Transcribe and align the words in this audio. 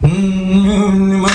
Everyone. 0.00 1.27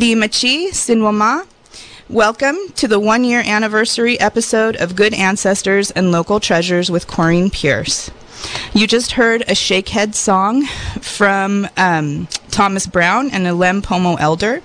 Gadimachi 0.00 0.68
Sinwama. 0.68 1.46
Welcome 2.08 2.56
to 2.76 2.88
the 2.88 2.98
one 2.98 3.22
year 3.22 3.42
anniversary 3.44 4.18
episode 4.18 4.74
of 4.76 4.96
Good 4.96 5.12
Ancestors 5.12 5.90
and 5.90 6.10
Local 6.10 6.40
Treasures 6.40 6.90
with 6.90 7.06
Corrine 7.06 7.52
Pierce. 7.52 8.10
You 8.72 8.86
just 8.86 9.12
heard 9.12 9.42
a 9.42 9.52
Shakehead 9.52 10.14
song 10.14 10.64
from 11.02 11.68
um, 11.76 12.28
Thomas 12.50 12.86
Brown 12.86 13.30
and 13.30 13.44
Elem 13.44 13.82
Pomo 13.82 14.16
Elder, 14.16 14.62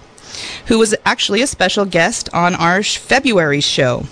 who 0.67 0.79
was 0.79 0.95
actually 1.03 1.41
a 1.41 1.47
special 1.47 1.83
guest 1.83 2.29
on 2.31 2.55
our 2.55 2.81
February 2.81 3.59
show. 3.59 4.05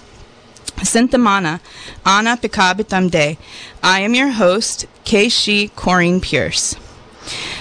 Sinthamana, 0.82 1.62
Anna 2.06 2.36
Pikabitamde. 2.36 3.38
I 3.82 4.00
am 4.02 4.14
your 4.14 4.32
host, 4.32 4.88
Keishi 5.06 5.72
Corrine 5.72 6.22
Pierce. 6.22 6.76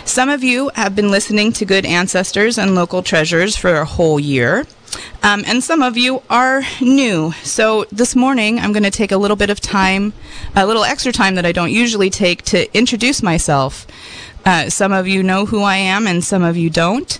Some 0.04 0.28
of 0.28 0.42
you 0.42 0.70
have 0.74 0.94
been 0.94 1.10
listening 1.10 1.52
to 1.52 1.64
Good 1.64 1.86
Ancestors 1.86 2.58
and 2.58 2.74
Local 2.74 3.02
Treasures 3.02 3.56
for 3.56 3.76
a 3.76 3.84
whole 3.84 4.18
year. 4.18 4.66
Um, 5.22 5.44
and 5.46 5.62
some 5.62 5.80
of 5.80 5.96
you 5.96 6.22
are 6.28 6.62
new. 6.80 7.32
So 7.44 7.84
this 7.90 8.14
morning, 8.14 8.58
I'm 8.58 8.72
going 8.72 8.82
to 8.82 8.90
take 8.90 9.12
a 9.12 9.16
little 9.16 9.36
bit 9.36 9.48
of 9.48 9.60
time, 9.60 10.12
a 10.54 10.66
little 10.66 10.84
extra 10.84 11.12
time 11.12 11.36
that 11.36 11.46
I 11.46 11.52
don't 11.52 11.70
usually 11.70 12.10
take 12.10 12.42
to 12.46 12.70
introduce 12.76 13.22
myself. 13.22 13.86
Uh, 14.44 14.68
some 14.68 14.92
of 14.92 15.06
you 15.06 15.22
know 15.22 15.46
who 15.46 15.62
I 15.62 15.76
am, 15.76 16.06
and 16.06 16.22
some 16.22 16.42
of 16.42 16.56
you 16.56 16.68
don't. 16.68 17.18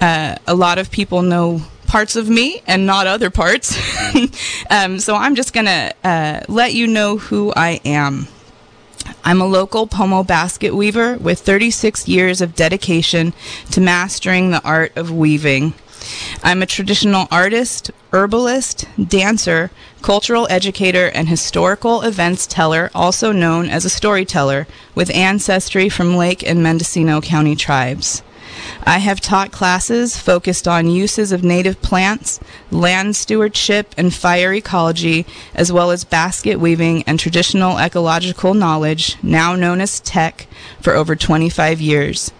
Uh, 0.00 0.36
a 0.46 0.54
lot 0.54 0.78
of 0.78 0.90
people 0.90 1.22
know 1.22 1.60
parts 1.86 2.14
of 2.14 2.28
me 2.28 2.62
and 2.66 2.86
not 2.86 3.06
other 3.08 3.30
parts. 3.30 3.76
um, 4.70 4.98
so 5.00 5.16
I'm 5.16 5.34
just 5.34 5.52
going 5.52 5.66
to 5.66 5.92
uh, 6.04 6.40
let 6.48 6.72
you 6.72 6.86
know 6.86 7.18
who 7.18 7.52
I 7.54 7.80
am. 7.84 8.28
I'm 9.24 9.40
a 9.40 9.46
local 9.46 9.86
Pomo 9.86 10.22
basket 10.22 10.74
weaver 10.74 11.16
with 11.16 11.40
36 11.40 12.08
years 12.08 12.40
of 12.40 12.54
dedication 12.54 13.32
to 13.70 13.80
mastering 13.80 14.50
the 14.50 14.62
art 14.64 14.96
of 14.96 15.10
weaving. 15.10 15.74
I'm 16.42 16.62
a 16.62 16.66
traditional 16.66 17.28
artist, 17.30 17.90
herbalist, 18.12 18.86
dancer, 19.08 19.70
cultural 20.00 20.46
educator, 20.50 21.08
and 21.08 21.28
historical 21.28 22.02
events 22.02 22.46
teller, 22.46 22.90
also 22.94 23.32
known 23.32 23.68
as 23.68 23.84
a 23.84 23.90
storyteller, 23.90 24.66
with 24.94 25.10
ancestry 25.10 25.88
from 25.88 26.16
Lake 26.16 26.42
and 26.42 26.62
Mendocino 26.62 27.20
County 27.20 27.54
tribes. 27.54 28.22
I 28.84 28.98
have 28.98 29.20
taught 29.20 29.52
classes 29.52 30.16
focused 30.16 30.66
on 30.66 30.90
uses 30.90 31.32
of 31.32 31.42
native 31.42 31.80
plants, 31.82 32.40
land 32.70 33.16
stewardship, 33.16 33.94
and 33.96 34.12
fire 34.14 34.52
ecology, 34.52 35.26
as 35.54 35.72
well 35.72 35.90
as 35.90 36.04
basket 36.04 36.58
weaving 36.58 37.02
and 37.04 37.18
traditional 37.18 37.78
ecological 37.78 38.54
knowledge, 38.54 39.16
now 39.22 39.54
known 39.54 39.80
as 39.80 40.00
TEK, 40.00 40.46
for 40.80 40.94
over 40.94 41.16
25 41.16 41.80
years. 41.80 42.32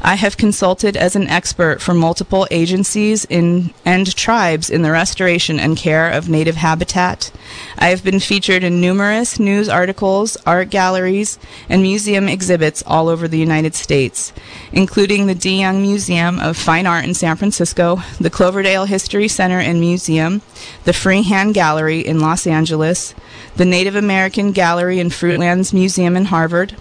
I 0.00 0.16
have 0.16 0.36
consulted 0.36 0.96
as 0.96 1.16
an 1.16 1.28
expert 1.28 1.80
for 1.80 1.94
multiple 1.94 2.46
agencies 2.50 3.24
in, 3.24 3.72
and 3.84 4.14
tribes 4.14 4.68
in 4.68 4.82
the 4.82 4.90
restoration 4.90 5.58
and 5.58 5.76
care 5.76 6.10
of 6.10 6.28
native 6.28 6.56
habitat. 6.56 7.32
I 7.78 7.88
have 7.88 8.04
been 8.04 8.20
featured 8.20 8.62
in 8.62 8.80
numerous 8.80 9.40
news 9.40 9.68
articles, 9.68 10.36
art 10.46 10.70
galleries, 10.70 11.38
and 11.68 11.82
museum 11.82 12.28
exhibits 12.28 12.82
all 12.86 13.08
over 13.08 13.26
the 13.26 13.38
United 13.38 13.74
States, 13.74 14.32
including 14.72 15.26
the 15.26 15.34
De 15.34 15.58
Young 15.58 15.80
Museum 15.80 16.38
of 16.38 16.56
Fine 16.56 16.86
Art 16.86 17.04
in 17.04 17.14
San 17.14 17.36
Francisco, 17.36 18.02
the 18.20 18.30
Cloverdale 18.30 18.84
History 18.84 19.28
Center 19.28 19.58
and 19.58 19.80
Museum, 19.80 20.42
the 20.84 20.92
Freehand 20.92 21.54
Gallery 21.54 22.00
in 22.00 22.20
Los 22.20 22.46
Angeles, 22.46 23.14
the 23.56 23.64
Native 23.64 23.96
American 23.96 24.52
Gallery 24.52 25.00
and 25.00 25.10
Fruitlands 25.10 25.72
Museum 25.72 26.16
in 26.16 26.26
Harvard, 26.26 26.76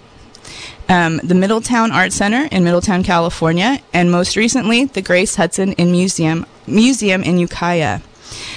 um, 0.90 1.20
the 1.24 1.36
Middletown 1.36 1.92
Art 1.92 2.12
Center 2.12 2.48
in 2.52 2.64
Middletown, 2.64 3.04
California, 3.04 3.80
and 3.94 4.12
most 4.12 4.36
recently, 4.36 4.86
the 4.86 5.02
Grace 5.02 5.36
Hudson 5.36 5.74
in 5.74 5.92
Museum, 5.92 6.46
Museum 6.68 7.24
in 7.24 7.38
Ukiah. 7.38 8.02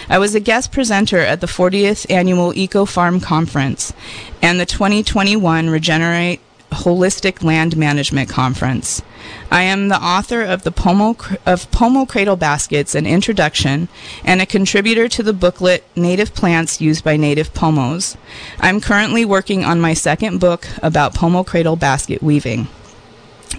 I 0.09 0.19
was 0.19 0.35
a 0.35 0.41
guest 0.41 0.73
presenter 0.73 1.19
at 1.19 1.41
the 1.41 1.47
40th 1.47 2.11
Annual 2.11 2.57
Eco 2.57 2.85
Farm 2.85 3.21
Conference 3.21 3.93
and 4.41 4.59
the 4.59 4.67
2021 4.67 5.69
Regenerate 5.69 6.41
Holistic 6.77 7.43
Land 7.43 7.77
Management 7.77 8.29
Conference. 8.29 9.03
I 9.51 9.63
am 9.63 9.89
the 9.89 10.03
author 10.03 10.43
of 10.43 10.63
the 10.63 10.71
Pomo 10.71 11.17
of 11.45 11.71
Pomo 11.71 12.07
Cradle 12.07 12.37
Baskets: 12.37 12.95
An 12.95 13.07
Introduction 13.07 13.89
and 14.25 14.41
a 14.41 14.47
contributor 14.47 15.09
to 15.09 15.23
the 15.23 15.33
booklet 15.33 15.85
Native 15.97 16.35
Plants 16.35 16.81
Used 16.81 17.03
by 17.03 17.17
Native 17.17 17.53
Pomos. 17.55 18.17
I'm 18.61 18.81
currently 18.81 19.25
working 19.25 19.65
on 19.65 19.81
my 19.81 19.95
second 19.95 20.39
book 20.39 20.67
about 20.83 21.15
Pomo 21.15 21.45
Cradle 21.45 21.77
basket 21.77 22.23
weaving. 22.23 22.69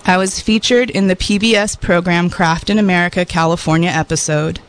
I 0.05 0.17
was 0.17 0.39
featured 0.39 0.89
in 0.89 1.07
the 1.07 1.15
PBS 1.15 1.79
program 1.79 2.29
Craft 2.29 2.69
in 2.69 2.77
America 2.77 3.25
California 3.25 3.89
episode. 3.89 4.59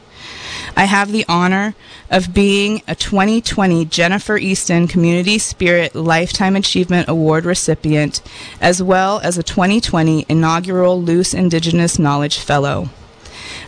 I 0.77 0.85
have 0.85 1.13
the 1.13 1.25
honor 1.29 1.75
of 2.11 2.33
being 2.33 2.83
a 2.89 2.95
2020 2.95 3.85
Jennifer 3.87 4.37
Easton 4.37 4.89
Community 4.89 5.39
Spirit 5.39 5.95
Lifetime 5.95 6.57
Achievement 6.57 7.09
Award 7.09 7.45
recipient, 7.45 8.23
as 8.61 8.83
well 8.83 9.21
as 9.21 9.37
a 9.37 9.43
2020 9.43 10.27
inaugural 10.29 11.01
Luce 11.01 11.35
Indigenous 11.35 11.99
Knowledge 11.99 12.39
Fellow. 12.39 12.89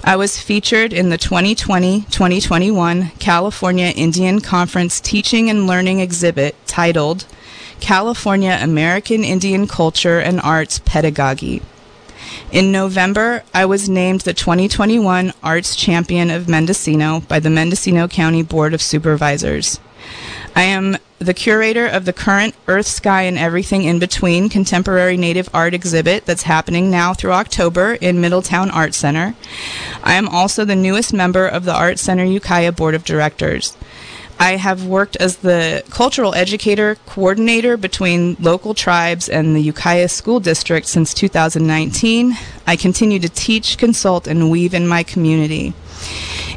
I 0.03 0.17
was 0.17 0.41
featured 0.41 0.93
in 0.93 1.11
the 1.11 1.19
2020 1.19 2.03
2021 2.03 3.10
California 3.19 3.92
Indian 3.95 4.41
Conference 4.41 5.01
Teaching 5.01 5.51
and 5.51 5.66
Learning 5.66 6.01
exhibit 6.01 6.57
titled 6.66 7.27
California 7.81 8.59
American 8.60 9.25
Indian 9.25 9.66
Culture 9.66 10.19
and 10.19 10.41
Arts 10.41 10.78
Pedagogy. 10.78 11.60
In 12.53 12.72
November, 12.72 13.45
I 13.55 13.67
was 13.67 13.89
named 13.89 14.22
the 14.22 14.34
2021 14.34 15.33
Arts 15.43 15.77
Champion 15.77 16.31
of 16.31 16.49
Mendocino 16.49 17.21
by 17.21 17.39
the 17.41 17.51
Mendocino 17.51 18.09
County 18.09 18.43
Board 18.43 18.75
of 18.75 18.83
Supervisors. 18.83 19.78
I 20.57 20.63
am 20.63 20.97
the 21.21 21.34
curator 21.34 21.87
of 21.87 22.07
the 22.07 22.13
current 22.13 22.55
Earth, 22.67 22.87
Sky, 22.87 23.22
and 23.22 23.37
Everything 23.37 23.84
in 23.84 23.99
Between 23.99 24.49
contemporary 24.49 25.17
native 25.17 25.51
art 25.53 25.75
exhibit 25.75 26.25
that's 26.25 26.45
happening 26.45 26.91
now 26.91 27.13
through 27.13 27.33
October 27.33 27.95
in 28.01 28.21
Middletown 28.21 28.71
Art 28.71 28.95
Center. 28.95 29.34
I 30.03 30.15
am 30.15 30.28
also 30.28 30.65
the 30.65 30.75
newest 30.75 31.13
member 31.13 31.47
of 31.47 31.65
the 31.65 31.75
Art 31.75 31.99
Center 31.99 32.25
Ukiah 32.25 32.72
Board 32.72 32.95
of 32.95 33.05
Directors. 33.05 33.77
I 34.41 34.57
have 34.57 34.87
worked 34.87 35.16
as 35.16 35.37
the 35.37 35.84
cultural 35.91 36.34
educator 36.34 36.97
coordinator 37.04 37.77
between 37.77 38.39
local 38.41 38.72
tribes 38.72 39.28
and 39.28 39.54
the 39.54 39.60
Ukiah 39.60 40.09
School 40.09 40.41
District 40.41 40.87
since 40.87 41.13
2019. 41.13 42.33
I 42.66 42.77
continue 42.77 43.19
to 43.19 43.28
teach, 43.28 43.77
consult, 43.77 44.27
and 44.27 44.51
weave 44.51 44.72
in 44.72 44.89
my 44.89 45.03
community. 45.03 45.75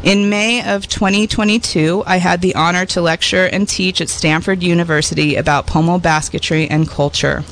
In 0.01 0.29
May 0.29 0.65
of 0.65 0.87
2022, 0.87 2.03
I 2.05 2.17
had 2.17 2.39
the 2.39 2.55
honor 2.55 2.85
to 2.85 3.01
lecture 3.01 3.47
and 3.47 3.67
teach 3.67 3.99
at 3.99 4.07
Stanford 4.07 4.63
University 4.63 5.35
about 5.35 5.67
pomo 5.67 5.97
basketry 5.97 6.69
and 6.69 6.87
culture. 6.87 7.43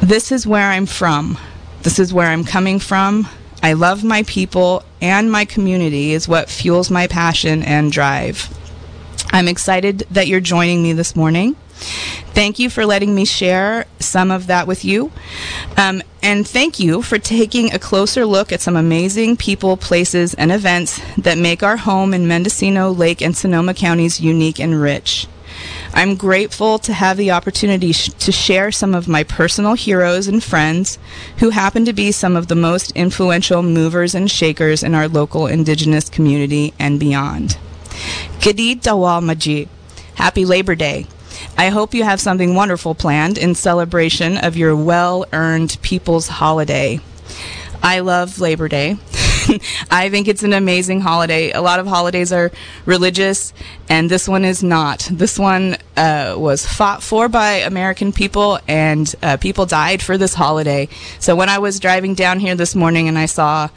This 0.00 0.32
is 0.32 0.46
where 0.46 0.70
I'm 0.70 0.86
from. 0.86 1.36
This 1.82 1.98
is 1.98 2.14
where 2.14 2.28
I'm 2.28 2.44
coming 2.44 2.78
from. 2.78 3.28
I 3.62 3.74
love 3.74 4.04
my 4.04 4.22
people 4.22 4.84
and 5.02 5.30
my 5.30 5.44
community 5.44 6.12
is 6.12 6.26
what 6.26 6.48
fuels 6.48 6.90
my 6.90 7.06
passion 7.06 7.62
and 7.62 7.92
drive. 7.92 8.48
I'm 9.32 9.48
excited 9.48 10.06
that 10.10 10.28
you're 10.28 10.40
joining 10.40 10.82
me 10.82 10.92
this 10.92 11.16
morning. 11.16 11.56
Thank 12.34 12.58
you 12.58 12.70
for 12.70 12.86
letting 12.86 13.14
me 13.14 13.24
share 13.24 13.86
some 13.98 14.30
of 14.30 14.46
that 14.46 14.66
with 14.66 14.84
you. 14.84 15.10
Um, 15.76 16.02
and 16.22 16.46
thank 16.46 16.78
you 16.78 17.02
for 17.02 17.18
taking 17.18 17.72
a 17.72 17.78
closer 17.78 18.24
look 18.24 18.52
at 18.52 18.60
some 18.60 18.76
amazing 18.76 19.36
people, 19.36 19.76
places, 19.76 20.34
and 20.34 20.52
events 20.52 21.00
that 21.16 21.38
make 21.38 21.62
our 21.62 21.78
home 21.78 22.14
in 22.14 22.28
Mendocino, 22.28 22.90
Lake, 22.90 23.20
and 23.22 23.36
Sonoma 23.36 23.74
counties 23.74 24.20
unique 24.20 24.60
and 24.60 24.80
rich. 24.80 25.26
I'm 25.94 26.16
grateful 26.16 26.78
to 26.80 26.92
have 26.92 27.16
the 27.16 27.30
opportunity 27.30 27.92
sh- 27.92 28.10
to 28.20 28.32
share 28.32 28.70
some 28.70 28.94
of 28.94 29.08
my 29.08 29.24
personal 29.24 29.74
heroes 29.74 30.26
and 30.26 30.42
friends 30.42 30.98
who 31.38 31.50
happen 31.50 31.84
to 31.84 31.92
be 31.92 32.12
some 32.12 32.36
of 32.36 32.48
the 32.48 32.54
most 32.54 32.92
influential 32.92 33.62
movers 33.62 34.14
and 34.14 34.30
shakers 34.30 34.82
in 34.82 34.94
our 34.94 35.08
local 35.08 35.46
indigenous 35.46 36.08
community 36.08 36.72
and 36.78 36.98
beyond. 36.98 37.58
Gadi 38.42 38.76
Dawal 38.76 39.22
Maji. 39.22 39.68
Happy 40.14 40.44
Labor 40.44 40.74
Day. 40.74 41.06
I 41.56 41.68
hope 41.68 41.94
you 41.94 42.04
have 42.04 42.20
something 42.20 42.54
wonderful 42.54 42.94
planned 42.94 43.38
in 43.38 43.54
celebration 43.54 44.36
of 44.36 44.56
your 44.56 44.74
well 44.76 45.26
earned 45.32 45.76
people's 45.82 46.28
holiday. 46.28 47.00
I 47.82 48.00
love 48.00 48.40
Labor 48.40 48.68
Day. 48.68 48.96
I 49.90 50.08
think 50.08 50.28
it's 50.28 50.42
an 50.42 50.52
amazing 50.52 51.00
holiday. 51.00 51.50
A 51.50 51.60
lot 51.60 51.80
of 51.80 51.86
holidays 51.86 52.32
are 52.32 52.52
religious, 52.86 53.52
and 53.88 54.08
this 54.08 54.28
one 54.28 54.44
is 54.44 54.62
not. 54.62 55.08
This 55.10 55.38
one 55.38 55.76
uh, 55.96 56.34
was 56.38 56.64
fought 56.64 57.02
for 57.02 57.28
by 57.28 57.54
American 57.54 58.12
people, 58.12 58.60
and 58.68 59.12
uh, 59.22 59.36
people 59.36 59.66
died 59.66 60.00
for 60.00 60.16
this 60.16 60.34
holiday. 60.34 60.88
So 61.18 61.34
when 61.34 61.48
I 61.48 61.58
was 61.58 61.80
driving 61.80 62.14
down 62.14 62.38
here 62.38 62.54
this 62.54 62.74
morning 62.74 63.08
and 63.08 63.18
I 63.18 63.26
saw 63.26 63.68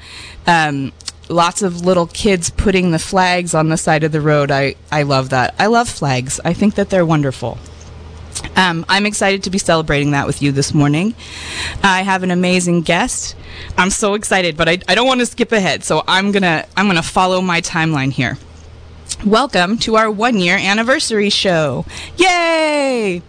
um, 0.46 0.94
lots 1.30 1.62
of 1.62 1.86
little 1.86 2.08
kids 2.08 2.50
putting 2.50 2.92
the 2.92 3.00
flags 3.00 3.54
on 3.54 3.70
the 3.70 3.78
side 3.78 4.04
of 4.04 4.12
the 4.12 4.22
road, 4.22 4.52
I, 4.52 4.76
I 4.92 5.04
love 5.04 5.30
that. 5.30 5.56
I 5.60 5.68
love 5.68 5.90
flags, 5.90 6.40
I 6.44 6.54
think 6.54 6.76
that 6.76 6.90
they're 6.90 7.06
wonderful. 7.06 7.58
Um, 8.56 8.86
I'm 8.88 9.06
excited 9.06 9.44
to 9.44 9.50
be 9.50 9.58
celebrating 9.58 10.12
that 10.12 10.28
with 10.28 10.42
you 10.42 10.52
this 10.52 10.74
morning. 10.74 11.16
I 11.84 12.04
have 12.04 12.24
an 12.24 12.32
amazing 12.32 12.82
guest. 12.82 13.36
I'm 13.78 13.90
so 13.90 14.14
excited, 14.14 14.56
but 14.58 14.70
I, 14.70 14.80
I 14.88 14.96
don't 14.96 15.08
want 15.08 15.22
to 15.22 15.26
skip 15.26 15.52
ahead, 15.52 15.84
so 15.84 16.04
I'm 16.08 16.32
gonna 16.32 16.66
I'm 16.76 16.88
gonna 16.88 17.04
follow 17.04 17.42
my 17.42 17.62
timeline 17.62 18.12
here. 18.12 18.38
Welcome 19.26 19.78
to 19.80 19.96
our 19.96 20.12
one 20.12 20.38
year 20.38 20.58
anniversary 20.58 21.30
show. 21.30 21.86
Yay! 22.18 23.22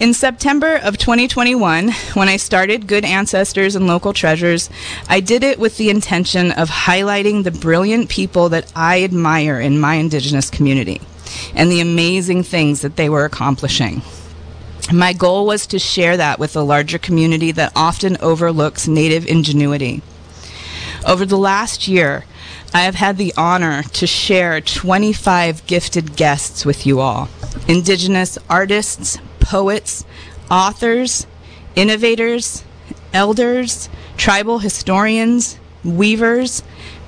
In 0.00 0.12
September 0.12 0.74
of 0.82 0.98
2021, 0.98 1.92
when 2.14 2.28
I 2.28 2.36
started 2.36 2.88
Good 2.88 3.04
Ancestors 3.04 3.76
and 3.76 3.86
Local 3.86 4.12
Treasures, 4.12 4.68
I 5.08 5.20
did 5.20 5.44
it 5.44 5.60
with 5.60 5.76
the 5.76 5.88
intention 5.88 6.50
of 6.50 6.68
highlighting 6.68 7.44
the 7.44 7.52
brilliant 7.52 8.08
people 8.08 8.48
that 8.48 8.72
I 8.74 9.04
admire 9.04 9.60
in 9.60 9.78
my 9.78 9.94
Indigenous 9.94 10.50
community 10.50 11.00
and 11.54 11.70
the 11.70 11.80
amazing 11.80 12.42
things 12.42 12.80
that 12.80 12.96
they 12.96 13.08
were 13.08 13.24
accomplishing. 13.24 14.02
My 14.92 15.12
goal 15.12 15.46
was 15.46 15.64
to 15.68 15.78
share 15.78 16.16
that 16.16 16.40
with 16.40 16.56
a 16.56 16.62
larger 16.62 16.98
community 16.98 17.52
that 17.52 17.72
often 17.76 18.16
overlooks 18.20 18.88
Native 18.88 19.24
ingenuity. 19.26 20.02
Over 21.06 21.24
the 21.24 21.38
last 21.38 21.86
year, 21.86 22.24
I 22.74 22.80
have 22.80 22.96
had 22.96 23.16
the 23.16 23.32
honor 23.36 23.84
to 23.84 24.06
share 24.08 24.60
25 24.60 25.64
gifted 25.68 26.16
guests 26.16 26.66
with 26.66 26.84
you 26.84 26.98
all 26.98 27.28
Indigenous 27.68 28.36
artists, 28.50 29.18
poets, 29.44 30.04
authors, 30.50 31.26
innovators, 31.76 32.64
elders, 33.12 33.88
tribal 34.16 34.58
historians, 34.58 35.58
weavers, 35.84 36.62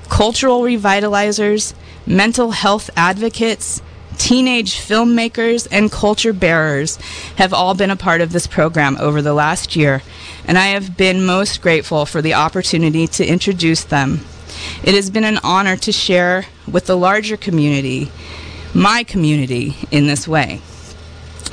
cultural 0.07 0.61
revitalizers, 0.61 1.73
mental 2.05 2.51
health 2.51 2.89
advocates, 2.95 3.81
teenage 4.17 4.75
filmmakers, 4.75 5.67
and 5.71 5.91
culture 5.91 6.33
bearers 6.33 6.97
have 7.37 7.53
all 7.53 7.73
been 7.73 7.91
a 7.91 7.95
part 7.95 8.21
of 8.21 8.31
this 8.31 8.47
program 8.47 8.97
over 8.99 9.21
the 9.21 9.33
last 9.33 9.75
year, 9.75 10.01
and 10.45 10.57
I 10.57 10.67
have 10.67 10.95
been 10.95 11.25
most 11.25 11.61
grateful 11.61 12.05
for 12.05 12.21
the 12.21 12.33
opportunity 12.33 13.07
to 13.07 13.25
introduce 13.25 13.83
them. 13.83 14.21
It 14.83 14.95
has 14.95 15.09
been 15.09 15.23
an 15.23 15.39
honor 15.43 15.75
to 15.77 15.91
share 15.91 16.45
with 16.71 16.85
the 16.85 16.97
larger 16.97 17.37
community, 17.37 18.11
my 18.73 19.03
community, 19.03 19.75
in 19.91 20.07
this 20.07 20.27
way. 20.27 20.61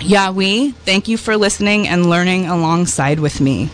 Yawi, 0.01 0.75
thank 0.75 1.09
you 1.09 1.17
for 1.17 1.37
listening 1.37 1.89
and 1.89 2.09
learning 2.09 2.47
alongside 2.47 3.21
with 3.21 3.41
me. 3.41 3.71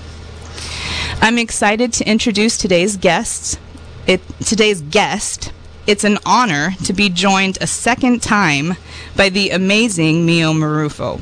I'm 1.21 1.39
excited 1.39 1.93
to 1.95 2.09
introduce 2.09 2.57
today's 2.57 2.97
guests. 2.97 3.59
It, 4.07 4.21
today's 4.41 4.81
guest 4.81 5.53
it's 5.91 6.05
an 6.05 6.19
honor 6.25 6.73
to 6.85 6.93
be 6.93 7.09
joined 7.09 7.59
a 7.61 7.67
second 7.67 8.23
time 8.23 8.77
by 9.17 9.29
the 9.29 9.51
amazing 9.51 10.25
Meyo 10.25 10.55
Marrufo. 10.55 11.21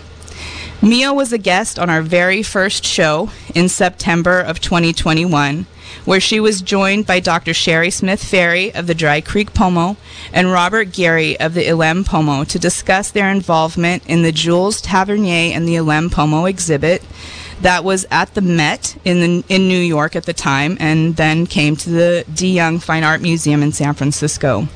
Meyo 0.82 1.14
was 1.14 1.32
a 1.32 1.38
guest 1.38 1.78
on 1.78 1.88
our 1.88 2.02
very 2.02 2.42
first 2.42 2.84
show 2.84 3.30
in 3.54 3.70
September 3.70 4.40
of 4.40 4.60
2021, 4.60 5.64
where 6.04 6.20
she 6.20 6.40
was 6.40 6.62
joined 6.62 7.06
by 7.06 7.20
Dr. 7.20 7.54
Sherrie 7.54 7.90
Smith-Ferri 7.90 8.74
of 8.74 8.86
the 8.86 8.94
Dry 8.94 9.20
Creek 9.20 9.54
Pomo 9.54 9.96
and 10.32 10.50
Robert 10.50 10.92
Geary 10.92 11.38
of 11.40 11.54
the 11.54 11.66
Elem 11.66 12.04
Pomo 12.04 12.44
to 12.44 12.58
discuss 12.58 13.10
their 13.10 13.30
involvement 13.30 14.06
in 14.06 14.22
the 14.22 14.32
Jules 14.32 14.80
Tavernier 14.80 15.54
and 15.54 15.66
the 15.66 15.76
Elem 15.76 16.10
Pomo 16.10 16.46
exhibit 16.46 17.02
that 17.60 17.84
was 17.84 18.06
at 18.10 18.34
the 18.34 18.40
Met 18.40 18.96
in 19.04 19.20
the, 19.20 19.44
in 19.48 19.68
New 19.68 19.80
York 19.80 20.14
at 20.14 20.24
the 20.24 20.32
time, 20.32 20.76
and 20.80 21.16
then 21.16 21.46
came 21.46 21.76
to 21.76 21.90
the 21.90 22.24
De 22.32 22.46
Young 22.46 22.78
Fine 22.78 23.04
Art 23.04 23.20
Museum 23.20 23.62
in 23.62 23.72
San 23.72 23.94
Francisco. 23.94 24.68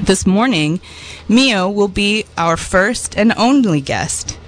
This 0.00 0.26
morning, 0.26 0.80
Meyo 1.28 1.72
will 1.72 1.88
be 1.88 2.24
our 2.38 2.56
first 2.56 3.16
and 3.18 3.34
only 3.36 3.82
guest. 3.82 4.38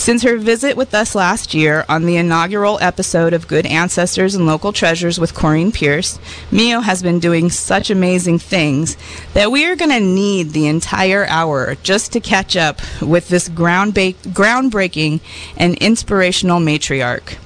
Since 0.00 0.22
her 0.22 0.38
visit 0.38 0.78
with 0.78 0.94
us 0.94 1.14
last 1.14 1.52
year 1.52 1.84
on 1.86 2.06
the 2.06 2.16
inaugural 2.16 2.78
episode 2.80 3.34
of 3.34 3.46
Good 3.46 3.66
Ancestors 3.66 4.34
and 4.34 4.46
Local 4.46 4.72
Treasures 4.72 5.20
with 5.20 5.34
Corrine 5.34 5.74
Pierce, 5.74 6.18
Meyo 6.50 6.82
has 6.82 7.02
been 7.02 7.20
doing 7.20 7.50
such 7.50 7.90
amazing 7.90 8.38
things 8.38 8.96
that 9.34 9.52
we 9.52 9.66
are 9.66 9.76
going 9.76 9.90
to 9.90 10.00
need 10.00 10.52
the 10.52 10.68
entire 10.68 11.26
hour 11.26 11.74
just 11.82 12.12
to 12.12 12.20
catch 12.20 12.56
up 12.56 12.80
with 13.02 13.28
this 13.28 13.50
groundbreaking 13.50 15.20
and 15.58 15.74
inspirational 15.76 16.60
matriarch. 16.60 17.36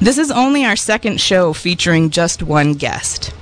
This 0.00 0.18
is 0.18 0.30
only 0.30 0.66
our 0.66 0.76
second 0.76 1.18
show 1.18 1.54
featuring 1.54 2.10
just 2.10 2.42
one 2.42 2.74
guest. 2.74 3.32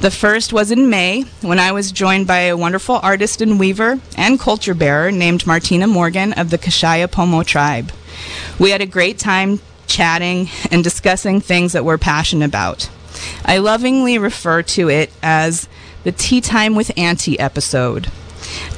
The 0.00 0.10
first 0.10 0.52
was 0.52 0.70
in 0.70 0.90
May 0.90 1.22
when 1.40 1.58
I 1.58 1.72
was 1.72 1.90
joined 1.90 2.26
by 2.26 2.40
a 2.40 2.56
wonderful 2.56 3.00
artist 3.02 3.40
and 3.40 3.58
weaver 3.58 3.98
and 4.16 4.38
culture 4.38 4.74
bearer 4.74 5.10
named 5.10 5.46
Martina 5.46 5.86
Morgan 5.86 6.34
of 6.34 6.50
the 6.50 6.58
Kashaya 6.58 7.10
Pomo 7.10 7.42
tribe. 7.42 7.90
We 8.58 8.70
had 8.70 8.82
a 8.82 8.86
great 8.86 9.18
time 9.18 9.60
chatting 9.86 10.48
and 10.70 10.84
discussing 10.84 11.40
things 11.40 11.72
that 11.72 11.84
we're 11.84 11.98
passionate 11.98 12.44
about. 12.44 12.90
I 13.44 13.58
lovingly 13.58 14.18
refer 14.18 14.62
to 14.62 14.90
it 14.90 15.10
as 15.22 15.66
the 16.04 16.12
Tea 16.12 16.42
Time 16.42 16.74
with 16.74 16.96
Auntie 16.96 17.40
episode. 17.40 18.08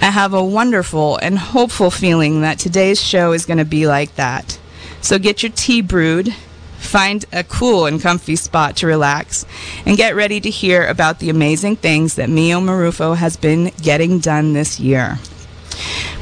I 0.00 0.10
have 0.10 0.32
a 0.32 0.44
wonderful 0.44 1.16
and 1.16 1.38
hopeful 1.38 1.90
feeling 1.90 2.42
that 2.42 2.60
today's 2.60 3.00
show 3.00 3.32
is 3.32 3.44
going 3.44 3.58
to 3.58 3.64
be 3.64 3.88
like 3.88 4.14
that. 4.14 4.58
So 5.00 5.18
get 5.18 5.42
your 5.42 5.52
tea 5.52 5.82
brewed, 5.82 6.34
Find 6.78 7.24
a 7.32 7.44
cool 7.44 7.86
and 7.86 8.00
comfy 8.00 8.36
spot 8.36 8.76
to 8.78 8.86
relax 8.86 9.44
and 9.84 9.96
get 9.96 10.14
ready 10.14 10.40
to 10.40 10.48
hear 10.48 10.86
about 10.86 11.18
the 11.18 11.28
amazing 11.28 11.76
things 11.76 12.14
that 12.14 12.28
Meyo 12.30 12.62
Marrufo 12.62 13.16
has 13.16 13.36
been 13.36 13.72
getting 13.82 14.20
done 14.20 14.54
this 14.54 14.80
year. 14.80 15.18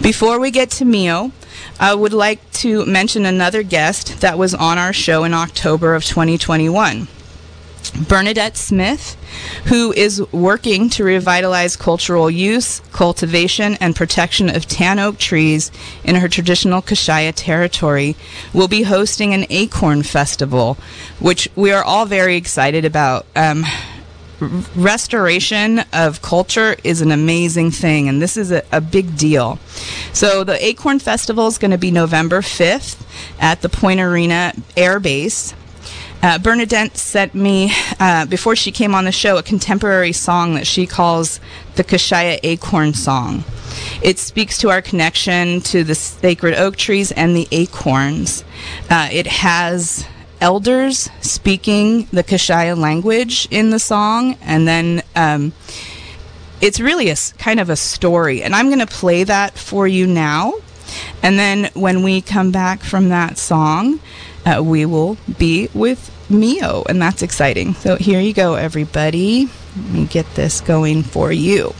Before 0.02 0.40
we 0.40 0.50
get 0.50 0.70
to 0.72 0.84
Meyo, 0.84 1.30
I 1.78 1.94
would 1.94 2.12
like 2.12 2.50
to 2.54 2.84
mention 2.86 3.26
another 3.26 3.62
guest 3.62 4.20
that 4.22 4.38
was 4.38 4.54
on 4.54 4.78
our 4.78 4.92
show 4.92 5.24
in 5.24 5.34
October 5.34 5.94
of 5.94 6.04
2021. 6.04 7.06
Bernadette 7.90 8.56
Smith, 8.56 9.16
who 9.66 9.92
is 9.92 10.20
working 10.32 10.88
to 10.90 11.04
revitalize 11.04 11.76
cultural 11.76 12.30
use, 12.30 12.80
cultivation, 12.92 13.74
and 13.80 13.94
protection 13.96 14.48
of 14.48 14.66
tan 14.66 14.98
oak 14.98 15.18
trees 15.18 15.70
in 16.04 16.16
her 16.16 16.28
traditional 16.28 16.82
Kashaya 16.82 17.32
territory, 17.34 18.16
will 18.52 18.68
be 18.68 18.82
hosting 18.82 19.34
an 19.34 19.46
acorn 19.50 20.02
festival, 20.02 20.76
which 21.20 21.48
we 21.56 21.72
are 21.72 21.84
all 21.84 22.06
very 22.06 22.36
excited 22.36 22.84
about. 22.84 23.26
Um, 23.34 23.64
restoration 24.74 25.80
of 25.92 26.20
culture 26.22 26.76
is 26.84 27.00
an 27.00 27.10
amazing 27.10 27.70
thing, 27.70 28.08
and 28.08 28.20
this 28.20 28.36
is 28.36 28.52
a, 28.52 28.62
a 28.70 28.80
big 28.80 29.16
deal. 29.16 29.58
So, 30.12 30.44
the 30.44 30.62
Acorn 30.64 30.98
Festival 30.98 31.46
is 31.46 31.58
going 31.58 31.70
to 31.70 31.78
be 31.78 31.90
November 31.90 32.40
5th 32.40 33.02
at 33.40 33.62
the 33.62 33.68
Point 33.68 34.00
Arena 34.00 34.52
Air 34.76 35.00
Base. 35.00 35.54
Uh, 36.22 36.38
Bernadette 36.38 36.96
sent 36.96 37.34
me, 37.34 37.70
uh, 38.00 38.26
before 38.26 38.56
she 38.56 38.72
came 38.72 38.94
on 38.94 39.04
the 39.04 39.12
show, 39.12 39.36
a 39.36 39.42
contemporary 39.42 40.12
song 40.12 40.54
that 40.54 40.66
she 40.66 40.86
calls 40.86 41.40
the 41.76 41.84
Kashaya 41.84 42.40
Acorn 42.42 42.94
Song. 42.94 43.44
It 44.02 44.18
speaks 44.18 44.58
to 44.58 44.70
our 44.70 44.82
connection 44.82 45.60
to 45.62 45.84
the 45.84 45.94
sacred 45.94 46.54
oak 46.54 46.76
trees 46.76 47.12
and 47.12 47.36
the 47.36 47.46
acorns. 47.52 48.44
Uh, 48.88 49.08
it 49.12 49.26
has 49.26 50.06
elders 50.40 51.08
speaking 51.20 52.04
the 52.12 52.24
Kashaya 52.24 52.76
language 52.76 53.46
in 53.50 53.70
the 53.70 53.78
song, 53.78 54.36
and 54.40 54.66
then 54.66 55.02
um, 55.14 55.52
it's 56.60 56.80
really 56.80 57.10
a 57.10 57.16
kind 57.38 57.60
of 57.60 57.70
a 57.70 57.76
story. 57.76 58.42
And 58.42 58.54
I'm 58.54 58.66
going 58.66 58.80
to 58.80 58.86
play 58.86 59.24
that 59.24 59.58
for 59.58 59.86
you 59.86 60.06
now. 60.06 60.54
And 61.22 61.38
then 61.38 61.70
when 61.74 62.02
we 62.02 62.20
come 62.20 62.50
back 62.52 62.82
from 62.82 63.08
that 63.08 63.38
song, 63.38 64.00
uh, 64.46 64.62
we 64.62 64.86
will 64.86 65.16
be 65.38 65.68
with 65.74 66.10
Meyo, 66.30 66.86
and 66.88 67.02
that's 67.02 67.22
exciting. 67.22 67.74
So 67.74 67.96
here 67.96 68.20
you 68.20 68.32
go, 68.32 68.54
everybody. 68.54 69.50
Let 69.76 69.92
me 69.92 70.06
get 70.06 70.26
this 70.34 70.60
going 70.60 71.02
for 71.02 71.32
you. 71.32 71.74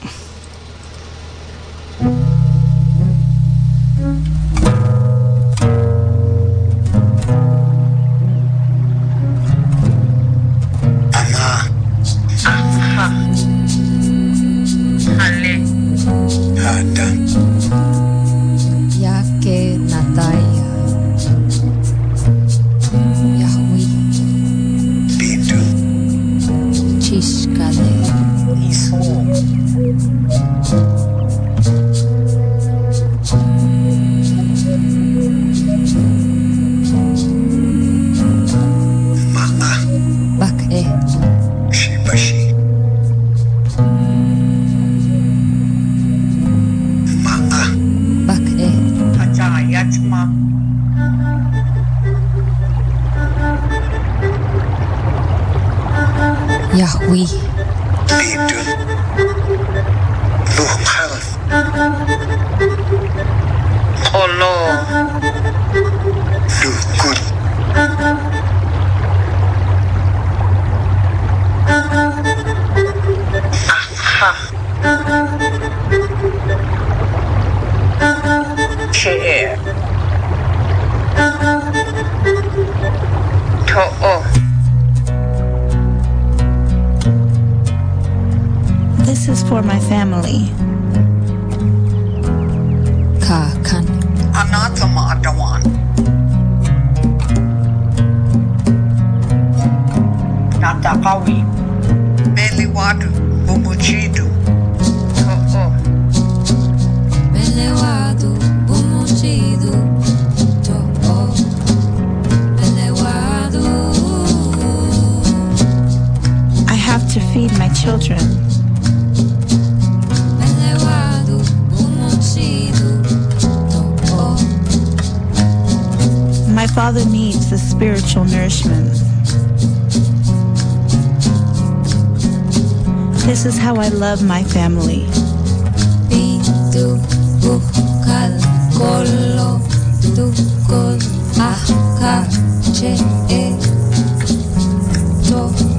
Love 133.89 134.23
my 134.23 134.45
family. 134.45 135.05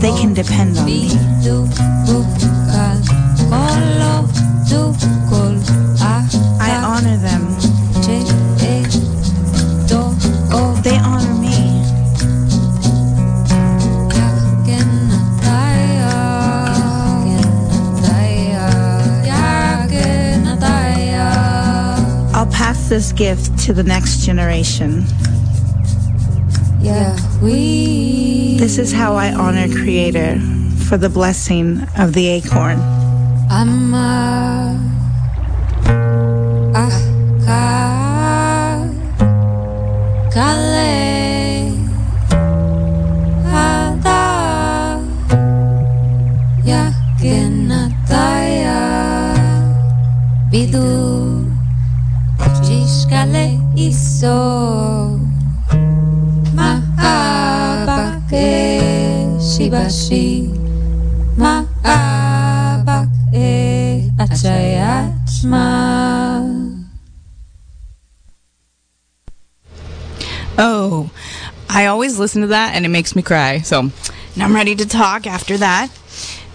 They 0.01 0.11
can 0.19 0.33
depend 0.33 0.77
on 0.77 0.85
me. 0.85 1.09
I 6.59 6.81
honor 6.83 7.17
them. 7.17 7.46
This 22.89 23.11
gift 23.11 23.57
to 23.65 23.73
the 23.73 23.83
next 23.83 24.25
generation. 24.25 25.03
Yeah, 26.79 27.17
we. 27.41 28.57
This 28.57 28.77
is 28.77 28.93
how 28.93 29.15
I 29.15 29.33
honor 29.33 29.67
Creator 29.67 30.39
for 30.87 30.97
the 30.97 31.09
blessing 31.09 31.81
of 31.97 32.13
the 32.13 32.27
acorn. 32.27 32.79
Amma. 33.49 34.47
Kale. 40.37 41.73
Ada. 43.49 44.21
Yakinataya. 46.61 47.81
Bidu. 50.53 51.06
Iso 54.17 55.21
Maabake 56.57 58.09
shibashi 59.37 60.49
Maabake 61.37 62.49
achayachma 64.17 65.65
Oh, 70.57 71.11
I 71.69 71.85
always 71.85 72.17
listen 72.17 72.41
to 72.41 72.47
that 72.47 72.73
and 72.73 72.87
it 72.87 72.89
makes 72.89 73.15
me 73.15 73.21
cry. 73.21 73.59
So 73.59 73.91
now 74.35 74.45
I'm 74.45 74.55
ready 74.55 74.73
to 74.77 74.87
talk 74.87 75.27
after 75.27 75.57
that. 75.57 75.91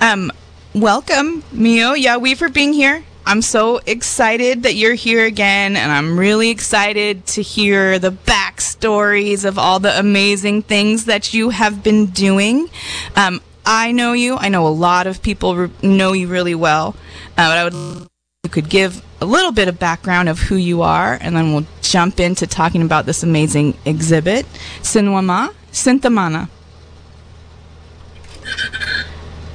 Um, 0.00 0.32
welcome, 0.74 1.42
Meyo 1.54 1.94
Yawi, 1.94 2.36
for 2.36 2.48
being 2.48 2.72
here. 2.72 3.04
I'm 3.24 3.40
so 3.40 3.78
excited 3.86 4.64
that 4.64 4.74
you're 4.74 4.94
here 4.94 5.24
again, 5.24 5.76
and 5.76 5.92
I'm 5.92 6.18
really 6.18 6.50
excited 6.50 7.24
to 7.28 7.42
hear 7.42 7.98
the 7.98 8.10
backstories 8.10 9.44
of 9.44 9.58
all 9.58 9.78
the 9.78 9.96
amazing 9.96 10.62
things 10.62 11.04
that 11.04 11.32
you 11.32 11.50
have 11.50 11.84
been 11.84 12.06
doing. 12.06 12.68
Um, 13.14 13.40
I 13.64 13.92
know 13.92 14.12
you. 14.12 14.36
I 14.36 14.48
know 14.48 14.66
a 14.66 14.68
lot 14.68 15.06
of 15.06 15.22
people 15.22 15.54
re- 15.54 15.70
know 15.82 16.12
you 16.12 16.26
really 16.26 16.56
well. 16.56 16.96
Uh, 17.38 17.48
but 17.48 17.58
I 17.58 17.64
would 17.64 18.08
you 18.44 18.50
could 18.50 18.68
give 18.68 19.04
a 19.20 19.24
little 19.24 19.52
bit 19.52 19.68
of 19.68 19.78
background 19.78 20.28
of 20.28 20.40
who 20.40 20.56
you 20.56 20.82
are, 20.82 21.16
and 21.20 21.36
then 21.36 21.52
we'll 21.52 21.66
jump 21.80 22.18
into 22.18 22.44
talking 22.44 22.82
about 22.82 23.06
this 23.06 23.22
amazing 23.22 23.78
exhibit. 23.84 24.46
Sinwama, 24.80 25.54
Sinthamana. 25.70 26.48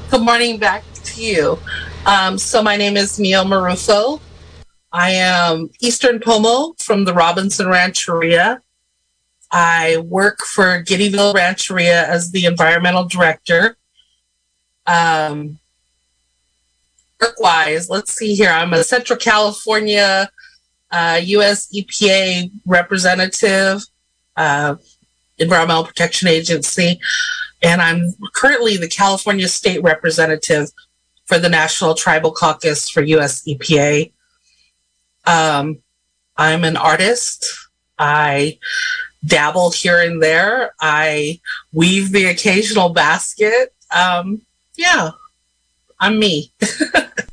Good 0.10 0.22
morning 0.22 0.58
back 0.58 0.86
to 1.04 1.22
you. 1.22 1.60
Um, 2.06 2.38
so 2.38 2.64
my 2.64 2.78
name 2.78 2.96
is 2.98 3.18
Meyo 3.18 3.46
Marrufo. 3.46 4.22
I 4.92 5.12
am 5.12 5.70
Eastern 5.82 6.20
Pomo 6.20 6.74
from 6.80 7.06
the 7.06 7.14
Robinson 7.14 7.68
Rancheria. 7.68 8.62
I 9.52 9.98
work 9.98 10.40
for 10.40 10.84
Guidiville 10.84 11.34
Rancheria 11.34 12.08
as 12.08 12.32
the 12.32 12.46
environmental 12.46 13.06
director. 13.06 13.78
Um, 14.86 15.60
work-wise, 17.20 17.90
let's 17.90 18.14
see 18.14 18.36
here. 18.36 18.50
I'm 18.50 18.74
a 18.74 18.84
Central 18.84 19.20
California 19.20 20.30
uh, 20.92 21.20
U.S. 21.22 21.68
EPA 21.74 22.52
representative, 22.66 23.82
uh, 24.36 24.76
Environmental 25.38 25.84
Protection 25.84 26.28
Agency, 26.28 27.00
and 27.62 27.82
I'm 27.82 28.14
currently 28.34 28.78
the 28.78 28.88
California 28.88 29.48
State 29.48 29.84
representative 29.84 30.72
for 31.28 31.38
the 31.38 31.50
National 31.50 31.94
Tribal 31.94 32.32
Caucus 32.32 32.90
for 32.90 33.02
U.S. 33.02 33.44
EPA. 33.46 34.12
Um, 35.26 35.80
I'm 36.38 36.64
an 36.64 36.78
artist. 36.78 37.46
I 38.00 38.58
dabble 39.26 39.72
here 39.72 40.00
and 40.00 40.24
there. 40.24 40.74
I 40.80 41.42
weave 41.74 42.12
the 42.12 42.26
occasional 42.26 42.90
basket. 42.90 43.74
Um, 43.92 44.42
yeah, 44.78 45.12
I'm 46.00 46.18
me. 46.18 46.52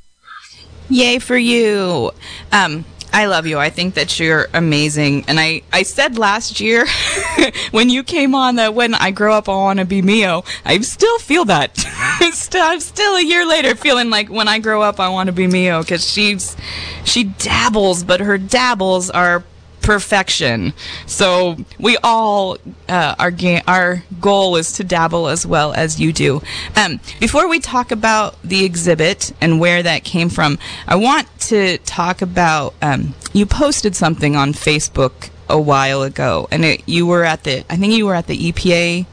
Yay 0.88 1.18
for 1.18 1.36
you. 1.36 2.10
Um, 2.52 2.84
I 3.14 3.26
love 3.26 3.46
you. 3.46 3.58
I 3.60 3.70
think 3.70 3.94
that 3.94 4.18
you're 4.18 4.48
amazing. 4.52 5.26
And 5.28 5.38
I, 5.38 5.62
I 5.72 5.84
said 5.84 6.18
last 6.18 6.58
year 6.58 6.84
when 7.70 7.88
you 7.88 8.02
came 8.02 8.34
on 8.34 8.56
that 8.56 8.74
when 8.74 8.92
I 8.92 9.12
grow 9.12 9.34
up, 9.34 9.48
I 9.48 9.52
want 9.52 9.78
to 9.78 9.84
be 9.84 10.02
Meyo. 10.02 10.44
I 10.64 10.80
still 10.80 11.20
feel 11.20 11.44
that. 11.44 11.78
I'm 12.52 12.80
still 12.80 13.14
a 13.14 13.22
year 13.22 13.46
later 13.46 13.76
feeling 13.76 14.10
like 14.10 14.30
when 14.30 14.48
I 14.48 14.58
grow 14.58 14.82
up, 14.82 14.98
I 14.98 15.10
want 15.10 15.28
to 15.28 15.32
be 15.32 15.46
Meyo 15.46 15.82
because 15.82 16.04
she's, 16.04 16.56
she 17.04 17.22
dabbles, 17.24 18.02
but 18.02 18.18
her 18.18 18.36
dabbles 18.36 19.10
are 19.10 19.44
perfection. 19.84 20.72
So 21.06 21.58
we 21.78 21.98
all 22.02 22.56
uh, 22.88 23.14
our 23.18 23.30
ga- 23.30 23.62
our 23.68 24.02
goal 24.20 24.56
is 24.56 24.72
to 24.72 24.84
dabble 24.84 25.28
as 25.28 25.46
well 25.46 25.74
as 25.74 26.00
you 26.00 26.12
do. 26.12 26.42
Um, 26.74 27.00
before 27.20 27.48
we 27.48 27.60
talk 27.60 27.90
about 27.90 28.40
the 28.42 28.64
exhibit 28.64 29.32
and 29.40 29.60
where 29.60 29.82
that 29.82 30.02
came 30.02 30.30
from, 30.30 30.58
I 30.88 30.96
want 30.96 31.28
to 31.42 31.78
talk 31.78 32.22
about 32.22 32.74
um, 32.80 33.14
you 33.32 33.44
posted 33.44 33.94
something 33.94 34.34
on 34.34 34.52
Facebook 34.54 35.30
a 35.48 35.60
while 35.60 36.02
ago, 36.02 36.48
and 36.50 36.64
it, 36.64 36.88
you 36.88 37.06
were 37.06 37.24
at 37.24 37.44
the 37.44 37.64
I 37.70 37.76
think 37.76 37.92
you 37.92 38.06
were 38.06 38.14
at 38.14 38.26
the 38.26 38.52
EPA 38.52 39.06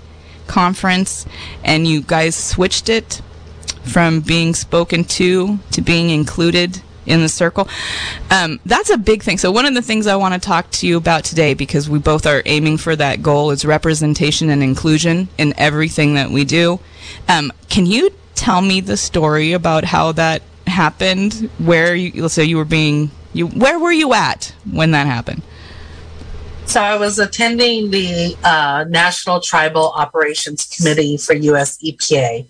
conference, 0.47 1.25
and 1.63 1.85
you 1.85 2.01
guys 2.01 2.35
switched 2.35 2.87
it 2.87 3.21
from 3.83 4.21
being 4.21 4.53
spoken 4.53 5.03
to 5.03 5.59
to 5.71 5.81
being 5.81 6.09
included 6.09 6.81
in 7.05 7.21
the 7.21 7.29
circle. 7.29 7.67
Um, 8.29 8.59
that's 8.65 8.89
a 8.89 8.97
big 8.97 9.23
thing. 9.23 9.37
So 9.37 9.51
one 9.51 9.65
of 9.65 9.73
the 9.73 9.81
things 9.81 10.07
I 10.07 10.15
want 10.15 10.33
to 10.33 10.39
talk 10.39 10.69
to 10.71 10.87
you 10.87 10.97
about 10.97 11.23
today, 11.23 11.53
because 11.53 11.89
we 11.89 11.99
both 11.99 12.25
are 12.25 12.41
aiming 12.45 12.77
for 12.77 12.95
that 12.95 13.21
goal, 13.21 13.51
is 13.51 13.65
representation 13.65 14.49
and 14.49 14.61
inclusion 14.63 15.29
in 15.37 15.53
everything 15.57 16.13
that 16.15 16.29
we 16.29 16.45
do. 16.45 16.79
Um, 17.27 17.51
can 17.69 17.85
you 17.85 18.11
tell 18.35 18.61
me 18.61 18.81
the 18.81 18.97
story 18.97 19.53
about 19.53 19.83
how 19.83 20.11
that 20.13 20.41
happened? 20.67 21.49
Where 21.57 21.95
you, 21.95 22.21
let's 22.21 22.33
say 22.33 22.43
you 22.43 22.57
were 22.57 22.65
being, 22.65 23.11
you, 23.33 23.47
where 23.47 23.79
were 23.79 23.91
you 23.91 24.13
at 24.13 24.53
when 24.71 24.91
that 24.91 25.07
happened? 25.07 25.41
So 26.65 26.81
I 26.81 26.95
was 26.95 27.19
attending 27.19 27.91
the 27.91 28.37
uh, 28.45 28.85
National 28.87 29.41
Tribal 29.41 29.91
Operations 29.91 30.65
Committee 30.67 31.17
for 31.17 31.33
US 31.33 31.77
EPA. 31.79 32.47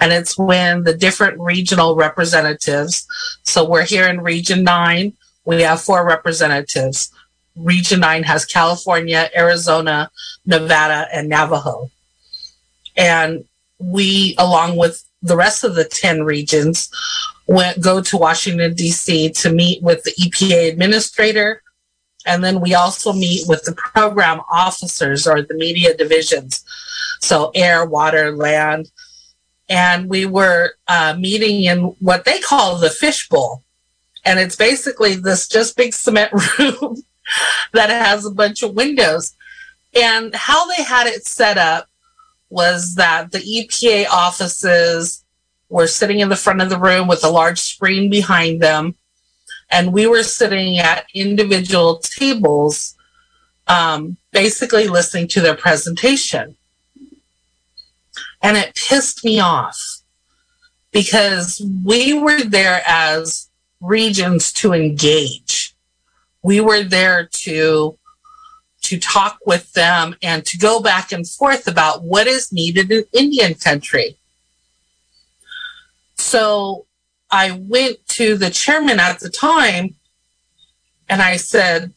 And 0.00 0.12
it's 0.12 0.38
when 0.38 0.84
the 0.84 0.94
different 0.94 1.38
regional 1.38 1.94
representatives, 1.94 3.06
so 3.42 3.68
we're 3.68 3.84
here 3.84 4.08
in 4.08 4.22
Region 4.22 4.64
9, 4.64 5.12
we 5.44 5.62
have 5.62 5.82
four 5.82 6.06
representatives. 6.06 7.10
Region 7.54 8.00
9 8.00 8.22
has 8.22 8.44
California, 8.46 9.28
Arizona, 9.36 10.10
Nevada, 10.46 11.06
and 11.12 11.28
Navajo. 11.28 11.90
And 12.96 13.44
we, 13.78 14.34
along 14.38 14.76
with 14.76 15.04
the 15.22 15.36
rest 15.36 15.64
of 15.64 15.74
the 15.74 15.84
10 15.84 16.22
regions, 16.22 16.90
went 17.46 17.80
go 17.80 18.00
to 18.00 18.16
Washington, 18.16 18.74
D.C. 18.74 19.30
to 19.30 19.52
meet 19.52 19.82
with 19.82 20.02
the 20.04 20.12
EPA 20.12 20.70
administrator, 20.70 21.62
and 22.26 22.44
then 22.44 22.60
we 22.60 22.74
also 22.74 23.12
meet 23.12 23.48
with 23.48 23.64
the 23.64 23.72
program 23.72 24.40
officers 24.50 25.26
or 25.26 25.42
the 25.42 25.54
media 25.54 25.96
divisions. 25.96 26.64
So 27.20 27.50
air, 27.54 27.84
water, 27.84 28.36
land. 28.36 28.90
And 29.70 30.10
we 30.10 30.26
were 30.26 30.72
uh, 30.88 31.16
meeting 31.18 31.62
in 31.62 31.94
what 32.00 32.26
they 32.26 32.40
call 32.40 32.76
the 32.76 32.90
fishbowl. 32.90 33.64
And 34.24 34.38
it's 34.38 34.56
basically 34.56 35.14
this 35.14 35.48
just 35.48 35.76
big 35.76 35.94
cement 35.94 36.32
room 36.58 36.96
that 37.72 37.88
has 37.88 38.26
a 38.26 38.30
bunch 38.30 38.62
of 38.62 38.74
windows. 38.74 39.34
And 39.94 40.34
how 40.34 40.66
they 40.66 40.82
had 40.82 41.06
it 41.06 41.24
set 41.24 41.56
up 41.56 41.88
was 42.50 42.96
that 42.96 43.30
the 43.30 43.38
EPA 43.38 44.08
offices 44.08 45.24
were 45.70 45.86
sitting 45.86 46.18
in 46.18 46.28
the 46.28 46.36
front 46.36 46.60
of 46.60 46.68
the 46.68 46.78
room 46.78 47.06
with 47.08 47.24
a 47.24 47.30
large 47.30 47.60
screen 47.60 48.10
behind 48.10 48.60
them 48.60 48.96
and 49.70 49.92
we 49.92 50.06
were 50.06 50.22
sitting 50.22 50.78
at 50.78 51.06
individual 51.14 51.98
tables, 51.98 52.96
um, 53.68 54.16
basically 54.32 54.88
listening 54.88 55.28
to 55.28 55.40
their 55.40 55.54
presentation. 55.54 56.56
And 58.42 58.56
it 58.56 58.74
pissed 58.74 59.24
me 59.24 59.38
off 59.40 59.78
because 60.92 61.62
we 61.84 62.18
were 62.18 62.42
there 62.42 62.82
as 62.86 63.48
regions 63.80 64.52
to 64.54 64.72
engage. 64.72 65.74
We 66.42 66.60
were 66.60 66.82
there 66.82 67.28
to 67.44 67.96
to 68.82 68.98
talk 68.98 69.38
with 69.44 69.72
them 69.74 70.16
and 70.22 70.44
to 70.46 70.56
go 70.56 70.80
back 70.80 71.12
and 71.12 71.28
forth 71.28 71.68
about 71.68 72.02
what 72.02 72.26
is 72.26 72.50
needed 72.50 72.90
in 72.90 73.04
Indian 73.12 73.54
country. 73.54 74.16
So 76.16 76.86
I 77.30 77.52
went 77.52 78.04
to 78.08 78.36
the 78.36 78.50
chairman 78.50 78.98
at 78.98 79.20
the 79.20 79.28
time 79.28 79.96
and 81.08 81.20
I 81.20 81.36
said, 81.36 81.92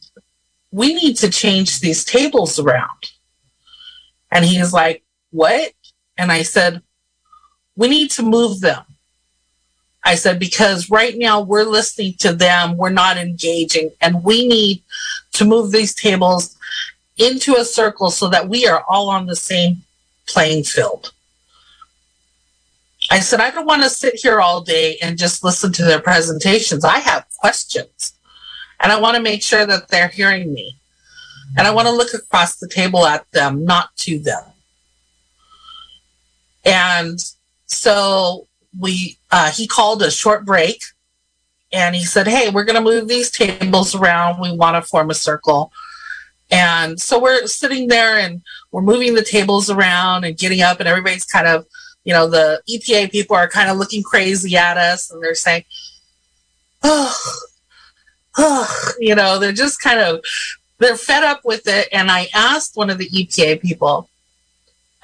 we 0.70 0.94
need 0.94 1.16
to 1.18 1.30
change 1.30 1.80
these 1.80 2.04
tables 2.04 2.58
around. 2.58 3.12
And 4.30 4.44
he 4.44 4.58
was 4.58 4.72
like, 4.72 5.02
what? 5.30 5.72
And 6.16 6.30
I 6.30 6.42
said, 6.42 6.82
we 7.76 7.88
need 7.88 8.10
to 8.12 8.22
move 8.22 8.60
them. 8.60 8.84
I 10.04 10.14
said, 10.16 10.38
because 10.38 10.90
right 10.90 11.16
now 11.16 11.40
we're 11.40 11.64
listening 11.64 12.14
to 12.20 12.32
them. 12.34 12.76
We're 12.76 12.90
not 12.90 13.16
engaging 13.16 13.90
and 14.00 14.22
we 14.22 14.46
need 14.46 14.82
to 15.32 15.44
move 15.44 15.72
these 15.72 15.94
tables 15.94 16.56
into 17.16 17.56
a 17.56 17.64
circle 17.64 18.10
so 18.10 18.28
that 18.28 18.48
we 18.48 18.66
are 18.66 18.84
all 18.88 19.08
on 19.08 19.26
the 19.26 19.36
same 19.36 19.82
playing 20.26 20.64
field. 20.64 21.12
I 23.10 23.20
said, 23.20 23.40
I 23.40 23.50
don't 23.50 23.66
want 23.66 23.82
to 23.82 23.90
sit 23.90 24.14
here 24.16 24.40
all 24.40 24.62
day 24.62 24.98
and 25.02 25.18
just 25.18 25.44
listen 25.44 25.72
to 25.72 25.84
their 25.84 26.00
presentations. 26.00 26.84
I 26.84 26.98
have 26.98 27.26
questions 27.38 28.14
and 28.80 28.92
I 28.92 29.00
want 29.00 29.16
to 29.16 29.22
make 29.22 29.42
sure 29.42 29.66
that 29.66 29.88
they're 29.88 30.08
hearing 30.08 30.52
me. 30.52 30.76
And 31.56 31.66
I 31.66 31.70
want 31.70 31.86
to 31.86 31.94
look 31.94 32.12
across 32.14 32.56
the 32.56 32.68
table 32.68 33.06
at 33.06 33.30
them, 33.32 33.64
not 33.64 33.94
to 33.98 34.18
them. 34.18 34.42
And 36.64 37.18
so 37.66 38.46
we, 38.78 39.18
uh, 39.30 39.50
he 39.50 39.66
called 39.66 40.02
a 40.02 40.10
short 40.10 40.44
break 40.44 40.80
and 41.72 41.94
he 41.94 42.04
said, 42.04 42.26
Hey, 42.26 42.50
we're 42.50 42.64
going 42.64 42.76
to 42.76 42.80
move 42.80 43.08
these 43.08 43.30
tables 43.30 43.94
around. 43.94 44.40
We 44.40 44.56
want 44.56 44.82
to 44.82 44.88
form 44.88 45.10
a 45.10 45.14
circle. 45.14 45.72
And 46.50 47.00
so 47.00 47.20
we're 47.20 47.46
sitting 47.46 47.88
there 47.88 48.18
and 48.18 48.42
we're 48.70 48.82
moving 48.82 49.14
the 49.14 49.24
tables 49.24 49.70
around 49.70 50.24
and 50.24 50.36
getting 50.36 50.60
up 50.60 50.78
and 50.78 50.88
everybody's 50.88 51.24
kind 51.24 51.46
of 51.46 51.66
you 52.04 52.12
know, 52.12 52.28
the 52.28 52.62
EPA 52.68 53.10
people 53.10 53.34
are 53.34 53.48
kind 53.48 53.70
of 53.70 53.78
looking 53.78 54.02
crazy 54.02 54.56
at 54.56 54.76
us 54.76 55.10
and 55.10 55.22
they're 55.22 55.34
saying, 55.34 55.64
oh, 56.82 57.36
oh, 58.36 58.92
you 58.98 59.14
know, 59.14 59.38
they're 59.38 59.52
just 59.52 59.80
kind 59.80 60.00
of, 60.00 60.22
they're 60.78 60.96
fed 60.96 61.24
up 61.24 61.40
with 61.44 61.66
it. 61.66 61.88
And 61.92 62.10
I 62.10 62.28
asked 62.34 62.76
one 62.76 62.90
of 62.90 62.98
the 62.98 63.08
EPA 63.08 63.62
people, 63.62 64.08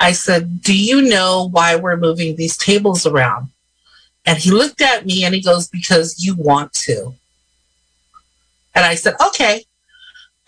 I 0.00 0.12
said, 0.12 0.62
do 0.62 0.76
you 0.76 1.02
know 1.02 1.50
why 1.52 1.76
we're 1.76 1.98
moving 1.98 2.34
these 2.34 2.56
tables 2.56 3.06
around? 3.06 3.50
And 4.24 4.38
he 4.38 4.50
looked 4.50 4.80
at 4.80 5.04
me 5.04 5.24
and 5.24 5.34
he 5.34 5.42
goes, 5.42 5.68
because 5.68 6.24
you 6.24 6.34
want 6.36 6.72
to. 6.72 7.14
And 8.74 8.84
I 8.84 8.94
said, 8.94 9.14
okay. 9.28 9.64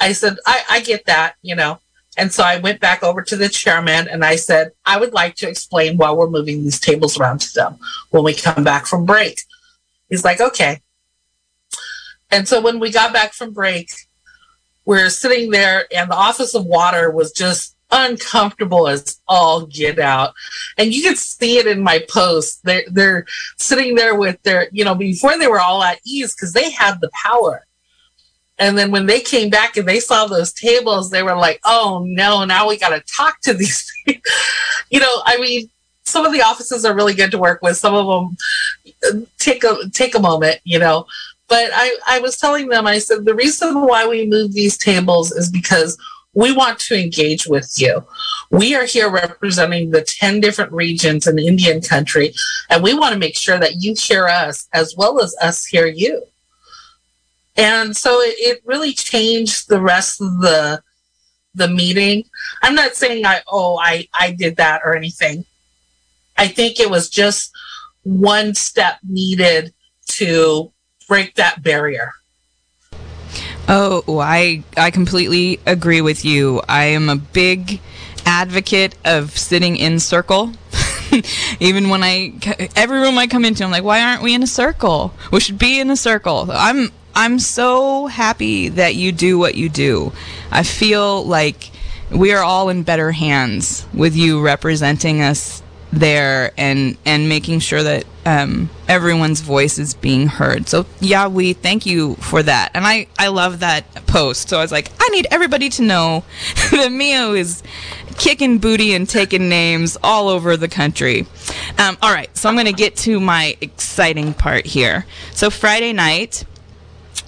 I 0.01 0.13
said, 0.13 0.39
I, 0.47 0.63
I 0.71 0.81
get 0.81 1.05
that, 1.05 1.35
you 1.43 1.55
know. 1.55 1.79
And 2.17 2.33
so 2.33 2.43
I 2.43 2.59
went 2.59 2.81
back 2.81 3.03
over 3.03 3.23
to 3.23 3.37
the 3.37 3.49
chairman 3.49 4.09
and 4.09 4.25
I 4.25 4.37
said, 4.37 4.73
I 4.85 4.99
would 4.99 5.13
like 5.13 5.37
to 5.37 5.49
explain 5.49 5.97
why 5.97 6.13
we're 6.13 6.29
moving 6.31 6.63
these 6.63 6.81
tables 6.81 7.19
around 7.19 7.41
to 7.43 7.55
them 7.55 7.79
when 8.11 8.25
we 8.25 8.35
come 8.35 8.65
back 8.65 8.87
from 8.87 9.07
break. 9.07 9.43
He's 10.09 10.25
like, 10.25 10.41
okay. 10.41 10.81
And 12.31 12.49
so 12.49 12.61
when 12.61 12.81
we 12.81 12.91
got 12.91 13.13
back 13.13 13.33
from 13.33 13.53
break, 13.53 13.91
we're 14.85 15.11
sitting 15.11 15.51
there 15.51 15.87
and 15.95 16.11
the 16.11 16.17
Office 16.17 16.55
of 16.55 16.67
Water 16.67 17.11
was 17.11 17.33
just 17.33 17.77
uncomfortable 17.93 18.89
as 18.89 19.21
all 19.29 19.67
get 19.67 19.99
out. 20.01 20.35
And 20.79 20.95
you 20.95 21.03
could 21.09 21.19
see 21.19 21.59
it 21.59 21.67
in 21.69 21.83
my 21.83 22.05
post. 22.11 22.65
They're, 22.65 22.85
they're 22.91 23.27
sitting 23.59 23.95
there 23.95 24.17
with 24.17 24.43
their, 24.43 24.69
you 24.73 24.85
know, 24.85 24.95
before 24.97 25.39
they 25.39 25.49
were 25.49 25.61
all 25.61 25.83
at 25.85 26.01
ease 26.07 26.35
because 26.35 26.53
they 26.55 26.71
had 26.71 27.01
the 27.01 27.11
power 27.25 27.63
And 28.59 28.79
then 28.79 28.91
when 28.91 29.07
they 29.07 29.21
came 29.21 29.51
back 29.51 29.77
and 29.77 29.89
they 29.89 30.01
saw 30.01 30.27
those 30.27 30.53
tables, 30.53 31.11
they 31.11 31.23
were 31.23 31.37
like, 31.37 31.61
"Oh 31.65 32.05
no, 32.07 32.45
now 32.45 32.69
we 32.69 32.79
got 32.79 32.91
to 32.91 33.03
talk 33.17 33.41
to 33.43 33.55
these." 33.61 33.91
you 34.91 35.01
know, 35.01 35.23
I 35.25 35.39
mean, 35.39 35.71
some 36.05 36.27
of 36.27 36.33
the 36.33 36.43
offices 36.43 36.85
are 36.85 36.95
really 36.95 37.15
good 37.15 37.31
to 37.33 37.39
work 37.39 37.63
with. 37.63 37.77
Some 37.77 37.95
of 37.95 38.07
them 38.07 39.27
take 39.39 39.65
a 39.65 39.77
take 39.93 40.15
a 40.15 40.21
moment, 40.21 40.61
you 40.65 40.79
know. 40.79 41.07
But 41.49 41.71
I 41.75 41.99
I 42.07 42.21
was 42.21 42.39
telling 42.39 42.69
them, 42.69 42.87
I 42.87 42.99
said 42.99 43.25
the 43.25 43.35
reason 43.35 43.87
why 43.87 44.07
we 44.07 44.27
move 44.27 44.53
these 44.55 44.79
tables 44.79 45.33
is 45.33 45.51
because 45.51 45.99
we 46.35 46.53
want 46.53 46.79
to 46.81 47.01
engage 47.01 47.47
with 47.47 47.75
you. 47.77 48.07
We 48.51 48.75
are 48.75 48.85
here 48.85 49.11
representing 49.11 49.91
the 49.91 50.03
10 50.03 50.41
different 50.41 50.73
regions 50.73 51.27
in 51.27 51.39
Indian 51.39 51.81
country, 51.81 52.35
and 52.71 52.83
we 52.83 52.95
want 52.95 53.13
to 53.13 53.19
make 53.19 53.37
sure 53.37 53.59
that 53.59 53.83
you 53.83 53.95
hear 53.95 54.29
us 54.29 54.69
as 54.73 54.95
well 54.97 55.21
as 55.21 55.35
us 55.43 55.65
hear 55.65 55.87
you. 55.87 56.23
And 57.57 57.97
so 57.97 58.21
it, 58.21 58.35
it 58.39 58.63
really 58.65 58.93
changed 58.93 59.69
the 59.69 59.81
rest 59.81 60.21
of 60.21 60.41
the 60.41 60.83
the 61.55 61.69
meeting. 61.69 62.25
I'm 62.63 62.75
not 62.75 62.95
saying 62.95 63.27
I 63.27 63.43
oh 63.47 63.79
I 63.79 64.09
I 64.15 64.33
did 64.33 64.57
that 64.57 64.81
or 64.85 64.97
anything. 64.97 65.45
I 66.39 66.49
think 66.49 66.81
it 66.81 66.89
was 66.89 67.11
just 67.11 67.53
one 68.05 68.55
step 68.55 68.99
needed 69.07 69.75
to 70.13 70.73
break 71.09 71.35
that 71.35 71.63
barrier. 71.63 72.13
Oh, 73.69 74.19
I 74.21 74.65
I 74.77 74.91
completely 74.91 75.61
agree 75.67 76.01
with 76.01 76.25
you. 76.25 76.63
I 76.69 76.85
am 76.85 77.09
a 77.09 77.17
big 77.17 77.81
advocate 78.27 78.95
of 79.05 79.37
sitting 79.37 79.77
in 79.77 80.01
circle. 80.01 80.53
Even 81.61 81.89
when 81.89 82.03
I 82.03 82.35
every 82.75 83.01
room 83.01 83.19
I 83.19 83.27
come 83.27 83.45
into, 83.45 83.65
I'm 83.65 83.71
like, 83.71 83.85
why 83.85 84.03
aren't 84.03 84.23
we 84.23 84.35
in 84.35 84.43
a 84.43 84.49
circle? 84.49 85.15
We 85.31 85.41
should 85.41 85.59
be 85.59 85.81
in 85.81 85.91
a 85.91 85.97
circle. 85.97 86.49
I'm 86.51 86.91
I'm 87.15 87.39
so 87.39 88.07
happy 88.07 88.69
that 88.69 88.95
you 88.95 89.13
do 89.13 89.39
what 89.39 89.55
you 89.55 89.69
do. 89.69 90.13
I 90.51 90.63
feel 90.63 91.25
like 91.25 91.71
we 92.11 92.33
are 92.33 92.43
all 92.43 92.69
in 92.69 92.83
better 92.83 93.13
hands 93.13 93.87
with 93.95 94.17
you 94.17 94.41
representing 94.41 95.23
us 95.23 95.62
there 95.93 96.53
and 96.57 96.97
and 97.05 97.29
making 97.29 97.61
sure 97.61 97.83
that 97.83 98.05
um, 98.25 98.71
everyone's 98.89 99.41
voice 99.41 99.79
is 99.79 99.95
being 99.95 100.27
heard. 100.27 100.69
So 100.69 100.87
yeah, 101.01 101.29
we 101.29 101.53
thank 101.53 101.87
you 101.87 102.15
for 102.17 102.43
that, 102.43 102.71
and 102.75 102.87
I 102.87 103.07
I 103.19 103.29
love 103.29 103.61
that 103.61 104.07
post. 104.07 104.49
So 104.49 104.59
I 104.59 104.63
was 104.63 104.73
like, 104.73 104.91
I 105.01 105.09
need 105.11 105.27
everybody 105.31 105.69
to 105.71 105.83
know 105.83 106.25
that 106.71 106.91
Meyo 106.91 107.37
is 107.39 107.63
kicking 108.17 108.59
booty 108.59 108.95
and 108.95 109.09
taking 109.09 109.49
names 109.49 109.97
all 110.03 110.29
over 110.29 110.57
the 110.57 110.69
country. 110.69 111.27
Um, 111.79 111.97
all 112.03 112.13
right, 112.13 112.35
so 112.37 112.49
I'm 112.49 112.55
going 112.55 112.67
to 112.67 112.73
get 112.73 112.97
to 112.99 113.21
my 113.21 113.57
exciting 113.61 114.35
part 114.35 114.67
here. 114.67 115.07
So 115.33 115.51
Friday 115.51 115.93
night 115.93 116.45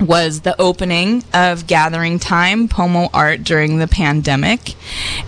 was 0.01 0.41
the 0.41 0.61
opening 0.61 1.25
of 1.33 1.67
Gathering 1.67 2.19
Time 2.19 2.69
Pomo 2.69 3.09
Art 3.15 3.45
during 3.45 3.79
the 3.79 3.87
pandemic, 3.87 4.75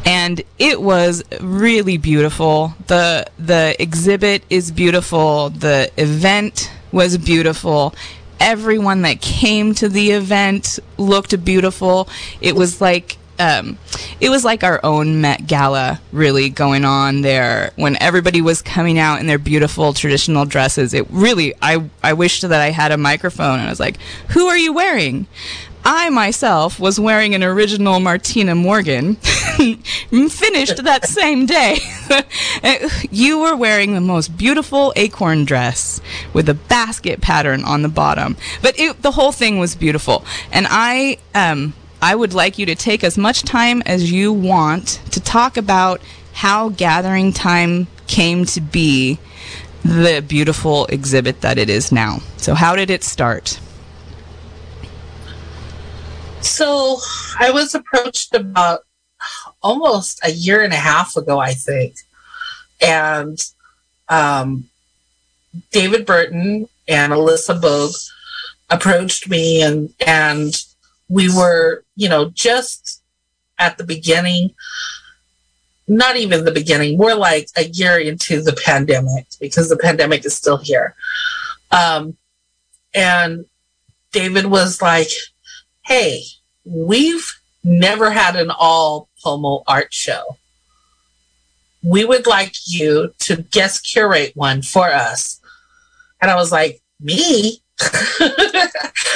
and 0.04 0.42
it 0.58 0.80
was 0.80 1.22
really 1.40 1.96
beautiful. 1.98 2.74
the 2.86 3.26
The 3.38 3.76
exhibit 3.78 4.44
is 4.50 4.70
beautiful. 4.70 5.50
The 5.50 5.90
event 5.96 6.70
was 6.92 7.18
beautiful. 7.18 7.94
Everyone 8.40 9.02
that 9.02 9.20
came 9.20 9.74
to 9.74 9.88
the 9.88 10.10
event 10.10 10.78
looked 10.98 11.44
beautiful. 11.44 12.08
It 12.40 12.54
was 12.54 12.80
like 12.80 13.16
um, 13.38 13.78
it 14.20 14.30
was 14.30 14.44
like 14.44 14.64
our 14.64 14.80
own 14.82 15.20
Met 15.20 15.46
Gala 15.46 16.00
really 16.12 16.48
going 16.48 16.84
on 16.84 17.22
there 17.22 17.72
when 17.76 18.00
everybody 18.00 18.40
was 18.40 18.62
coming 18.62 18.98
out 18.98 19.20
in 19.20 19.26
their 19.26 19.38
beautiful 19.38 19.92
traditional 19.92 20.44
dresses. 20.44 20.94
It 20.94 21.06
really, 21.10 21.54
I, 21.60 21.88
I 22.02 22.12
wished 22.12 22.42
that 22.42 22.60
I 22.60 22.70
had 22.70 22.92
a 22.92 22.96
microphone 22.96 23.58
and 23.58 23.68
I 23.68 23.70
was 23.70 23.80
like, 23.80 23.98
who 24.30 24.46
are 24.46 24.58
you 24.58 24.72
wearing? 24.72 25.26
I 25.88 26.10
myself 26.10 26.80
was 26.80 26.98
wearing 26.98 27.36
an 27.36 27.44
original 27.44 28.00
Martina 28.00 28.56
Morgan, 28.56 29.14
finished 30.10 30.82
that 30.82 31.04
same 31.04 31.46
day. 31.46 31.78
you 33.12 33.38
were 33.38 33.54
wearing 33.54 33.94
the 33.94 34.00
most 34.00 34.36
beautiful 34.36 34.92
acorn 34.96 35.44
dress 35.44 36.00
with 36.32 36.48
a 36.48 36.54
basket 36.54 37.20
pattern 37.20 37.62
on 37.62 37.82
the 37.82 37.88
bottom. 37.88 38.36
But 38.62 38.76
it, 38.80 39.00
the 39.02 39.12
whole 39.12 39.30
thing 39.30 39.60
was 39.60 39.76
beautiful. 39.76 40.24
And 40.50 40.66
I, 40.68 41.18
um, 41.36 41.72
I 42.06 42.14
would 42.14 42.32
like 42.32 42.56
you 42.56 42.66
to 42.66 42.76
take 42.76 43.02
as 43.02 43.18
much 43.18 43.42
time 43.42 43.82
as 43.84 44.12
you 44.12 44.32
want 44.32 45.00
to 45.10 45.18
talk 45.18 45.56
about 45.56 46.00
how 46.34 46.68
Gathering 46.68 47.32
Time 47.32 47.88
came 48.06 48.44
to 48.44 48.60
be 48.60 49.18
the 49.82 50.24
beautiful 50.24 50.86
exhibit 50.86 51.40
that 51.40 51.58
it 51.58 51.68
is 51.68 51.90
now. 51.90 52.18
So, 52.36 52.54
how 52.54 52.76
did 52.76 52.90
it 52.90 53.02
start? 53.02 53.58
So, 56.42 56.98
I 57.40 57.50
was 57.50 57.74
approached 57.74 58.36
about 58.36 58.82
almost 59.60 60.20
a 60.22 60.30
year 60.30 60.62
and 60.62 60.72
a 60.72 60.76
half 60.76 61.16
ago, 61.16 61.40
I 61.40 61.54
think. 61.54 61.96
And 62.80 63.36
um, 64.08 64.68
David 65.72 66.06
Burton 66.06 66.68
and 66.86 67.12
Alyssa 67.12 67.60
Bogue 67.60 67.96
approached 68.70 69.28
me 69.28 69.60
and 69.60 69.92
and 70.06 70.54
we 71.08 71.34
were, 71.34 71.84
you 71.94 72.08
know, 72.08 72.30
just 72.30 73.02
at 73.58 73.78
the 73.78 73.84
beginning, 73.84 74.54
not 75.88 76.16
even 76.16 76.44
the 76.44 76.52
beginning, 76.52 76.98
more 76.98 77.14
like 77.14 77.48
a 77.56 77.64
year 77.64 77.98
into 77.98 78.42
the 78.42 78.58
pandemic 78.64 79.26
because 79.40 79.68
the 79.68 79.76
pandemic 79.76 80.24
is 80.24 80.34
still 80.34 80.56
here. 80.56 80.94
Um, 81.70 82.16
and 82.94 83.46
David 84.12 84.46
was 84.46 84.82
like, 84.82 85.08
Hey, 85.84 86.22
we've 86.64 87.38
never 87.62 88.10
had 88.10 88.36
an 88.36 88.50
all 88.50 89.08
Pomo 89.22 89.62
art 89.66 89.92
show. 89.92 90.36
We 91.82 92.04
would 92.04 92.26
like 92.26 92.54
you 92.66 93.12
to 93.20 93.42
guest 93.42 93.88
curate 93.92 94.32
one 94.34 94.62
for 94.62 94.86
us. 94.92 95.40
And 96.20 96.30
I 96.30 96.34
was 96.34 96.50
like, 96.50 96.80
Me? 97.00 97.62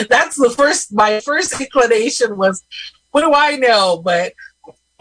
That's 0.08 0.36
the 0.36 0.52
first, 0.56 0.92
my 0.92 1.20
first 1.20 1.60
inclination 1.60 2.36
was, 2.36 2.62
what 3.10 3.22
do 3.22 3.32
I 3.34 3.56
know? 3.56 4.02
But 4.04 4.34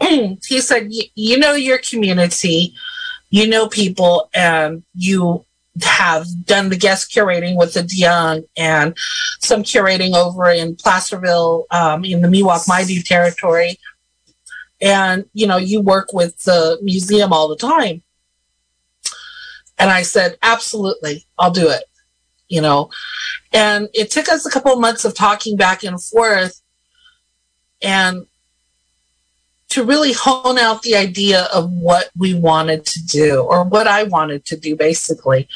he 0.00 0.60
said, 0.60 0.90
you 1.14 1.38
know 1.38 1.52
your 1.52 1.78
community, 1.78 2.74
you 3.28 3.46
know 3.46 3.68
people, 3.68 4.30
and 4.34 4.82
you 4.94 5.44
have 5.82 6.26
done 6.46 6.68
the 6.68 6.76
guest 6.76 7.12
curating 7.12 7.56
with 7.56 7.74
the 7.74 7.86
Young 7.94 8.42
and 8.56 8.96
some 9.40 9.62
curating 9.62 10.14
over 10.14 10.50
in 10.50 10.76
Placerville 10.76 11.66
um, 11.70 12.04
in 12.04 12.22
the 12.22 12.28
Miwok 12.28 12.66
Maidu 12.66 13.04
territory. 13.04 13.78
And, 14.80 15.26
you 15.34 15.46
know, 15.46 15.58
you 15.58 15.82
work 15.82 16.12
with 16.14 16.42
the 16.44 16.78
museum 16.82 17.32
all 17.32 17.48
the 17.48 17.56
time. 17.56 18.02
And 19.78 19.90
I 19.90 20.02
said, 20.02 20.38
absolutely, 20.42 21.26
I'll 21.38 21.50
do 21.50 21.68
it 21.68 21.84
you 22.50 22.60
know. 22.60 22.90
And 23.52 23.88
it 23.94 24.10
took 24.10 24.28
us 24.28 24.46
a 24.46 24.50
couple 24.50 24.72
of 24.72 24.80
months 24.80 25.04
of 25.04 25.14
talking 25.14 25.56
back 25.56 25.82
and 25.82 26.02
forth 26.02 26.60
and 27.82 28.26
to 29.70 29.84
really 29.84 30.12
hone 30.12 30.58
out 30.58 30.82
the 30.82 30.96
idea 30.96 31.44
of 31.54 31.70
what 31.70 32.10
we 32.16 32.34
wanted 32.34 32.84
to 32.84 33.00
do 33.06 33.40
or 33.42 33.64
what 33.64 33.86
I 33.86 34.02
wanted 34.02 34.44
to 34.46 34.56
do 34.56 34.76
basically. 34.76 35.48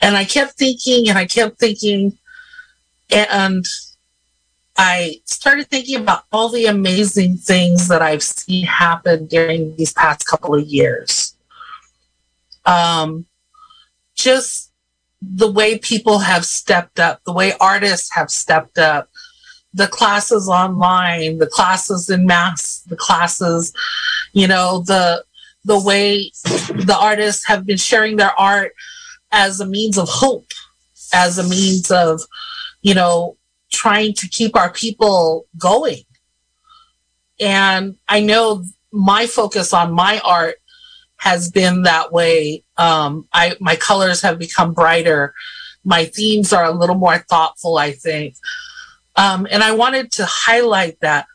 And 0.00 0.16
I 0.16 0.24
kept 0.24 0.52
thinking 0.52 1.08
and 1.08 1.18
I 1.18 1.26
kept 1.26 1.58
thinking 1.58 2.18
and 3.10 3.64
I 4.76 5.20
started 5.24 5.68
thinking 5.68 5.96
about 5.96 6.24
all 6.32 6.48
the 6.48 6.66
amazing 6.66 7.38
things 7.38 7.88
that 7.88 8.02
I've 8.02 8.22
seen 8.22 8.66
happen 8.66 9.26
during 9.26 9.74
these 9.76 9.92
past 9.92 10.26
couple 10.26 10.54
of 10.54 10.66
years. 10.66 11.34
Um, 12.64 13.26
just 14.14 14.65
the 15.34 15.50
way 15.50 15.78
people 15.78 16.18
have 16.20 16.44
stepped 16.44 17.00
up, 17.00 17.22
the 17.24 17.32
way 17.32 17.52
artists 17.60 18.14
have 18.14 18.30
stepped 18.30 18.78
up, 18.78 19.08
the 19.74 19.88
classes 19.88 20.48
online, 20.48 21.38
the 21.38 21.46
classes 21.46 22.08
in 22.08 22.26
mass, 22.26 22.82
the 22.88 22.96
classes, 22.96 23.72
you 24.32 24.46
know, 24.46 24.82
the 24.86 25.24
the 25.64 25.78
way 25.78 26.30
the 26.44 26.96
artists 26.98 27.44
have 27.46 27.66
been 27.66 27.76
sharing 27.76 28.16
their 28.16 28.38
art 28.38 28.72
as 29.32 29.60
a 29.60 29.66
means 29.66 29.98
of 29.98 30.08
hope, 30.08 30.52
as 31.12 31.38
a 31.38 31.48
means 31.48 31.90
of, 31.90 32.20
you 32.82 32.94
know, 32.94 33.36
trying 33.72 34.14
to 34.14 34.28
keep 34.28 34.54
our 34.54 34.70
people 34.72 35.46
going. 35.58 36.02
And 37.40 37.96
I 38.08 38.20
know 38.20 38.64
my 38.92 39.26
focus 39.26 39.74
on 39.74 39.92
my 39.92 40.20
art 40.20 40.56
has 41.16 41.50
been 41.50 41.82
that 41.82 42.12
way. 42.12 42.62
Um, 42.76 43.26
I 43.32 43.56
my 43.60 43.76
colors 43.76 44.22
have 44.22 44.38
become 44.38 44.72
brighter. 44.72 45.34
My 45.84 46.04
themes 46.04 46.52
are 46.52 46.64
a 46.64 46.72
little 46.72 46.96
more 46.96 47.18
thoughtful, 47.18 47.78
I 47.78 47.92
think. 47.92 48.36
Um, 49.16 49.46
and 49.50 49.62
I 49.62 49.72
wanted 49.72 50.12
to 50.12 50.26
highlight 50.26 51.00
that. 51.00 51.26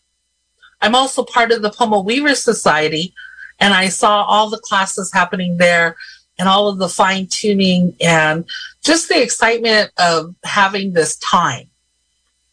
I'm 0.82 0.96
also 0.96 1.24
part 1.24 1.52
of 1.52 1.62
the 1.62 1.72
Pomo 1.72 2.02
Weaver 2.02 2.36
Society, 2.36 3.14
and 3.60 3.74
I 3.74 3.90
saw 3.90 4.24
all 4.24 4.50
the 4.50 4.60
classes 4.60 5.12
happening 5.14 5.58
there 5.58 5.96
and 6.38 6.50
all 6.50 6.68
of 6.68 6.80
the 6.80 6.90
fine 6.90 7.28
tuning 7.28 7.96
and 8.02 8.46
just 8.84 9.10
the 9.10 9.22
excitement 9.22 9.92
of 10.00 10.36
having 10.44 10.94
this 10.94 11.18
time 11.18 11.70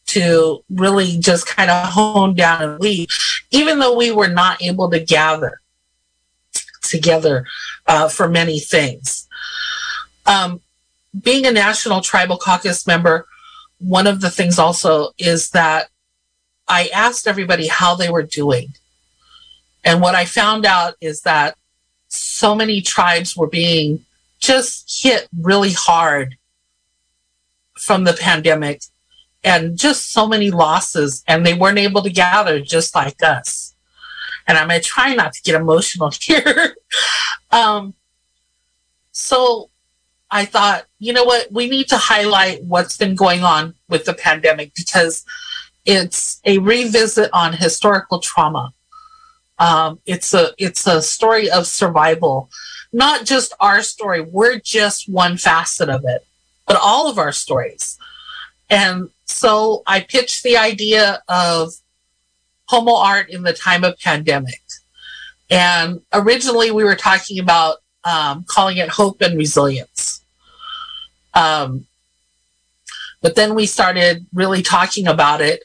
to 0.07 0.63
really 0.71 1.19
just 1.19 1.47
kind 1.47 1.71
of 1.71 1.87
hone 1.89 2.35
down 2.35 2.63
and 2.63 2.81
lead, 2.81 3.09
even 3.51 3.79
though 3.79 3.97
we 3.97 4.11
were 4.11 4.29
not 4.29 4.63
able 4.63 4.91
to 4.91 5.01
gather 5.01 5.61
together 6.89 7.47
uh, 7.87 8.09
for 8.09 8.29
many 8.29 8.59
things. 8.59 9.29
Um, 10.27 10.61
being 11.21 11.47
a 11.47 11.53
National 11.53 12.01
Tribal 12.01 12.37
Caucus 12.37 12.87
member, 12.87 13.27
one 13.79 14.07
of 14.07 14.21
the 14.21 14.31
things 14.31 14.59
also 14.59 15.11
is 15.19 15.51
that 15.51 15.89
I 16.67 16.89
asked 16.89 17.27
everybody 17.27 17.67
how 17.67 17.95
they 17.95 18.11
were 18.11 18.23
doing. 18.23 18.69
And 19.85 20.01
what 20.01 20.15
I 20.15 20.25
found 20.27 20.67
out 20.67 20.95
is 21.01 21.23
that 21.23 21.57
so 22.09 22.55
many 22.55 22.81
tribes 22.83 23.37
were 23.37 23.47
being 23.47 24.05
just 24.39 25.03
hit 25.03 25.29
really 25.41 25.73
hard 25.73 26.37
from 27.79 28.05
the 28.05 28.13
pandemic 28.13 28.83
and 29.45 29.79
just 29.79 30.11
so 30.11 30.27
many 30.27 30.51
losses 30.51 31.23
and 31.27 31.47
they 31.47 31.55
weren't 31.55 31.79
able 31.79 32.03
to 32.03 32.11
gather 32.11 32.61
just 32.61 32.95
like 32.95 33.23
us 33.23 33.68
and 34.49 34.59
i'm 34.59 34.69
going 34.69 34.81
to 34.81 34.87
try 34.87 35.15
not 35.15 35.33
to 35.33 35.43
get 35.43 35.55
emotional 35.55 36.11
here. 36.21 36.75
Um, 37.51 37.95
so 39.13 39.71
i 40.31 40.45
thought 40.45 40.87
you 40.99 41.13
know 41.13 41.25
what? 41.25 41.53
We 41.53 41.69
need 41.71 41.89
to 41.89 41.97
highlight 41.97 42.65
what's 42.65 42.97
been 42.97 43.15
going 43.15 43.45
on 43.45 43.75
with 43.89 44.05
the 44.05 44.15
pandemic 44.15 44.75
because 44.75 45.25
it's 45.87 46.41
a 46.45 46.59
revisit 46.59 47.31
on 47.33 47.53
historical 47.53 48.19
trauma. 48.19 48.73
Um, 49.61 50.01
it's 50.07 50.35
a 50.35 50.53
it's 50.59 50.87
a 50.87 51.01
story 51.01 51.49
of 51.51 51.67
survival. 51.67 52.51
Not 52.93 53.27
just 53.27 53.55
our 53.61 53.83
story. 53.83 54.23
We're 54.23 54.59
just 54.59 55.09
one 55.09 55.37
facet 55.37 55.89
of 55.89 56.05
it 56.05 56.25
but 56.69 56.77
all 56.77 57.11
of 57.11 57.19
our 57.19 57.33
stories. 57.33 57.99
And 58.71 59.09
so 59.25 59.83
I 59.87 60.01
pitched 60.01 60.45
the 60.45 60.59
idea 60.59 61.23
of 61.27 61.73
Pomo 62.69 62.97
art 62.97 63.31
in 63.31 63.43
the 63.43 63.53
time 63.53 63.85
of 63.85 63.99
pandemic. 63.99 64.61
And 65.51 66.01
originally 66.13 66.71
we 66.71 66.85
were 66.85 66.97
talking 66.97 67.39
about 67.39 67.79
um, 68.05 68.45
calling 68.49 68.77
it 68.79 68.89
hope 68.89 69.21
and 69.21 69.37
resilience. 69.37 70.23
Um, 71.35 71.87
but 73.21 73.35
then 73.35 73.55
we 73.55 73.67
started 73.67 74.27
really 74.33 74.63
talking 74.63 75.07
about 75.07 75.41
it. 75.41 75.63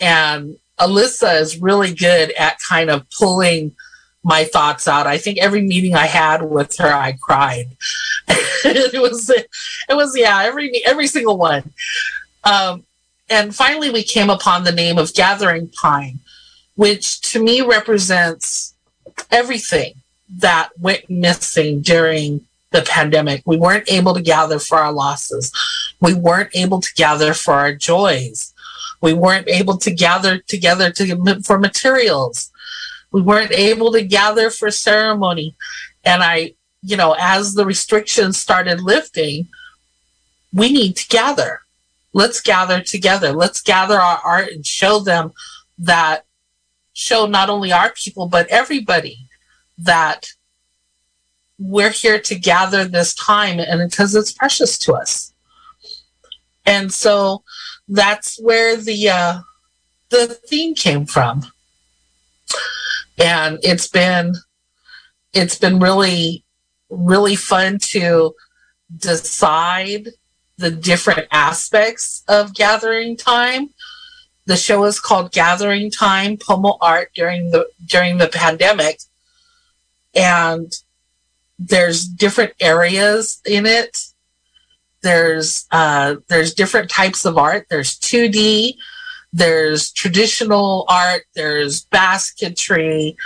And 0.00 0.56
Alyssa 0.78 1.40
is 1.40 1.60
really 1.60 1.94
good 1.94 2.32
at 2.32 2.58
kind 2.68 2.90
of 2.90 3.06
pulling 3.18 3.74
my 4.22 4.44
thoughts 4.44 4.88
out. 4.88 5.06
I 5.06 5.18
think 5.18 5.38
every 5.38 5.62
meeting 5.62 5.94
I 5.94 6.06
had 6.06 6.42
with 6.42 6.76
her, 6.78 6.92
I 6.92 7.16
cried. 7.22 7.76
it 8.28 9.00
was, 9.00 9.30
it 9.30 9.94
was, 9.94 10.16
yeah, 10.16 10.42
every, 10.42 10.82
every 10.86 11.06
single 11.06 11.36
one. 11.36 11.72
Um, 12.42 12.84
and 13.28 13.54
finally, 13.54 13.90
we 13.90 14.02
came 14.02 14.30
upon 14.30 14.64
the 14.64 14.72
name 14.72 14.98
of 14.98 15.14
Gathering 15.14 15.70
Time, 15.82 16.20
which 16.76 17.20
to 17.32 17.42
me 17.42 17.60
represents 17.60 18.74
everything 19.30 19.94
that 20.38 20.70
went 20.78 21.08
missing 21.08 21.80
during 21.80 22.40
the 22.72 22.82
pandemic. 22.82 23.42
We 23.46 23.56
weren't 23.56 23.90
able 23.90 24.14
to 24.14 24.22
gather 24.22 24.58
for 24.58 24.78
our 24.78 24.92
losses. 24.92 25.52
We 26.00 26.14
weren't 26.14 26.50
able 26.54 26.80
to 26.80 26.94
gather 26.94 27.34
for 27.34 27.54
our 27.54 27.72
joys. 27.72 28.52
We 29.00 29.12
weren't 29.12 29.48
able 29.48 29.76
to 29.78 29.90
gather 29.92 30.38
together 30.38 30.90
to, 30.92 31.42
for 31.42 31.58
materials. 31.58 32.50
We 33.12 33.22
weren't 33.22 33.52
able 33.52 33.92
to 33.92 34.02
gather 34.02 34.50
for 34.50 34.70
ceremony. 34.70 35.54
And 36.04 36.22
I, 36.22 36.54
you 36.82 36.96
know, 36.96 37.14
as 37.18 37.54
the 37.54 37.64
restrictions 37.64 38.38
started 38.38 38.80
lifting, 38.80 39.46
we 40.52 40.72
need 40.72 40.96
to 40.96 41.08
gather 41.08 41.60
let's 42.14 42.40
gather 42.40 42.80
together. 42.80 43.32
Let's 43.32 43.60
gather 43.60 44.00
our 44.00 44.18
art 44.24 44.48
and 44.48 44.64
show 44.64 45.00
them 45.00 45.32
that, 45.78 46.23
show 46.94 47.26
not 47.26 47.50
only 47.50 47.72
our 47.72 47.92
people, 47.92 48.28
but 48.28 48.48
everybody 48.48 49.28
that 49.76 50.28
we're 51.58 51.90
here 51.90 52.18
to 52.20 52.34
gather 52.34 52.84
this 52.84 53.14
time 53.14 53.60
and 53.60 53.88
because 53.88 54.14
it's 54.14 54.32
precious 54.32 54.78
to 54.78 54.94
us. 54.94 55.32
And 56.66 56.92
so 56.92 57.42
that's 57.88 58.40
where 58.40 58.76
the, 58.76 59.10
uh, 59.10 59.40
the 60.10 60.28
theme 60.48 60.74
came 60.74 61.04
from. 61.04 61.42
And 63.18 63.58
it's 63.62 63.86
been, 63.86 64.34
it's 65.32 65.58
been 65.58 65.78
really, 65.78 66.44
really 66.88 67.36
fun 67.36 67.78
to 67.90 68.34
decide 68.96 70.08
the 70.56 70.70
different 70.70 71.26
aspects 71.30 72.22
of 72.28 72.54
gathering 72.54 73.16
time. 73.16 73.70
The 74.46 74.56
show 74.56 74.84
is 74.84 75.00
called 75.00 75.32
Gathering 75.32 75.90
Time 75.90 76.36
Pomo 76.36 76.76
Art 76.80 77.10
during 77.14 77.50
the 77.50 77.66
during 77.86 78.18
the 78.18 78.28
pandemic. 78.28 79.00
And 80.14 80.72
there's 81.58 82.04
different 82.06 82.52
areas 82.60 83.40
in 83.46 83.66
it. 83.66 83.98
There's 85.02 85.66
uh, 85.70 86.16
there's 86.28 86.54
different 86.54 86.90
types 86.90 87.24
of 87.24 87.38
art. 87.38 87.66
There's 87.68 87.98
2D, 87.98 88.74
there's 89.32 89.92
traditional 89.92 90.84
art, 90.88 91.22
there's 91.34 91.82
basketry, 91.86 93.16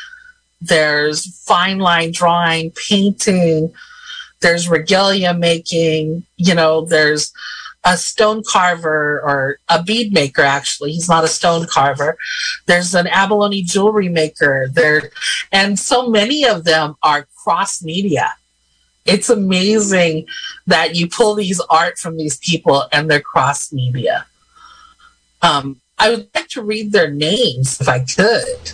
there's 0.61 1.41
fine 1.45 1.79
line 1.79 2.13
drawing, 2.13 2.73
painting, 2.89 3.73
there's 4.41 4.69
regalia 4.69 5.35
making, 5.35 6.25
you 6.37 6.55
know, 6.55 6.85
there's 6.85 7.33
a 7.88 7.96
stone 7.96 8.42
carver 8.46 9.20
or 9.24 9.59
a 9.70 9.83
bead 9.83 10.12
maker 10.12 10.42
actually. 10.42 10.92
He's 10.92 11.09
not 11.09 11.24
a 11.24 11.29
stone 11.29 11.66
carver. 11.66 12.18
There's 12.66 12.94
an 12.94 13.07
abalone 13.07 13.62
jewelry 13.62 14.11
maker 14.11 14.68
there. 14.70 15.11
And 15.53 15.79
so 15.79 16.09
many 16.09 16.44
of 16.44 16.64
them 16.64 16.96
are 17.03 17.27
cross 17.42 17.83
media. 17.83 18.35
It's 19.07 19.31
amazing 19.31 20.27
that 20.66 20.96
you 20.96 21.09
pull 21.09 21.35
these 21.35 21.61
art 21.70 21.96
from 21.96 22.18
these 22.18 22.37
people 22.37 22.85
and 22.92 23.11
they're 23.11 23.20
cross 23.20 23.72
media. 23.72 24.27
Um, 25.40 25.81
i 26.01 26.11
would 26.11 26.29
like 26.35 26.48
to 26.48 26.62
read 26.62 26.92
their 26.92 27.11
names 27.11 27.81
if 27.81 27.88
i 27.88 28.01
could. 28.01 28.72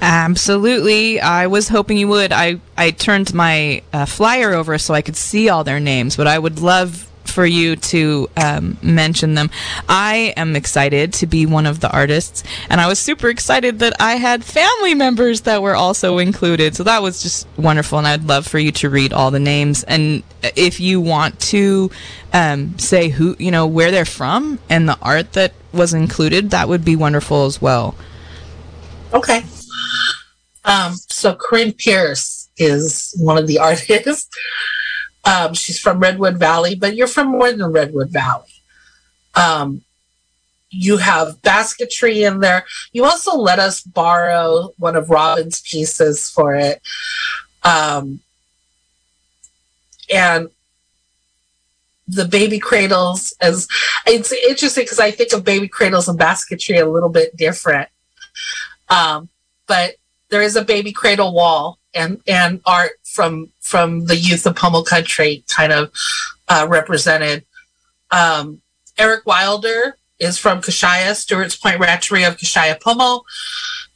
Absolutely. 0.00 1.20
I 1.20 1.46
was 1.46 1.68
hoping 1.68 1.96
you 1.96 2.08
would. 2.08 2.30
I, 2.30 2.60
I 2.76 2.90
turned 2.92 3.32
my 3.34 3.82
uh, 3.92 4.04
flyer 4.04 4.52
over 4.52 4.76
so 4.78 4.94
I 4.94 5.02
could 5.02 5.16
see 5.16 5.48
all 5.48 5.64
their 5.64 5.80
names, 5.80 6.16
but 6.16 6.26
I 6.26 6.38
would 6.38 6.60
love 6.60 7.05
for 7.36 7.44
you 7.44 7.76
to 7.76 8.30
um, 8.38 8.78
mention 8.82 9.34
them. 9.34 9.50
I 9.90 10.32
am 10.38 10.56
excited 10.56 11.12
to 11.12 11.26
be 11.26 11.44
one 11.44 11.66
of 11.66 11.80
the 11.80 11.90
artists, 11.90 12.42
and 12.70 12.80
I 12.80 12.88
was 12.88 12.98
super 12.98 13.28
excited 13.28 13.78
that 13.80 13.92
I 14.00 14.14
had 14.14 14.42
family 14.42 14.94
members 14.94 15.42
that 15.42 15.60
were 15.60 15.74
also 15.74 16.16
included. 16.16 16.74
So 16.74 16.82
that 16.84 17.02
was 17.02 17.22
just 17.22 17.46
wonderful, 17.58 17.98
and 17.98 18.06
I'd 18.06 18.24
love 18.24 18.46
for 18.46 18.58
you 18.58 18.72
to 18.72 18.88
read 18.88 19.12
all 19.12 19.30
the 19.30 19.38
names. 19.38 19.84
And 19.84 20.22
if 20.42 20.80
you 20.80 20.98
want 20.98 21.38
to 21.52 21.90
um, 22.32 22.78
say 22.78 23.10
who, 23.10 23.36
you 23.38 23.50
know, 23.50 23.66
where 23.66 23.90
they're 23.90 24.06
from 24.06 24.58
and 24.70 24.88
the 24.88 24.98
art 25.02 25.34
that 25.34 25.52
was 25.74 25.92
included, 25.92 26.52
that 26.52 26.70
would 26.70 26.86
be 26.86 26.96
wonderful 26.96 27.44
as 27.44 27.60
well. 27.60 27.94
Okay. 29.12 29.42
Um, 30.64 30.94
so 30.94 31.34
Corinne 31.34 31.74
Pierce 31.74 32.48
is 32.56 33.14
one 33.20 33.36
of 33.36 33.46
the 33.46 33.58
artists. 33.58 34.30
Um, 35.26 35.54
she's 35.54 35.78
from 35.78 35.98
Redwood 35.98 36.38
Valley, 36.38 36.76
but 36.76 36.94
you're 36.94 37.08
from 37.08 37.28
more 37.28 37.52
than 37.52 37.72
Redwood 37.72 38.10
Valley. 38.10 38.46
Um, 39.34 39.82
you 40.70 40.96
have 40.98 41.42
basketry 41.42 42.22
in 42.22 42.40
there. 42.40 42.64
You 42.92 43.04
also 43.04 43.36
let 43.36 43.58
us 43.58 43.80
borrow 43.80 44.72
one 44.78 44.96
of 44.96 45.10
Robin's 45.10 45.60
pieces 45.60 46.30
for 46.30 46.54
it. 46.54 46.80
Um, 47.62 48.20
and 50.12 50.48
the 52.08 52.24
baby 52.24 52.60
cradles 52.60 53.34
as 53.40 53.66
it's 54.06 54.32
interesting 54.32 54.84
because 54.84 55.00
I 55.00 55.10
think 55.10 55.32
of 55.32 55.44
baby 55.44 55.66
cradles 55.66 56.08
and 56.08 56.18
basketry 56.18 56.78
a 56.78 56.88
little 56.88 57.08
bit 57.08 57.36
different. 57.36 57.88
Um, 58.88 59.28
but 59.66 59.96
there 60.28 60.42
is 60.42 60.56
a 60.56 60.64
baby 60.64 60.92
cradle 60.92 61.32
wall 61.32 61.78
and, 61.94 62.20
and 62.26 62.60
art 62.66 62.92
from, 63.04 63.50
from 63.60 64.06
the 64.06 64.16
youth 64.16 64.46
of 64.46 64.56
Pomo 64.56 64.82
country 64.82 65.44
kind 65.48 65.72
of, 65.72 65.92
uh, 66.48 66.66
represented. 66.68 67.44
Um, 68.10 68.60
Eric 68.98 69.26
Wilder 69.26 69.96
is 70.18 70.38
from 70.38 70.60
Kashaya, 70.60 71.14
Stewart's 71.14 71.56
Point 71.56 71.80
Ranchery 71.80 72.24
of 72.24 72.36
Kashaya 72.36 72.80
Pomo. 72.80 73.24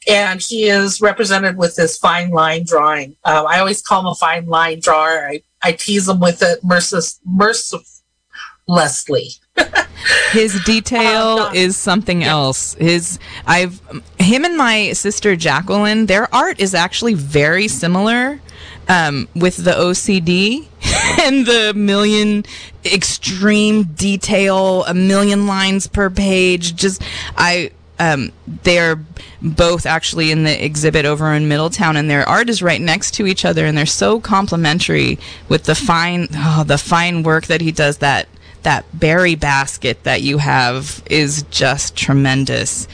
And 0.07 0.41
he 0.41 0.67
is 0.67 1.01
represented 1.01 1.57
with 1.57 1.75
this 1.75 1.97
fine 1.97 2.31
line 2.31 2.63
drawing. 2.65 3.15
Uh, 3.23 3.45
I 3.47 3.59
always 3.59 3.81
call 3.81 4.01
him 4.01 4.07
a 4.07 4.15
fine 4.15 4.47
line 4.47 4.79
drawer. 4.79 5.27
I, 5.27 5.43
I 5.61 5.73
tease 5.73 6.09
him 6.09 6.19
with 6.19 6.41
it 6.41 6.63
merciless, 6.63 7.19
mercilessly. 7.25 9.29
His 10.31 10.63
detail 10.63 11.39
um, 11.39 11.55
is 11.55 11.77
something 11.77 12.23
else. 12.23 12.73
His 12.75 13.19
I've 13.45 13.81
him 14.17 14.45
and 14.45 14.57
my 14.57 14.93
sister 14.93 15.35
Jacqueline, 15.35 16.05
their 16.05 16.33
art 16.33 16.59
is 16.59 16.73
actually 16.73 17.13
very 17.13 17.67
similar 17.67 18.39
um, 18.87 19.27
with 19.35 19.57
the 19.57 19.71
OCD 19.71 20.67
and 21.21 21.45
the 21.45 21.73
million 21.75 22.45
extreme 22.83 23.83
detail, 23.83 24.83
a 24.85 24.93
million 24.93 25.47
lines 25.47 25.87
per 25.87 26.09
page. 26.09 26.75
Just 26.75 27.01
I. 27.37 27.71
Um, 27.99 28.31
they're 28.63 28.95
both 29.43 29.85
actually 29.85 30.31
in 30.31 30.43
the 30.43 30.65
exhibit 30.65 31.05
over 31.05 31.31
in 31.33 31.47
Middletown, 31.47 31.95
and 31.95 32.09
their 32.09 32.27
art 32.27 32.49
is 32.49 32.63
right 32.63 32.81
next 32.81 33.11
to 33.15 33.27
each 33.27 33.45
other, 33.45 33.63
and 33.63 33.77
they're 33.77 33.85
so 33.85 34.19
complementary 34.19 35.19
with 35.49 35.65
the 35.65 35.75
fine, 35.75 36.27
oh, 36.33 36.63
the 36.65 36.79
fine 36.79 37.21
work 37.21 37.45
that 37.45 37.61
he 37.61 37.71
does. 37.71 37.99
That 37.99 38.27
that 38.63 38.85
berry 38.93 39.35
basket 39.35 40.03
that 40.03 40.21
you 40.21 40.37
have 40.37 41.03
is 41.09 41.43
just 41.43 41.95
tremendous. 41.95 42.87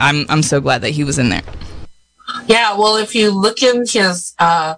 I'm 0.00 0.26
I'm 0.28 0.42
so 0.42 0.60
glad 0.60 0.82
that 0.82 0.90
he 0.90 1.04
was 1.04 1.18
in 1.18 1.28
there. 1.28 1.42
Yeah, 2.46 2.76
well, 2.76 2.96
if 2.96 3.14
you 3.14 3.30
look 3.30 3.62
in 3.62 3.84
his 3.86 4.34
uh, 4.38 4.76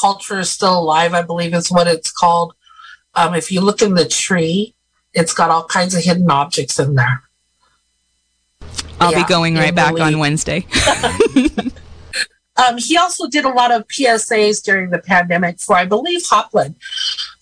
culture 0.00 0.38
is 0.40 0.50
still 0.50 0.78
alive, 0.78 1.14
I 1.14 1.22
believe 1.22 1.54
is 1.54 1.70
what 1.70 1.86
it's 1.86 2.10
called. 2.10 2.54
Um, 3.14 3.34
if 3.34 3.50
you 3.50 3.60
look 3.60 3.82
in 3.82 3.94
the 3.94 4.06
tree, 4.06 4.74
it's 5.12 5.34
got 5.34 5.50
all 5.50 5.64
kinds 5.64 5.94
of 5.94 6.02
hidden 6.04 6.30
objects 6.30 6.78
in 6.78 6.94
there. 6.94 7.22
I'll 9.00 9.12
Yeah, 9.12 9.22
be 9.22 9.28
going 9.28 9.54
right 9.54 9.74
back 9.74 9.98
on. 9.98 10.18
Wednesday. 10.18 10.66
Um, 12.58 12.76
he 12.76 12.96
also 12.96 13.28
did 13.28 13.44
a 13.44 13.50
lot 13.50 13.70
of 13.70 13.86
PSAs 13.86 14.62
during 14.64 14.90
the 14.90 14.98
pandemic 14.98 15.60
for, 15.60 15.76
I 15.76 15.84
believe, 15.84 16.22
Hopland, 16.22 16.74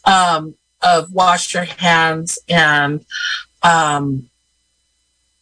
um, 0.05 0.55
of 0.83 1.13
wash 1.13 1.55
your 1.55 1.65
hands 1.65 2.39
and 2.49 3.05
um, 3.63 4.29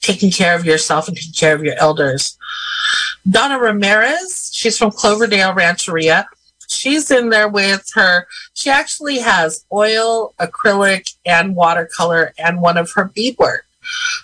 taking 0.01 0.31
care 0.31 0.55
of 0.55 0.65
yourself 0.65 1.09
and 1.09 1.17
taking 1.17 1.33
care 1.33 1.55
of 1.55 1.63
your 1.63 1.77
elders. 1.79 2.37
Donna 3.29 3.59
Ramirez, 3.59 4.51
she's 4.55 4.79
from 4.79 4.91
Cloverdale 4.91 5.55
Rancheria. 5.55 6.27
She's 6.69 7.11
in 7.11 7.31
there 7.31 7.49
with 7.49 7.89
her. 7.95 8.27
She 8.55 8.71
actually 8.71 9.19
has 9.19 9.65
oil, 9.73 10.35
acrylic, 10.41 11.15
and 11.25 11.55
watercolor, 11.55 12.35
and 12.39 12.61
one 12.61 12.77
of 12.77 12.91
her 12.93 13.05
beadwork 13.05 13.64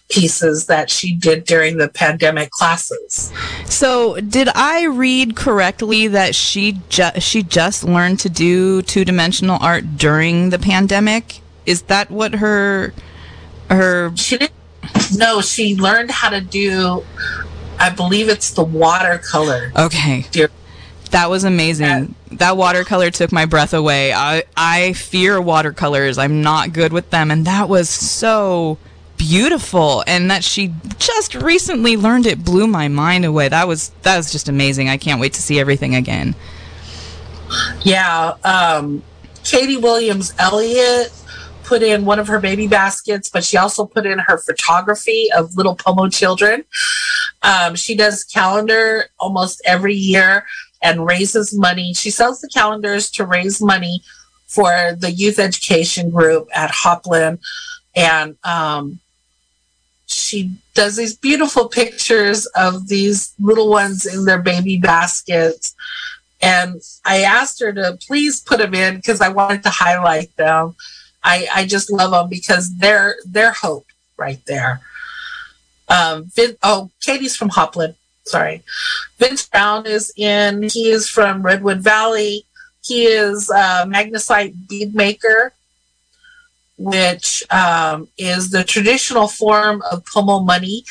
pieces 0.08 0.66
that 0.66 0.90
she 0.90 1.14
did 1.14 1.44
during 1.44 1.78
the 1.78 1.88
pandemic 1.88 2.50
classes. 2.50 3.32
So, 3.64 4.20
did 4.20 4.48
I 4.54 4.86
read 4.86 5.36
correctly 5.36 6.08
that 6.08 6.34
she 6.34 6.80
ju- 6.88 7.20
she 7.20 7.42
just 7.42 7.84
learned 7.84 8.18
to 8.20 8.28
do 8.28 8.82
two 8.82 9.04
dimensional 9.04 9.58
art 9.60 9.96
during 9.96 10.50
the 10.50 10.58
pandemic? 10.58 11.40
Is 11.66 11.82
that 11.82 12.10
what 12.10 12.34
her 12.34 12.92
her 13.70 14.14
she 14.16 14.36
didn't 14.38 14.52
no 15.16 15.40
she 15.40 15.76
learned 15.76 16.10
how 16.10 16.28
to 16.28 16.40
do 16.40 17.04
i 17.78 17.88
believe 17.90 18.28
it's 18.28 18.50
the 18.52 18.64
watercolor 18.64 19.72
okay? 19.76 20.26
Dear. 20.30 20.50
That 21.10 21.28
was 21.28 21.42
amazing. 21.42 22.14
that 22.32 22.56
watercolor 22.56 23.10
took 23.10 23.32
my 23.32 23.44
breath 23.44 23.74
away. 23.74 24.12
I 24.12 24.44
I 24.56 24.92
fear 24.92 25.40
watercolors. 25.40 26.18
I'm 26.18 26.40
not 26.40 26.72
good 26.72 26.92
with 26.92 27.10
them, 27.10 27.32
and 27.32 27.44
that 27.46 27.68
was 27.68 27.88
so 27.88 28.78
beautiful. 29.20 30.02
And 30.06 30.30
that 30.30 30.42
she 30.42 30.72
just 30.98 31.34
recently 31.34 31.96
learned 31.96 32.26
it 32.26 32.44
blew 32.44 32.66
my 32.66 32.88
mind 32.88 33.24
away. 33.24 33.48
That 33.48 33.68
was 33.68 33.90
that 34.02 34.16
was 34.16 34.32
just 34.32 34.48
amazing. 34.48 34.88
I 34.88 34.96
can't 34.96 35.20
wait 35.20 35.34
to 35.34 35.42
see 35.42 35.60
everything 35.60 35.94
again. 35.94 36.34
yeah 37.82 38.34
um 38.44 39.02
katie 39.44 39.76
williams 39.76 40.32
elliott 40.38 41.12
put 41.64 41.82
in 41.82 42.04
one 42.04 42.18
of 42.18 42.28
her 42.28 42.40
baby 42.40 42.66
baskets 42.66 43.28
but 43.28 43.44
she 43.44 43.56
also 43.56 43.84
put 43.86 44.06
in 44.06 44.18
her 44.18 44.38
photography 44.38 45.26
of 45.36 45.56
little 45.56 45.74
pomo 45.74 46.08
children 46.08 46.64
um, 47.42 47.74
she 47.74 47.94
does 47.96 48.24
calendar 48.24 49.06
almost 49.18 49.62
every 49.64 49.94
year 49.94 50.44
and 50.82 51.06
raises 51.06 51.56
money 51.56 51.94
she 51.94 52.10
sells 52.10 52.40
the 52.40 52.48
calendars 52.48 53.10
to 53.10 53.24
raise 53.24 53.62
money 53.62 54.00
for 54.46 54.94
the 54.98 55.10
youth 55.10 55.38
education 55.38 56.10
group 56.10 56.48
at 56.54 56.70
hopland 56.70 57.38
and 57.94 58.36
um, 58.44 59.00
she 60.20 60.50
does 60.74 60.96
these 60.96 61.16
beautiful 61.16 61.68
pictures 61.68 62.46
of 62.54 62.88
these 62.88 63.34
little 63.40 63.68
ones 63.68 64.06
in 64.06 64.24
their 64.24 64.40
baby 64.40 64.78
baskets. 64.78 65.74
And 66.42 66.80
I 67.04 67.22
asked 67.22 67.60
her 67.60 67.72
to 67.72 67.98
please 68.06 68.40
put 68.40 68.58
them 68.58 68.74
in 68.74 68.96
because 68.96 69.20
I 69.20 69.28
wanted 69.28 69.62
to 69.64 69.70
highlight 69.70 70.34
them. 70.36 70.74
I, 71.22 71.46
I 71.54 71.66
just 71.66 71.90
love 71.90 72.12
them 72.12 72.28
because 72.30 72.74
they're 72.78 73.16
they're 73.26 73.52
hope 73.52 73.86
right 74.16 74.40
there. 74.46 74.80
Um, 75.88 76.30
Vin, 76.34 76.56
oh, 76.62 76.90
Katie's 77.02 77.36
from 77.36 77.50
Hopland. 77.50 77.94
Sorry, 78.24 78.62
Vince 79.18 79.46
Brown 79.46 79.86
is 79.86 80.12
in. 80.16 80.62
He 80.62 80.90
is 80.90 81.08
from 81.08 81.42
Redwood 81.42 81.80
Valley. 81.80 82.44
He 82.82 83.04
is 83.04 83.50
a 83.50 83.84
magnesite 83.86 84.54
bead 84.68 84.94
maker 84.94 85.52
which 86.80 87.44
um, 87.50 88.08
is 88.16 88.50
the 88.50 88.64
traditional 88.64 89.28
form 89.28 89.82
of 89.92 90.02
pomo 90.06 90.40
money, 90.40 90.82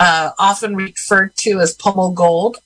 uh, 0.00 0.30
often 0.36 0.74
referred 0.74 1.32
to 1.36 1.60
as 1.60 1.72
pomo 1.74 2.10
gold. 2.10 2.56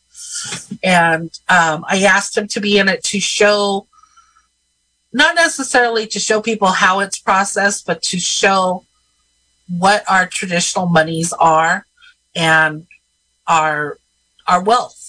And 0.83 1.31
um, 1.51 1.85
I 1.87 2.05
asked 2.05 2.37
him 2.37 2.49
to 2.49 2.61
be 2.61 2.79
in 2.79 2.89
it 2.89 3.05
to 3.05 3.21
show, 3.21 3.87
not 5.13 5.35
necessarily 5.35 6.07
to 6.07 6.19
show 6.19 6.41
people 6.41 6.69
how 6.69 7.01
it's 7.01 7.19
processed, 7.19 7.87
but 7.87 8.01
to 8.05 8.19
show 8.19 8.87
what 9.69 10.03
our 10.11 10.27
traditional 10.27 10.87
monies 10.87 11.35
are 11.35 11.87
and 12.35 12.87
our 13.47 13.99
our 14.49 14.63
wealth. 14.63 15.02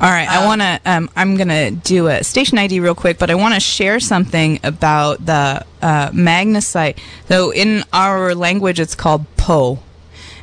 All 0.00 0.08
right, 0.10 0.28
I 0.28 0.36
Um, 0.36 0.44
want 0.44 0.60
to. 0.60 0.80
Um, 0.86 1.10
I'm 1.16 1.36
gonna 1.36 1.72
do 1.72 2.06
a 2.06 2.22
station 2.22 2.56
ID 2.56 2.78
real 2.78 2.94
quick, 2.94 3.18
but 3.18 3.30
I 3.30 3.34
want 3.34 3.54
to 3.54 3.60
share 3.60 3.98
something 3.98 4.60
about 4.62 5.26
the 5.26 5.64
uh, 5.82 6.10
magnesite. 6.10 6.96
So 7.28 7.50
in 7.50 7.82
our 7.92 8.32
language, 8.34 8.78
it's 8.78 8.94
called 8.94 9.26
po, 9.36 9.80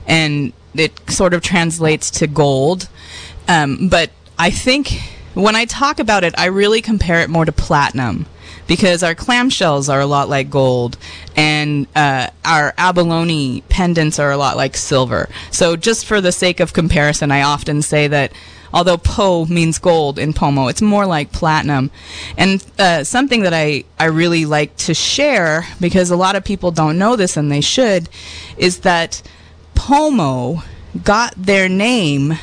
and 0.06 0.52
it 0.76 0.92
sort 1.10 1.34
of 1.34 1.42
translates 1.42 2.12
to 2.12 2.28
gold. 2.28 2.90
Um, 3.48 3.88
but 3.88 4.10
I 4.38 4.50
think 4.50 5.00
when 5.36 5.56
I 5.56 5.64
talk 5.64 6.02
about 6.02 6.26
it, 6.26 6.34
I 6.38 6.46
really 6.48 6.82
compare 6.82 7.22
it 7.22 7.30
more 7.30 7.46
to 7.46 7.54
platinum 7.54 8.26
because 8.68 9.04
our 9.04 9.16
clamshells 9.16 9.94
are 9.94 10.02
a 10.02 10.06
lot 10.06 10.28
like 10.28 10.50
gold 10.50 10.98
and 11.36 11.88
uh, 11.96 12.28
our 12.44 12.74
abalone 12.78 13.62
pendants 13.70 14.20
are 14.20 14.32
a 14.32 14.38
lot 14.38 14.58
like 14.58 14.76
silver. 14.76 15.30
So 15.52 15.76
just 15.78 16.06
for 16.06 16.20
the 16.20 16.32
sake 16.32 16.60
of 16.60 16.74
comparison, 16.74 17.32
I 17.32 17.44
often 17.44 17.82
say 17.82 18.08
that 18.08 18.32
although 18.76 18.98
po 18.98 19.46
means 19.46 19.80
gold 19.80 20.20
in 20.20 20.34
pomo 20.34 20.68
it's 20.68 20.82
more 20.82 21.08
like 21.08 21.32
platinum 21.32 21.90
and 22.38 22.64
uh, 22.78 23.04
something 23.04 23.42
that 23.42 23.54
I, 23.54 23.86
I 23.98 24.06
really 24.06 24.46
like 24.46 24.76
to 24.78 24.94
share 24.94 25.66
because 25.80 26.12
a 26.12 26.16
lot 26.16 26.36
of 26.36 26.44
people 26.44 26.70
don't 26.70 27.00
know 27.00 27.16
this 27.16 27.38
and 27.38 27.52
they 27.52 27.62
should 27.62 28.10
is 28.58 28.82
that 28.82 29.24
pomo 29.74 30.62
got 31.04 31.34
their 31.38 31.68
name 31.68 32.38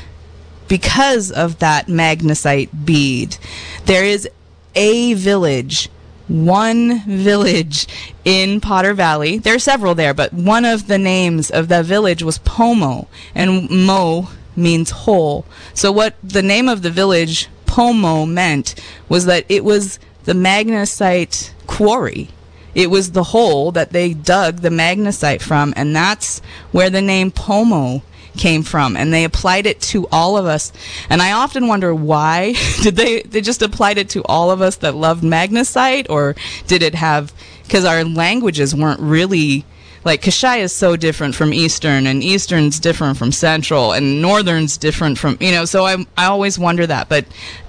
because 0.72 1.30
of 1.30 1.58
that 1.58 1.86
magnesite 1.86 2.70
bead. 2.86 3.36
There 3.84 4.04
is 4.04 4.26
a 4.74 5.12
village, 5.14 5.90
one 6.28 7.00
village 7.00 7.86
in 8.24 8.58
Potter 8.58 8.94
Valley. 8.94 9.36
There 9.36 9.54
are 9.54 9.58
several 9.58 9.94
there, 9.94 10.14
but 10.14 10.32
one 10.32 10.64
of 10.64 10.86
the 10.86 10.96
names 10.96 11.50
of 11.50 11.68
that 11.68 11.84
village 11.84 12.22
was 12.22 12.38
Pomo, 12.38 13.06
and 13.34 13.68
Mo 13.68 14.28
means 14.56 14.90
whole. 14.90 15.44
So 15.74 15.92
what 15.92 16.14
the 16.22 16.42
name 16.42 16.68
of 16.68 16.82
the 16.82 16.90
village 16.90 17.48
Pomo 17.66 18.26
meant 18.26 18.74
was 19.08 19.24
that 19.26 19.46
it 19.48 19.64
was 19.64 19.98
the 20.24 20.34
magnesite 20.34 21.52
quarry. 21.66 22.28
It 22.74 22.90
was 22.90 23.12
the 23.12 23.24
hole 23.24 23.72
that 23.72 23.90
they 23.90 24.14
dug 24.14 24.58
the 24.58 24.70
magnesite 24.70 25.42
from, 25.42 25.74
and 25.76 25.94
that's 25.94 26.40
where 26.70 26.90
the 26.90 27.02
name 27.02 27.30
Pomo 27.30 28.02
came 28.36 28.62
from 28.62 28.96
and 28.96 29.12
they 29.12 29.24
applied 29.24 29.66
it 29.66 29.80
to 29.80 30.08
all 30.10 30.38
of 30.38 30.46
us 30.46 30.72
and 31.10 31.20
i 31.20 31.32
often 31.32 31.68
wonder 31.68 31.94
why 31.94 32.54
did 32.82 32.96
they 32.96 33.20
they 33.22 33.42
just 33.42 33.60
applied 33.60 33.98
it 33.98 34.08
to 34.08 34.22
all 34.24 34.50
of 34.50 34.62
us 34.62 34.76
that 34.76 34.94
loved 34.94 35.22
magnesite 35.22 36.06
or 36.08 36.34
did 36.66 36.82
it 36.82 36.94
have 36.94 37.32
because 37.64 37.84
our 37.84 38.04
languages 38.04 38.74
weren't 38.74 39.00
really 39.00 39.66
like 40.04 40.22
Kashaya 40.22 40.62
is 40.62 40.72
so 40.72 40.96
different 40.96 41.34
from 41.34 41.52
Eastern, 41.52 42.06
and 42.06 42.22
Eastern's 42.22 42.80
different 42.80 43.16
from 43.16 43.32
Central, 43.32 43.92
and 43.92 44.20
Northern's 44.20 44.76
different 44.76 45.18
from 45.18 45.36
you 45.40 45.52
know. 45.52 45.64
So 45.64 45.84
I 45.84 46.04
I 46.16 46.26
always 46.26 46.58
wonder 46.58 46.86
that, 46.86 47.08
but 47.08 47.24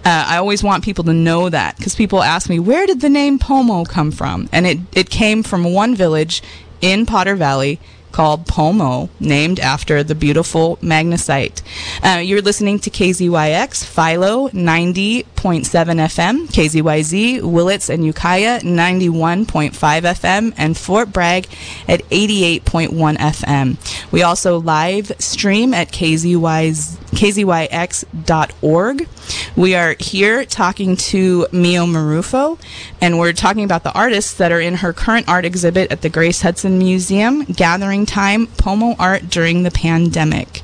uh, 0.06 0.26
I 0.28 0.38
always 0.38 0.64
want 0.64 0.84
people 0.84 1.04
to 1.06 1.14
know 1.14 1.50
that 1.50 1.78
because 1.78 1.96
people 1.96 2.22
ask 2.22 2.50
me 2.50 2.60
where 2.60 2.86
did 2.86 3.02
the 3.02 3.10
name 3.10 3.40
Pomo 3.40 3.86
come 3.86 4.12
from, 4.12 4.50
and 4.52 4.66
it 4.66 4.80
it 4.94 5.10
came 5.10 5.44
from 5.44 5.64
one 5.74 5.96
village 5.96 6.42
in 6.82 7.06
Potter 7.06 7.36
Valley 7.36 7.80
called 8.14 8.48
Pomo, 8.48 9.10
named 9.20 9.60
after 9.60 10.04
the 10.04 10.16
beautiful 10.16 10.78
magnesite. 10.78 11.62
Uh, 12.02 12.20
you're 12.20 12.42
listening 12.42 12.80
to 12.80 12.90
KZYX, 12.90 13.84
Philo 13.84 14.48
90.7 14.50 15.26
FM, 15.26 16.48
KZYZ, 16.48 17.42
Willits 17.42 17.90
and 17.90 18.06
Ukiah 18.06 18.62
91.5 18.62 19.74
FM, 19.74 20.54
and 20.56 20.78
Fort 20.78 21.12
Bragg 21.12 21.48
at 21.90 22.02
88.1 22.10 23.18
FM. 23.18 24.12
We 24.12 24.22
also 24.22 24.60
live 24.60 25.12
stream 25.20 25.74
at 25.74 25.92
KZYZ, 25.92 27.03
kzyx.org. 27.24 29.08
We 29.56 29.76
are 29.76 29.96
here 29.98 30.44
talking 30.44 30.98
to 30.98 31.48
Meyo 31.52 31.88
Marrufo, 31.88 32.60
and 33.00 33.18
we're 33.18 33.32
talking 33.32 33.64
about 33.64 33.84
the 33.84 33.94
artists 33.94 34.34
that 34.34 34.52
are 34.52 34.60
in 34.60 34.76
her 34.76 34.92
current 34.92 35.30
art 35.30 35.46
exhibit 35.46 35.90
at 35.90 36.02
the 36.02 36.10
Grace 36.10 36.42
Hudson 36.42 36.78
Museum, 36.78 37.46
Gathering 37.46 38.06
Time 38.06 38.48
Pomo 38.48 38.98
Art 39.00 39.30
During 39.30 39.64
the 39.64 39.72
Pandemic. 39.72 40.64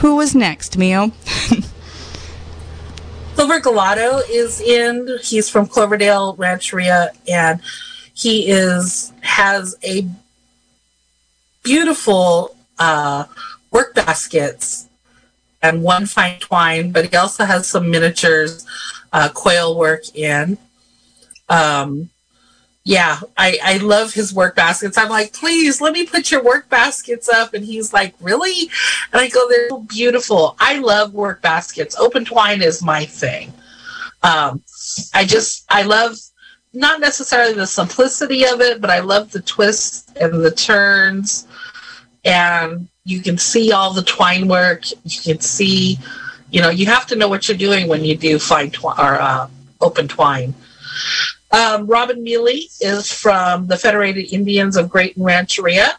Who 0.00 0.16
was 0.16 0.34
next, 0.34 0.76
Mio? 0.76 1.12
Silver 3.34 3.60
Galato 3.60 4.20
is 4.28 4.60
in. 4.60 5.08
He's 5.22 5.48
from 5.48 5.66
Cloverdale 5.66 6.34
Rancheria, 6.34 7.12
and 7.26 7.62
he 8.12 8.50
is 8.50 9.10
has 9.22 9.74
a 9.82 10.06
beautiful 11.62 12.54
uh, 12.78 13.24
work 13.70 13.94
baskets 13.94 14.87
and 15.62 15.82
one 15.82 16.06
fine 16.06 16.38
twine, 16.38 16.92
but 16.92 17.10
he 17.10 17.16
also 17.16 17.44
has 17.44 17.66
some 17.66 17.90
miniatures, 17.90 18.66
uh, 19.12 19.28
coil 19.30 19.76
work 19.76 20.02
in. 20.14 20.58
Um, 21.48 22.10
yeah, 22.84 23.20
I, 23.36 23.58
I 23.62 23.76
love 23.78 24.14
his 24.14 24.32
work 24.32 24.56
baskets. 24.56 24.96
I'm 24.96 25.10
like, 25.10 25.34
please 25.34 25.80
let 25.80 25.92
me 25.92 26.06
put 26.06 26.30
your 26.30 26.42
work 26.42 26.70
baskets 26.70 27.28
up. 27.28 27.52
And 27.52 27.64
he's 27.64 27.92
like, 27.92 28.14
really? 28.18 28.70
And 29.12 29.20
I 29.20 29.28
go, 29.28 29.46
they're 29.48 29.68
so 29.68 29.80
beautiful. 29.80 30.56
I 30.58 30.78
love 30.78 31.12
work 31.12 31.42
baskets. 31.42 31.98
Open 31.98 32.24
twine 32.24 32.62
is 32.62 32.82
my 32.82 33.04
thing. 33.04 33.52
Um, 34.22 34.62
I 35.12 35.26
just, 35.26 35.66
I 35.68 35.82
love 35.82 36.16
not 36.72 37.00
necessarily 37.00 37.52
the 37.52 37.66
simplicity 37.66 38.46
of 38.46 38.60
it, 38.60 38.80
but 38.80 38.88
I 38.88 39.00
love 39.00 39.32
the 39.32 39.42
twists 39.42 40.10
and 40.16 40.42
the 40.42 40.50
turns. 40.50 41.46
And 42.24 42.88
you 43.08 43.20
can 43.22 43.38
see 43.38 43.72
all 43.72 43.94
the 43.94 44.02
twine 44.02 44.46
work. 44.48 44.84
You 45.04 45.20
can 45.22 45.40
see, 45.40 45.98
you 46.50 46.60
know, 46.60 46.68
you 46.68 46.84
have 46.86 47.06
to 47.06 47.16
know 47.16 47.26
what 47.26 47.48
you're 47.48 47.56
doing 47.56 47.88
when 47.88 48.04
you 48.04 48.14
do 48.14 48.38
fine 48.38 48.70
or 48.84 48.94
uh, 48.98 49.48
open 49.80 50.08
twine. 50.08 50.52
Um, 51.50 51.86
Robin 51.86 52.22
Mealy 52.22 52.68
is 52.82 53.10
from 53.10 53.66
the 53.66 53.78
Federated 53.78 54.30
Indians 54.30 54.76
of 54.76 54.90
Graton 54.90 55.24
Rancheria. 55.24 55.98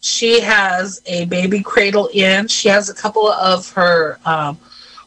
She 0.00 0.40
has 0.40 1.00
a 1.06 1.24
baby 1.24 1.62
cradle 1.62 2.10
in. 2.12 2.46
She 2.46 2.68
has 2.68 2.90
a 2.90 2.94
couple 2.94 3.26
of 3.26 3.72
her, 3.72 4.18
um, 4.26 4.58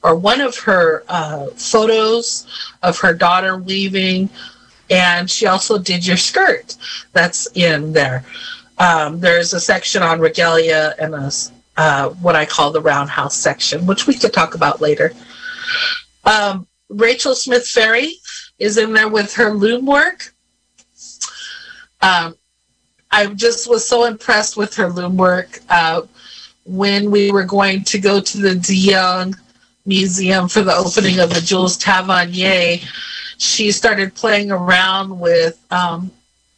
or 0.04 0.16
one 0.16 0.42
of 0.42 0.58
her 0.58 1.04
uh, 1.08 1.46
photos 1.56 2.48
of 2.82 2.98
her 2.98 3.14
daughter 3.14 3.58
weaving, 3.58 4.28
and 4.90 5.30
she 5.30 5.46
also 5.46 5.78
did 5.78 6.06
your 6.06 6.18
skirt 6.18 6.76
that's 7.14 7.48
in 7.54 7.94
there. 7.94 8.26
Um, 8.82 9.20
there's 9.20 9.54
a 9.54 9.60
section 9.60 10.02
on 10.02 10.20
regalia 10.20 10.96
and 10.98 11.14
a, 11.14 11.32
uh, 11.78 12.10
what 12.10 12.36
I 12.36 12.46
call 12.46 12.72
the 12.72 12.82
roundhouse 12.82 13.36
section, 13.36 13.86
which 13.86 14.08
we 14.08 14.16
could 14.16 14.34
talk 14.34 14.56
about 14.56 14.82
later. 14.82 15.14
Um, 16.24 16.68
Rachel 16.90 17.36
Smith 17.36 17.68
Ferri 17.68 18.16
is 18.58 18.80
in 18.80 18.92
there 18.94 19.08
with 19.08 19.36
her 19.36 19.52
loom 19.52 19.86
work. 19.86 20.34
Um, 22.02 22.36
I 23.12 23.28
just 23.28 23.70
was 23.70 23.88
so 23.88 24.06
impressed 24.06 24.58
with 24.58 24.74
her 24.78 24.90
loom 24.90 25.16
work. 25.16 25.60
Uh, 25.70 26.02
when 26.66 27.12
we 27.12 27.32
were 27.32 27.44
going 27.44 27.84
to 27.84 28.00
go 28.00 28.20
to 28.20 28.38
the 28.40 28.56
De 28.56 28.76
Young 28.76 29.36
Museum 29.86 30.48
for 30.48 30.64
the 30.64 30.76
opening 30.76 31.20
of 31.20 31.32
the 31.32 31.42
Jules 31.42 31.78
Tavernier, 31.78 32.80
she 33.38 33.72
started 33.72 34.16
playing 34.16 34.50
around 34.52 35.20
with, 35.20 35.64
um, 35.72 36.10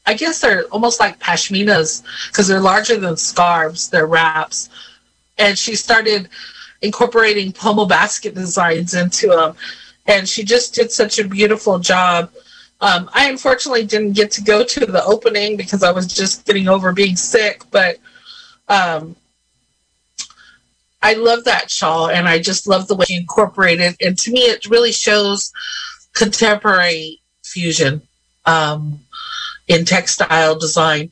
I 0.06 0.14
guess 0.14 0.42
they're 0.42 0.66
almost 0.66 1.00
like 1.00 1.20
pashminas 1.20 2.04
because 2.28 2.48
they're 2.48 2.60
larger 2.60 2.98
than 2.98 3.16
scarves, 3.18 3.90
they're 3.90 4.08
wraps. 4.08 4.70
And 5.38 5.58
she 5.58 5.76
started 5.76 6.30
incorporating 6.82 7.54
pomo 7.54 7.86
basket 7.86 8.36
designs 8.36 8.94
into 8.94 9.28
them 9.28 9.56
and 10.06 10.28
she 10.28 10.44
just 10.44 10.74
did 10.76 10.92
such 10.92 11.20
a 11.20 11.28
beautiful 11.28 11.80
job. 11.80 12.30
Um, 12.82 13.10
I 13.14 13.30
unfortunately 13.30 13.86
didn't 13.86 14.14
get 14.14 14.32
to 14.32 14.42
go 14.42 14.64
to 14.64 14.86
the 14.86 15.04
opening 15.06 15.56
because 15.56 15.84
I 15.84 15.92
was 15.92 16.08
just 16.08 16.46
getting 16.46 16.68
over 16.68 16.92
being 16.92 17.16
sick, 17.16 17.64
but 17.72 17.98
um, 18.68 19.16
I 21.02 21.14
love 21.14 21.46
that 21.46 21.72
shawl 21.72 22.10
and 22.10 22.28
I 22.28 22.40
just 22.40 22.68
love 22.68 22.88
the 22.88 22.96
way 22.96 23.06
she 23.06 23.16
incorporated. 23.16 23.96
And 24.02 24.18
to 24.18 24.32
me, 24.32 24.42
it 24.42 24.66
really 24.70 24.92
shows 24.92 25.54
contemporary 26.14 27.22
fusion 27.44 28.02
um, 28.46 29.00
in 29.68 29.86
textile 29.86 30.58
design. 30.58 31.12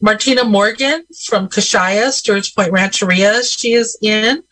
Martina 0.00 0.44
Morgan 0.44 1.04
from 1.26 1.48
Kashaya, 1.48 2.10
Stewart's 2.12 2.50
Point 2.50 2.72
Rancheria, 2.72 3.42
she 3.42 3.72
is 3.72 3.96
in. 4.02 4.42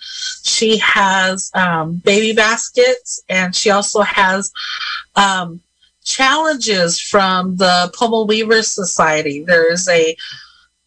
She 0.44 0.78
has 0.78 1.50
um, 1.54 1.96
baby 1.96 2.32
baskets 2.34 3.22
and 3.28 3.54
she 3.54 3.70
also 3.70 4.00
has 4.00 4.50
um, 5.14 5.60
challenges 6.04 6.98
from 6.98 7.56
the 7.56 7.92
Pomo 7.94 8.24
Weavers 8.24 8.72
Society. 8.72 9.44
There's 9.44 9.88
a 9.88 10.16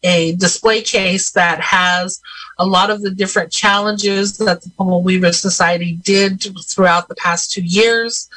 a 0.02 0.36
display 0.36 0.82
case 0.82 1.30
that 1.32 1.60
has 1.60 2.20
a 2.58 2.66
lot 2.66 2.90
of 2.90 3.02
the 3.02 3.10
different 3.10 3.50
challenges 3.50 4.38
that 4.38 4.62
the 4.62 4.70
Pomo 4.70 4.98
Weavers 4.98 5.38
Society 5.38 5.98
did 6.02 6.44
throughout 6.64 7.08
the 7.08 7.14
past 7.16 7.52
two 7.52 7.62
years. 7.62 8.28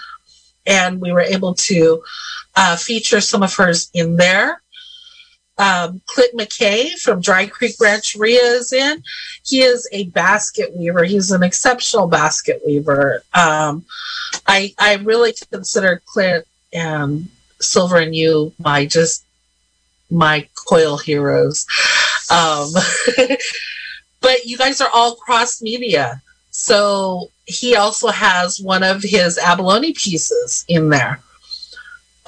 And 0.65 0.99
we 0.99 1.11
were 1.11 1.21
able 1.21 1.53
to 1.55 2.03
uh, 2.55 2.75
feature 2.75 3.21
some 3.21 3.43
of 3.43 3.53
hers 3.55 3.89
in 3.93 4.15
there 4.15 4.61
um, 5.59 6.01
Clint 6.05 6.35
McKay 6.35 6.97
from 6.97 7.19
Dry 7.19 7.45
Creek 7.45 7.75
Rancheria 7.79 8.41
is 8.41 8.71
in. 8.71 9.03
He 9.45 9.61
is 9.61 9.87
a 9.91 10.05
basket 10.05 10.73
weaver. 10.75 11.03
He's 11.03 11.31
an 11.31 11.43
exceptional 11.43 12.07
basket 12.07 12.61
weaver. 12.65 13.23
Um, 13.33 13.85
I 14.47 14.73
I 14.79 14.95
really 14.95 15.33
consider 15.51 16.01
Clint 16.05 16.45
and 16.73 17.27
Silver 17.59 17.97
and 17.97 18.15
you 18.15 18.53
my 18.57 18.85
just 18.85 19.25
my 20.09 20.47
coil 20.67 20.97
heroes. 20.97 21.65
Um, 22.31 22.71
but 24.21 24.45
you 24.45 24.57
guys 24.57 24.79
are 24.79 24.89
all 24.93 25.15
cross 25.15 25.61
media. 25.61 26.21
So 26.51 27.31
he 27.45 27.75
also 27.75 28.07
has 28.07 28.61
one 28.61 28.83
of 28.83 29.03
his 29.03 29.37
abalone 29.37 29.93
pieces 29.93 30.63
in 30.69 30.89
there. 30.89 31.19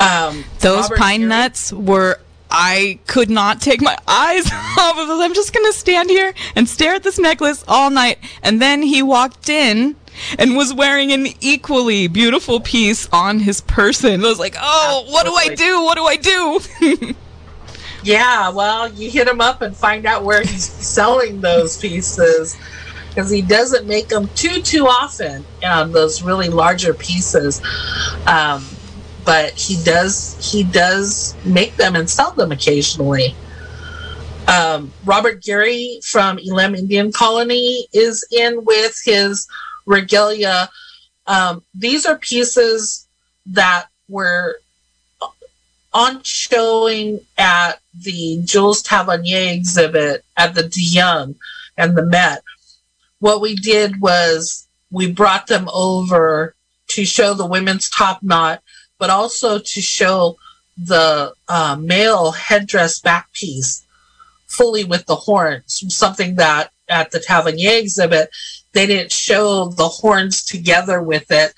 Um, 0.02 0.44
Those 0.60 0.84
Robert 0.84 0.98
pine 0.98 1.28
nuts 1.28 1.72
were 1.72 2.20
I 2.50 3.00
could 3.08 3.30
not 3.30 3.62
take 3.62 3.82
my 3.82 3.98
eyes 4.08 4.52
off 4.52 4.98
of 4.98 5.08
this. 5.08 5.22
I'm 5.22 5.34
just 5.34 5.54
going 5.54 5.66
to 5.72 5.78
stand 5.78 6.10
here 6.10 6.34
and 6.56 6.68
stare 6.68 6.96
at 6.96 7.04
this 7.04 7.18
necklace 7.18 7.64
all 7.68 7.90
night. 7.90 8.20
And 8.44 8.62
then 8.62 8.82
he 8.82 9.02
walked 9.02 9.48
in 9.50 9.96
and 10.38 10.58
was 10.58 10.74
wearing 10.74 11.12
an 11.12 11.28
equally 11.40 12.08
beautiful 12.08 12.60
piece 12.60 13.08
on 13.12 13.40
his 13.40 13.62
person. 13.62 14.24
I 14.24 14.28
was 14.28 14.40
like, 14.40 14.56
oh, 14.60 15.06
what 15.08 15.26
do 15.26 15.34
I 15.34 15.56
do? 15.56 15.84
What 15.84 15.96
do 15.96 16.04
I 16.04 16.18
do? 16.18 17.16
yeah, 18.04 18.50
well, 18.50 18.92
you 18.92 19.10
hit 19.10 19.28
him 19.28 19.40
up 19.40 19.62
and 19.62 19.76
find 19.76 20.06
out 20.06 20.24
where 20.24 20.42
he's 20.42 20.66
selling 20.66 21.40
those 21.40 21.78
pieces 21.78 22.58
because 23.10 23.30
he 23.30 23.42
doesn't 23.42 23.88
make 23.88 24.08
them 24.08 24.30
too, 24.36 24.62
too 24.62 24.88
often, 24.88 25.46
um, 25.66 25.92
those 25.92 26.22
really 26.22 26.50
larger 26.50 26.94
pieces. 26.94 27.62
Um, 28.26 28.66
but 29.26 29.52
he 29.52 29.82
does 29.84 30.38
he 30.52 30.64
does 30.64 31.36
make 31.46 31.76
them 31.76 31.96
and 31.96 32.10
sell 32.10 32.32
them 32.32 32.52
occasionally. 32.52 33.36
Um, 34.48 34.92
Robert 35.06 35.42
Geary 35.42 36.00
from 36.04 36.38
Elem 36.38 36.78
Indian 36.78 37.12
Colony 37.12 37.88
is 37.94 38.26
in 38.32 38.66
with 38.66 39.00
his 39.06 39.48
regalia. 39.86 40.70
Um, 41.28 41.64
these 41.74 42.06
are 42.06 42.18
pieces 42.18 43.08
that 43.46 43.88
were 44.10 44.58
on 45.94 46.22
showing 46.24 47.20
at 47.38 47.80
the 47.94 48.42
Jules 48.44 48.82
Tavernier 48.82 49.52
exhibit 49.52 50.24
at 50.38 50.56
the 50.56 50.64
De 50.64 50.82
Young 50.82 51.36
and 51.78 51.98
the 51.98 52.06
Met. 52.06 52.44
What 53.20 53.42
we 53.42 53.56
did 53.56 54.02
was 54.02 54.68
we 54.90 55.12
brought 55.12 55.48
them 55.48 55.70
over 55.74 56.56
to 56.90 57.06
show 57.06 57.34
the 57.34 57.46
women's 57.46 57.90
top 57.90 58.22
knot 58.24 58.62
but 59.02 59.10
also 59.10 59.58
to 59.58 59.82
show 59.82 60.38
the 60.78 61.34
uh, 61.50 61.76
male 61.82 62.32
headdress 62.32 63.00
back 63.00 63.34
piece 63.34 63.84
fully 64.46 64.84
with 64.84 65.08
the 65.08 65.16
horns, 65.16 65.84
something 65.90 66.36
that 66.36 66.70
at 66.88 67.10
the 67.10 67.20
Tavernier 67.20 67.80
exhibit, 67.80 68.30
they 68.74 68.86
didn't 68.86 69.12
show 69.12 69.66
the 69.66 69.88
horns 69.88 70.46
together 70.46 71.02
with 71.02 71.32
it. 71.32 71.52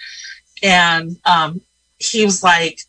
And 0.64 1.18
um, 1.26 1.60
he 2.00 2.24
was 2.24 2.44
like, 2.44 2.80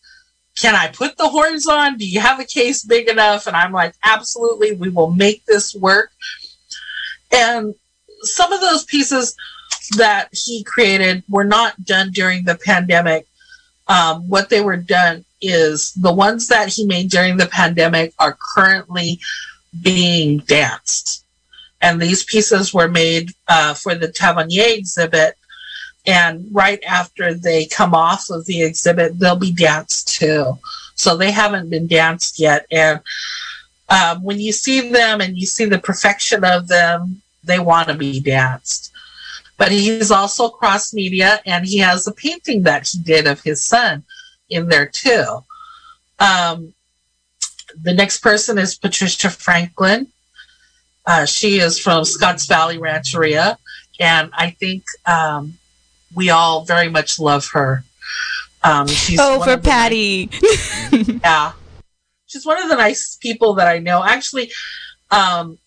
can 0.56 0.76
I 0.76 0.86
put 0.86 1.16
the 1.16 1.28
horns 1.28 1.66
on? 1.66 1.96
Do 1.96 2.08
you 2.08 2.20
have 2.20 2.38
a 2.38 2.44
case 2.44 2.84
big 2.84 3.08
enough? 3.08 3.48
And 3.48 3.56
I'm 3.56 3.72
like, 3.72 3.94
absolutely, 4.04 4.76
we 4.76 4.88
will 4.88 5.10
make 5.10 5.44
this 5.46 5.74
work. 5.74 6.12
And 7.32 7.74
some 8.20 8.52
of 8.52 8.60
those 8.60 8.84
pieces 8.84 9.34
that 9.96 10.28
he 10.32 10.62
created 10.62 11.24
were 11.28 11.42
not 11.42 11.84
done 11.84 12.12
during 12.12 12.44
the 12.44 12.56
pandemic 12.64 13.26
um, 13.86 14.28
what 14.28 14.48
they 14.48 14.60
were 14.60 14.76
done 14.76 15.24
is 15.40 15.92
the 15.92 16.12
ones 16.12 16.48
that 16.48 16.68
he 16.68 16.86
made 16.86 17.10
during 17.10 17.36
the 17.36 17.46
pandemic 17.46 18.14
are 18.18 18.36
currently 18.54 19.20
being 19.82 20.38
danced. 20.38 21.24
And 21.80 22.00
these 22.00 22.24
pieces 22.24 22.72
were 22.72 22.88
made 22.88 23.32
uh, 23.46 23.74
for 23.74 23.94
the 23.94 24.08
Tavernier 24.08 24.68
exhibit. 24.68 25.36
And 26.06 26.48
right 26.50 26.82
after 26.84 27.34
they 27.34 27.66
come 27.66 27.94
off 27.94 28.30
of 28.30 28.46
the 28.46 28.62
exhibit, 28.62 29.18
they'll 29.18 29.36
be 29.36 29.52
danced 29.52 30.08
too. 30.08 30.58
So 30.94 31.16
they 31.16 31.30
haven't 31.30 31.70
been 31.70 31.86
danced 31.86 32.38
yet. 32.38 32.66
And 32.70 33.00
um, 33.88 34.22
when 34.22 34.40
you 34.40 34.52
see 34.52 34.90
them 34.90 35.20
and 35.20 35.36
you 35.36 35.46
see 35.46 35.66
the 35.66 35.78
perfection 35.78 36.44
of 36.44 36.68
them, 36.68 37.22
they 37.42 37.58
want 37.58 37.88
to 37.88 37.94
be 37.94 38.20
danced. 38.20 38.83
But 39.56 39.70
he's 39.70 40.10
also 40.10 40.48
cross 40.48 40.92
media 40.92 41.40
and 41.46 41.64
he 41.64 41.78
has 41.78 42.06
a 42.06 42.12
painting 42.12 42.62
that 42.62 42.88
he 42.88 42.98
did 42.98 43.26
of 43.26 43.42
his 43.42 43.64
son 43.64 44.04
in 44.50 44.68
there 44.68 44.86
too. 44.86 45.44
Um, 46.18 46.74
the 47.80 47.94
next 47.94 48.20
person 48.20 48.58
is 48.58 48.76
Patricia 48.76 49.30
Franklin. 49.30 50.08
Uh, 51.06 51.26
she 51.26 51.58
is 51.58 51.78
from 51.78 52.04
Scotts 52.04 52.46
Valley 52.46 52.78
Rancheria, 52.78 53.58
and 54.00 54.30
I 54.32 54.50
think 54.50 54.84
um, 55.06 55.58
we 56.14 56.30
all 56.30 56.64
very 56.64 56.88
much 56.88 57.18
love 57.18 57.46
her. 57.52 57.84
Um, 58.62 58.86
she's 58.86 59.20
oh, 59.20 59.42
for 59.42 59.58
Patty. 59.58 60.30
nice- 60.40 61.08
yeah, 61.22 61.52
she's 62.26 62.46
one 62.46 62.62
of 62.62 62.70
the 62.70 62.76
nice 62.76 63.16
people 63.20 63.54
that 63.54 63.68
I 63.68 63.80
know. 63.80 64.02
Actually, 64.02 64.50
um, 65.10 65.58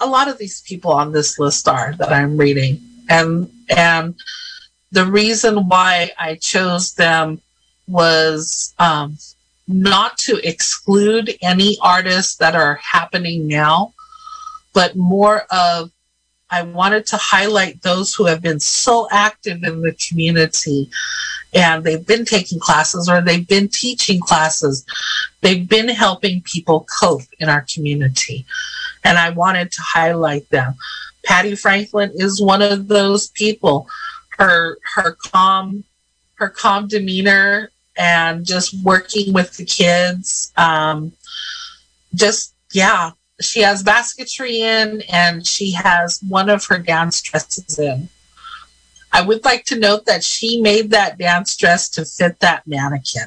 a 0.00 0.06
lot 0.06 0.28
of 0.28 0.38
these 0.38 0.62
people 0.62 0.92
on 0.92 1.12
this 1.12 1.38
list 1.38 1.68
are 1.68 1.94
that 1.98 2.12
I'm 2.12 2.36
reading, 2.36 2.80
and 3.08 3.50
and 3.68 4.14
the 4.92 5.04
reason 5.04 5.68
why 5.68 6.10
I 6.18 6.36
chose 6.36 6.94
them 6.94 7.40
was 7.86 8.74
um, 8.78 9.18
not 9.66 10.16
to 10.18 10.40
exclude 10.48 11.36
any 11.42 11.76
artists 11.82 12.36
that 12.36 12.54
are 12.54 12.80
happening 12.82 13.46
now, 13.46 13.94
but 14.72 14.96
more 14.96 15.42
of 15.50 15.90
I 16.50 16.62
wanted 16.62 17.04
to 17.06 17.16
highlight 17.18 17.82
those 17.82 18.14
who 18.14 18.24
have 18.24 18.40
been 18.40 18.60
so 18.60 19.06
active 19.10 19.62
in 19.64 19.82
the 19.82 19.92
community 20.08 20.90
and 21.54 21.84
they've 21.84 22.06
been 22.06 22.24
taking 22.24 22.58
classes 22.58 23.08
or 23.08 23.20
they've 23.20 23.46
been 23.46 23.68
teaching 23.68 24.20
classes. 24.20 24.84
They've 25.42 25.68
been 25.68 25.88
helping 25.88 26.42
people 26.42 26.86
cope 27.00 27.22
in 27.38 27.48
our 27.48 27.66
community. 27.72 28.46
And 29.08 29.18
I 29.18 29.30
wanted 29.30 29.72
to 29.72 29.80
highlight 29.80 30.48
them. 30.50 30.74
Patty 31.24 31.56
Franklin 31.56 32.12
is 32.14 32.40
one 32.40 32.62
of 32.62 32.88
those 32.88 33.28
people. 33.28 33.88
Her 34.36 34.78
her 34.94 35.16
calm 35.32 35.84
her 36.34 36.48
calm 36.48 36.86
demeanor 36.86 37.70
and 37.96 38.46
just 38.46 38.74
working 38.84 39.32
with 39.32 39.56
the 39.56 39.64
kids. 39.64 40.52
Um, 40.56 41.12
just 42.14 42.54
yeah, 42.72 43.12
she 43.40 43.60
has 43.60 43.82
basketry 43.82 44.60
in 44.60 45.02
and 45.12 45.46
she 45.46 45.72
has 45.72 46.20
one 46.28 46.48
of 46.48 46.64
her 46.66 46.78
dance 46.78 47.20
dresses 47.22 47.78
in. 47.78 48.08
I 49.12 49.22
would 49.22 49.44
like 49.44 49.64
to 49.66 49.78
note 49.78 50.06
that 50.06 50.22
she 50.22 50.60
made 50.60 50.90
that 50.90 51.18
dance 51.18 51.56
dress 51.56 51.88
to 51.90 52.04
fit 52.04 52.40
that 52.40 52.66
mannequin. 52.66 53.26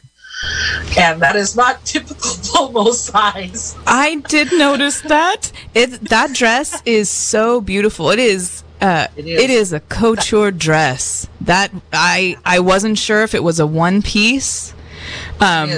And 0.97 1.21
that 1.21 1.35
is 1.35 1.55
not 1.55 1.85
typical 1.85 2.31
Pomo 2.45 2.91
size. 2.91 3.75
I 3.87 4.15
did 4.27 4.51
notice 4.53 5.01
that. 5.01 5.51
It 5.73 6.09
that 6.09 6.33
dress 6.33 6.81
is 6.85 7.09
so 7.09 7.61
beautiful. 7.61 8.09
It 8.09 8.19
is 8.19 8.63
uh 8.81 9.07
It 9.15 9.27
is. 9.27 9.41
it 9.41 9.49
is 9.49 9.73
a 9.73 9.79
couture 9.79 10.51
dress. 10.51 11.27
That 11.41 11.71
I 11.93 12.37
I 12.43 12.59
wasn't 12.59 12.97
sure 12.97 13.23
if 13.23 13.33
it 13.35 13.43
was 13.43 13.59
a 13.59 13.67
one 13.67 14.01
piece. 14.01 14.73
Um. 15.39 15.69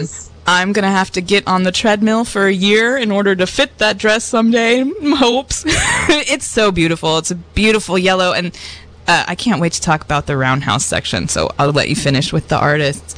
I'm 0.46 0.74
gonna 0.74 0.92
have 0.92 1.10
to 1.12 1.22
get 1.22 1.48
on 1.48 1.64
the 1.64 1.72
treadmill 1.72 2.26
for 2.26 2.48
a 2.48 2.52
year 2.52 2.98
in 2.98 3.12
order 3.12 3.34
to 3.34 3.48
fit 3.48 3.78
that 3.78 3.98
dress 3.98 4.26
someday. 4.26 4.84
Hopes. 5.02 5.64
it's 5.66 6.46
so 6.46 6.70
beautiful. 6.70 7.18
It's 7.18 7.32
a 7.32 7.36
beautiful 7.36 7.98
yellow, 7.98 8.34
and 8.34 8.48
uh, 9.08 9.24
I 9.26 9.36
can't 9.36 9.62
wait 9.62 9.72
to 9.72 9.82
talk 9.82 10.04
about 10.04 10.26
the 10.26 10.36
roundhouse 10.36 10.86
section. 10.86 11.30
So 11.30 11.50
I'll 11.58 11.72
let 11.72 11.88
you 11.88 11.96
finish 11.96 12.34
with 12.34 12.50
the 12.50 12.58
artists. 12.58 13.16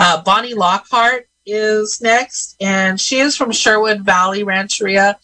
Uh, 0.00 0.22
Bonnie 0.22 0.54
Lockhart 0.54 1.28
is 1.44 2.00
next, 2.00 2.56
and 2.58 2.98
she 2.98 3.18
is 3.18 3.36
from 3.36 3.52
Sherwood 3.52 4.00
Valley 4.00 4.42
Rancheria. 4.42 5.18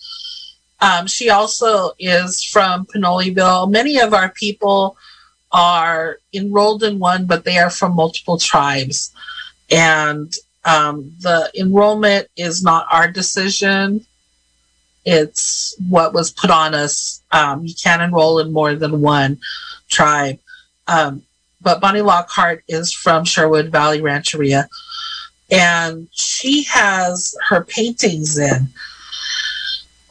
Um, 0.83 1.07
she 1.07 1.31
also 1.31 1.93
is 1.99 2.45
from 2.45 2.85
Pinoleville. 2.85 3.71
Many 3.71 3.99
of 3.99 4.13
our 4.13 4.29
people 4.29 4.99
are 5.51 6.19
enrolled 6.35 6.83
in 6.83 6.99
one, 6.99 7.25
but 7.25 7.45
they 7.45 7.57
are 7.57 7.71
from 7.71 7.97
multiple 7.97 8.37
tribes. 8.37 9.15
And 9.71 10.31
um, 10.67 11.11
the 11.21 11.51
enrollment 11.59 12.29
is 12.37 12.63
not 12.63 12.87
our 12.93 13.11
decision. 13.11 14.05
It's 15.07 15.75
what 15.89 16.13
was 16.13 16.31
put 16.33 16.51
on 16.51 16.75
us. 16.75 17.23
Um, 17.33 17.65
you 17.65 17.75
can't 17.83 18.03
enroll 18.03 18.41
in 18.41 18.53
more 18.53 18.75
than 18.75 19.01
one 19.01 19.39
tribe. 19.89 20.39
Um, 20.87 21.23
but 21.67 21.81
Bonnie 21.81 22.01
Lockhart 22.01 22.63
is 22.69 22.93
from 22.93 23.25
Sherwood 23.25 23.73
Valley 23.73 24.01
Rancheria, 24.01 24.69
and 25.51 26.07
she 26.13 26.63
has 26.63 27.35
her 27.49 27.65
paintings 27.65 28.39
in 28.39 28.69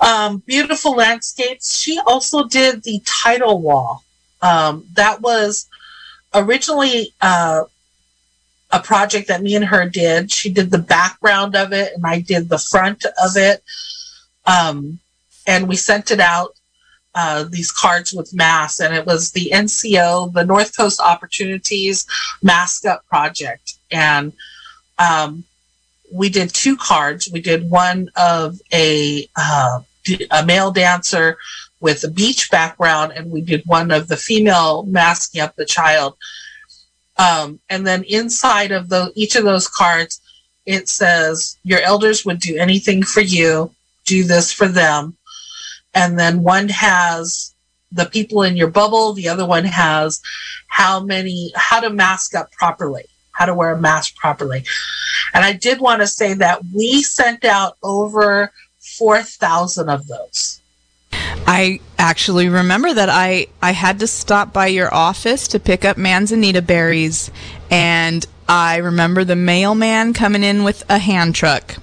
um, 0.01 0.39
beautiful 0.45 0.97
landscapes. 0.97 1.79
She 1.79 1.97
also 2.05 2.43
did 2.43 2.83
the 2.83 3.01
title 3.05 3.61
wall. 3.61 4.03
Um, 4.41 4.85
that 4.95 5.21
was 5.21 5.69
originally 6.33 7.13
uh, 7.21 7.63
a 8.71 8.81
project 8.81 9.29
that 9.29 9.41
me 9.41 9.55
and 9.55 9.63
her 9.63 9.87
did. 9.87 10.33
She 10.33 10.51
did 10.51 10.71
the 10.71 10.77
background 10.77 11.55
of 11.55 11.71
it, 11.71 11.93
and 11.95 12.05
I 12.05 12.19
did 12.19 12.49
the 12.49 12.59
front 12.59 13.05
of 13.05 13.37
it. 13.37 13.63
Um, 14.45 14.99
and 15.47 15.69
we 15.69 15.77
sent 15.77 16.11
it 16.11 16.19
out 16.19 16.49
uh, 17.15 17.45
these 17.49 17.71
cards 17.71 18.13
with 18.13 18.33
masks, 18.33 18.79
and 18.79 18.93
it 18.93 19.05
was 19.05 19.31
the 19.31 19.49
NCO, 19.53 20.33
the 20.33 20.45
North 20.45 20.75
Coast 20.75 20.99
Opportunities 20.99 22.05
Mask 22.43 22.85
Up 22.85 23.05
Project, 23.07 23.75
and 23.89 24.33
um, 24.99 25.45
we 26.11 26.29
did 26.29 26.53
two 26.53 26.75
cards. 26.75 27.29
We 27.31 27.41
did 27.41 27.69
one 27.69 28.09
of 28.15 28.59
a 28.73 29.27
uh, 29.35 29.81
a 30.29 30.45
male 30.45 30.71
dancer 30.71 31.37
with 31.79 32.03
a 32.03 32.11
beach 32.11 32.51
background, 32.51 33.13
and 33.15 33.31
we 33.31 33.41
did 33.41 33.63
one 33.65 33.91
of 33.91 34.07
the 34.07 34.17
female 34.17 34.83
masking 34.83 35.41
up 35.41 35.55
the 35.55 35.65
child. 35.65 36.15
Um, 37.17 37.59
and 37.69 37.87
then 37.87 38.03
inside 38.03 38.71
of 38.71 38.89
the 38.89 39.11
each 39.15 39.35
of 39.35 39.45
those 39.45 39.67
cards, 39.67 40.19
it 40.65 40.89
says, 40.89 41.57
"Your 41.63 41.79
elders 41.79 42.25
would 42.25 42.39
do 42.39 42.57
anything 42.57 43.03
for 43.03 43.21
you. 43.21 43.71
Do 44.05 44.23
this 44.23 44.51
for 44.51 44.67
them." 44.67 45.17
And 45.95 46.19
then 46.19 46.43
one 46.43 46.69
has 46.69 47.55
the 47.91 48.05
people 48.05 48.43
in 48.43 48.57
your 48.57 48.69
bubble. 48.69 49.13
The 49.13 49.29
other 49.29 49.45
one 49.45 49.65
has 49.65 50.21
how 50.67 50.99
many, 50.99 51.51
how 51.55 51.79
to 51.79 51.89
mask 51.89 52.35
up 52.35 52.51
properly, 52.51 53.05
how 53.31 53.45
to 53.45 53.53
wear 53.53 53.71
a 53.71 53.81
mask 53.81 54.15
properly. 54.17 54.65
And 55.33 55.43
I 55.43 55.53
did 55.53 55.79
want 55.79 56.01
to 56.01 56.07
say 56.07 56.33
that 56.35 56.61
we 56.73 57.01
sent 57.01 57.45
out 57.45 57.77
over 57.81 58.51
4,000 58.97 59.89
of 59.89 60.07
those. 60.07 60.61
I 61.47 61.79
actually 61.97 62.49
remember 62.49 62.93
that 62.93 63.09
I 63.09 63.47
I 63.61 63.71
had 63.71 63.99
to 63.99 64.07
stop 64.07 64.51
by 64.51 64.67
your 64.67 64.93
office 64.93 65.47
to 65.49 65.59
pick 65.59 65.85
up 65.85 65.97
manzanita 65.97 66.61
berries, 66.61 67.29
and 67.69 68.25
I 68.49 68.77
remember 68.77 69.23
the 69.23 69.35
mailman 69.35 70.13
coming 70.13 70.43
in 70.43 70.63
with 70.63 70.83
a 70.89 70.97
hand 70.97 71.35
truck. 71.35 71.75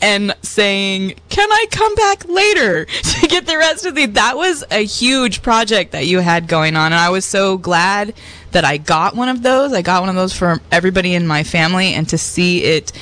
And 0.00 0.34
saying, 0.42 1.14
"Can 1.28 1.50
I 1.50 1.66
come 1.70 1.94
back 1.94 2.28
later 2.28 2.84
to 3.02 3.26
get 3.26 3.46
the 3.46 3.58
rest 3.58 3.86
of 3.86 3.94
the?" 3.94 4.06
That 4.06 4.36
was 4.36 4.64
a 4.70 4.84
huge 4.84 5.42
project 5.42 5.92
that 5.92 6.06
you 6.06 6.20
had 6.20 6.48
going 6.48 6.76
on, 6.76 6.86
and 6.92 7.00
I 7.00 7.10
was 7.10 7.24
so 7.24 7.58
glad 7.58 8.14
that 8.52 8.64
I 8.64 8.76
got 8.76 9.14
one 9.14 9.28
of 9.28 9.42
those. 9.42 9.72
I 9.72 9.82
got 9.82 10.02
one 10.02 10.08
of 10.08 10.16
those 10.16 10.32
for 10.32 10.60
everybody 10.70 11.14
in 11.14 11.26
my 11.26 11.42
family, 11.42 11.94
and 11.94 12.08
to 12.08 12.18
see 12.18 12.64
it 12.64 12.92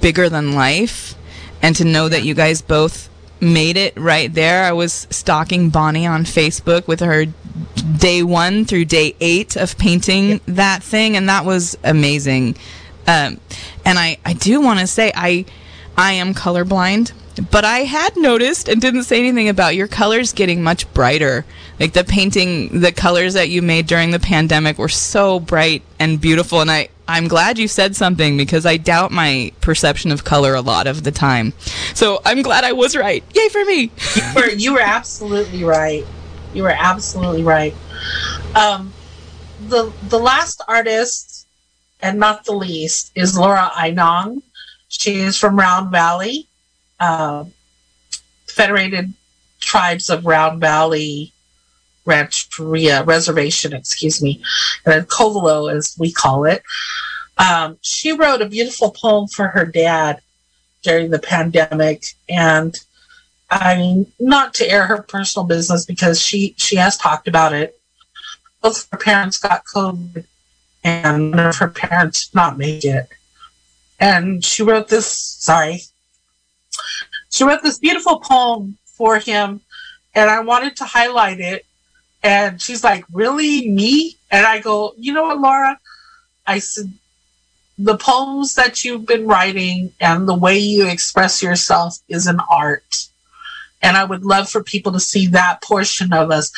bigger 0.00 0.28
than 0.28 0.54
life, 0.54 1.14
and 1.62 1.74
to 1.76 1.84
know 1.84 2.08
that 2.08 2.24
you 2.24 2.34
guys 2.34 2.62
both 2.62 3.08
made 3.40 3.76
it 3.76 3.96
right 3.96 4.32
there. 4.32 4.64
I 4.64 4.72
was 4.72 5.06
stalking 5.10 5.70
Bonnie 5.70 6.06
on 6.06 6.24
Facebook 6.24 6.86
with 6.86 7.00
her 7.00 7.26
day 7.98 8.22
one 8.22 8.64
through 8.64 8.86
day 8.86 9.14
eight 9.20 9.56
of 9.56 9.76
painting 9.78 10.40
that 10.46 10.82
thing, 10.82 11.16
and 11.16 11.28
that 11.28 11.44
was 11.44 11.76
amazing. 11.84 12.56
Um, 13.06 13.40
and 13.84 13.98
I, 13.98 14.18
I 14.24 14.32
do 14.32 14.60
want 14.60 14.80
to 14.80 14.86
say 14.86 15.12
I 15.14 15.44
I 15.96 16.12
am 16.12 16.34
colorblind, 16.34 17.12
but 17.50 17.64
I 17.64 17.80
had 17.80 18.16
noticed 18.16 18.68
and 18.68 18.80
didn't 18.80 19.04
say 19.04 19.18
anything 19.18 19.48
about 19.48 19.74
your 19.74 19.88
colors 19.88 20.32
getting 20.32 20.62
much 20.62 20.92
brighter. 20.92 21.44
Like 21.80 21.92
the 21.92 22.04
painting, 22.04 22.80
the 22.80 22.92
colors 22.92 23.34
that 23.34 23.48
you 23.48 23.62
made 23.62 23.86
during 23.86 24.10
the 24.10 24.18
pandemic 24.18 24.78
were 24.78 24.88
so 24.88 25.40
bright 25.40 25.82
and 25.98 26.20
beautiful, 26.20 26.60
and 26.60 26.70
I 26.70 26.88
I'm 27.08 27.28
glad 27.28 27.58
you 27.58 27.68
said 27.68 27.94
something 27.94 28.36
because 28.36 28.66
I 28.66 28.78
doubt 28.78 29.12
my 29.12 29.52
perception 29.60 30.10
of 30.10 30.24
color 30.24 30.54
a 30.54 30.60
lot 30.60 30.86
of 30.86 31.04
the 31.04 31.12
time. 31.12 31.52
So 31.94 32.20
I'm 32.24 32.42
glad 32.42 32.64
I 32.64 32.72
was 32.72 32.96
right. 32.96 33.22
Yay 33.34 33.48
for 33.48 33.64
me! 33.64 33.90
You 34.16 34.22
were, 34.34 34.48
you 34.48 34.72
were 34.72 34.80
absolutely 34.80 35.62
right. 35.62 36.04
You 36.52 36.64
were 36.64 36.74
absolutely 36.76 37.42
right. 37.42 37.74
Um, 38.54 38.92
the 39.68 39.92
the 40.08 40.18
last 40.18 40.62
artist, 40.66 41.46
and 42.00 42.18
not 42.18 42.44
the 42.44 42.52
least, 42.52 43.12
is 43.14 43.38
Laura 43.38 43.70
Ainong. 43.74 44.42
She 44.88 45.16
is 45.16 45.36
from 45.38 45.58
Round 45.58 45.90
Valley, 45.90 46.46
uh, 47.00 47.44
Federated 48.48 49.12
tribes 49.60 50.08
of 50.08 50.24
Round 50.24 50.60
Valley 50.60 51.32
Rancheria 52.06 53.02
Reservation, 53.04 53.74
excuse 53.74 54.22
me, 54.22 54.42
and 54.86 55.08
Covelo, 55.08 55.72
as 55.74 55.96
we 55.98 56.12
call 56.12 56.44
it. 56.44 56.62
Um, 57.36 57.76
she 57.82 58.12
wrote 58.12 58.40
a 58.40 58.48
beautiful 58.48 58.92
poem 58.92 59.26
for 59.26 59.48
her 59.48 59.66
dad 59.66 60.20
during 60.82 61.10
the 61.10 61.18
pandemic, 61.18 62.04
and 62.28 62.74
I 63.50 63.76
mean, 63.76 64.12
not 64.18 64.54
to 64.54 64.70
air 64.70 64.86
her 64.86 65.02
personal 65.02 65.46
business 65.46 65.84
because 65.84 66.20
she 66.20 66.54
she 66.56 66.76
has 66.76 66.96
talked 66.96 67.28
about 67.28 67.52
it. 67.52 67.78
Both 68.62 68.88
her 68.90 68.98
parents 68.98 69.38
got 69.38 69.64
COVID, 69.74 70.24
and 70.82 71.34
one 71.34 71.46
of 71.46 71.56
her 71.56 71.68
parents 71.68 72.28
did 72.28 72.36
not 72.36 72.56
make 72.56 72.84
it. 72.84 73.08
And 73.98 74.44
she 74.44 74.62
wrote 74.62 74.88
this. 74.88 75.08
Sorry, 75.08 75.82
she 77.30 77.44
wrote 77.44 77.62
this 77.62 77.78
beautiful 77.78 78.20
poem 78.20 78.78
for 78.84 79.18
him, 79.18 79.60
and 80.14 80.30
I 80.30 80.40
wanted 80.40 80.76
to 80.76 80.84
highlight 80.84 81.40
it. 81.40 81.64
And 82.22 82.60
she's 82.60 82.82
like, 82.82 83.04
"Really, 83.12 83.68
me?" 83.68 84.16
And 84.30 84.46
I 84.46 84.58
go, 84.58 84.94
"You 84.98 85.12
know 85.12 85.24
what, 85.24 85.40
Laura?" 85.40 85.78
I 86.46 86.58
said, 86.58 86.92
"The 87.78 87.96
poems 87.96 88.54
that 88.54 88.84
you've 88.84 89.06
been 89.06 89.26
writing 89.26 89.92
and 90.00 90.28
the 90.28 90.34
way 90.34 90.58
you 90.58 90.86
express 90.86 91.42
yourself 91.42 91.98
is 92.08 92.26
an 92.26 92.40
art." 92.50 93.08
And 93.82 93.96
I 93.96 94.04
would 94.04 94.24
love 94.24 94.48
for 94.48 94.62
people 94.62 94.92
to 94.92 95.00
see 95.00 95.26
that 95.28 95.62
portion 95.62 96.12
of 96.12 96.30
us 96.30 96.50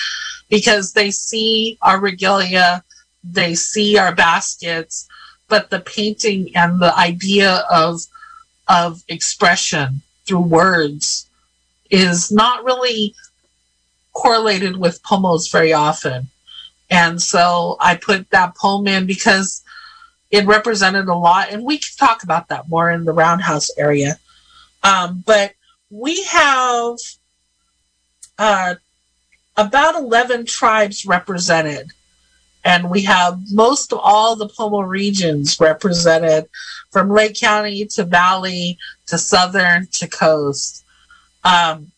because 0.49 0.93
they 0.93 1.11
see 1.11 1.77
our 1.83 2.01
regalia, 2.01 2.85
they 3.23 3.55
see 3.55 3.99
our 3.99 4.15
baskets, 4.15 5.07
but 5.49 5.71
the 5.71 5.81
painting 5.81 6.55
and 6.55 6.81
the 6.81 6.97
idea 6.97 7.65
of 7.71 8.03
of 8.69 9.03
expression 9.09 10.03
through 10.27 10.41
words 10.41 11.29
is 11.91 12.31
not 12.31 12.65
really 12.65 13.15
correlated 14.13 14.77
with 14.77 15.03
pomos 15.03 15.49
very 15.51 15.73
often. 15.73 16.29
And 16.91 17.21
so 17.21 17.77
I 17.81 17.97
put 17.97 18.31
that 18.31 18.57
poem 18.57 18.87
in 18.87 19.07
because 19.07 19.63
it 20.31 20.47
represented 20.47 21.09
a 21.09 21.15
lot, 21.15 21.51
and 21.51 21.65
we 21.65 21.79
can 21.79 21.97
talk 21.99 22.23
about 22.23 22.49
that 22.49 22.69
more 22.69 22.91
in 22.91 23.05
the 23.05 23.13
roundhouse 23.13 23.71
area. 23.79 24.19
Um, 24.83 25.23
but 25.27 25.55
we 25.91 26.23
have 26.25 26.97
uh, 28.39 28.75
about 29.57 29.95
11 29.97 30.47
tribes 30.47 31.07
represented. 31.07 31.93
And 32.69 32.91
we 32.91 33.01
have 33.05 33.41
most 33.51 33.95
of 33.95 33.99
all 34.03 34.37
the 34.37 34.47
Pomo 34.47 34.81
regions 34.83 35.59
represented 35.59 36.51
from 36.91 37.09
Lake 37.09 37.41
County 37.41 37.87
to 37.87 38.05
Valley 38.05 38.77
to 39.07 39.17
Southern 39.17 39.87
to 39.93 40.07
Coast. 40.07 40.85
Um, 41.45 41.91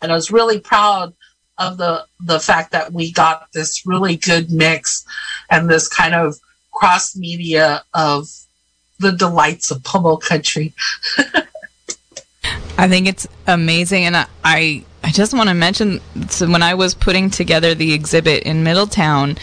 and 0.00 0.12
I 0.12 0.14
was 0.14 0.30
really 0.30 0.60
proud 0.60 1.12
of 1.58 1.76
the, 1.76 2.06
the 2.20 2.38
fact 2.38 2.70
that 2.70 2.92
we 2.92 3.10
got 3.10 3.48
this 3.52 3.84
really 3.84 4.14
good 4.14 4.52
mix 4.52 5.04
and 5.50 5.68
this 5.68 5.88
kind 5.88 6.14
of 6.14 6.36
cross 6.72 7.16
media 7.16 7.82
of 7.92 8.28
the 9.00 9.10
delights 9.10 9.72
of 9.72 9.82
Pomo 9.82 10.16
country. 10.16 10.72
I 12.78 12.86
think 12.86 13.08
it's 13.08 13.26
amazing, 13.48 14.04
and 14.04 14.16
I 14.16 14.26
I, 15.02 15.10
just 15.10 15.34
want 15.34 15.48
to 15.48 15.54
mention 15.54 16.00
so 16.28 16.48
when 16.48 16.62
I 16.62 16.74
was 16.74 16.94
putting 16.94 17.28
together 17.28 17.74
the 17.74 17.92
exhibit 17.92 18.44
in 18.44 18.62
Middletown, 18.62 19.36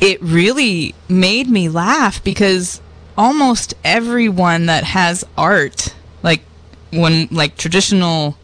it 0.00 0.22
really 0.22 0.94
made 1.08 1.48
me 1.48 1.68
laugh 1.68 2.22
because 2.22 2.80
almost 3.16 3.74
everyone 3.84 4.66
that 4.66 4.84
has 4.84 5.24
art, 5.36 5.94
like 6.22 6.42
when 6.92 7.28
like 7.30 7.56
traditional 7.56 8.36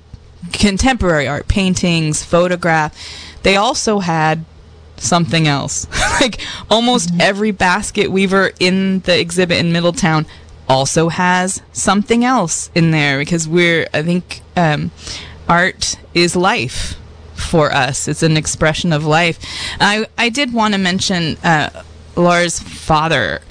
contemporary 0.52 1.28
art, 1.28 1.48
paintings, 1.48 2.24
photograph, 2.24 2.96
they 3.42 3.57
also 3.57 4.00
had 4.00 4.44
something 4.96 5.46
else. 5.46 5.86
like 6.20 6.40
almost 6.70 7.11
every 7.20 7.50
basket 7.50 8.11
weaver 8.11 8.52
in 8.59 9.00
the 9.00 9.18
exhibit 9.18 9.59
in 9.59 9.72
Middletown 9.72 10.26
also 10.68 11.09
has 11.09 11.62
something 11.72 12.24
else 12.24 12.70
in 12.74 12.90
there 12.90 13.18
because 13.18 13.46
we're 13.46 13.86
I 13.92 14.02
think 14.02 14.40
um, 14.57 14.90
art 15.48 15.96
is 16.14 16.34
life 16.34 16.96
for 17.55 17.72
us. 17.72 18.09
It's 18.09 18.24
an 18.24 18.36
expression 18.36 18.92
of 18.92 19.07
life. 19.07 19.38
I 19.78 20.09
I 20.18 20.28
did 20.28 20.52
want 20.52 20.74
to 20.74 20.78
mention 20.80 21.36
uh, 21.44 21.84
Laura's 22.16 22.59
father, 22.59 23.42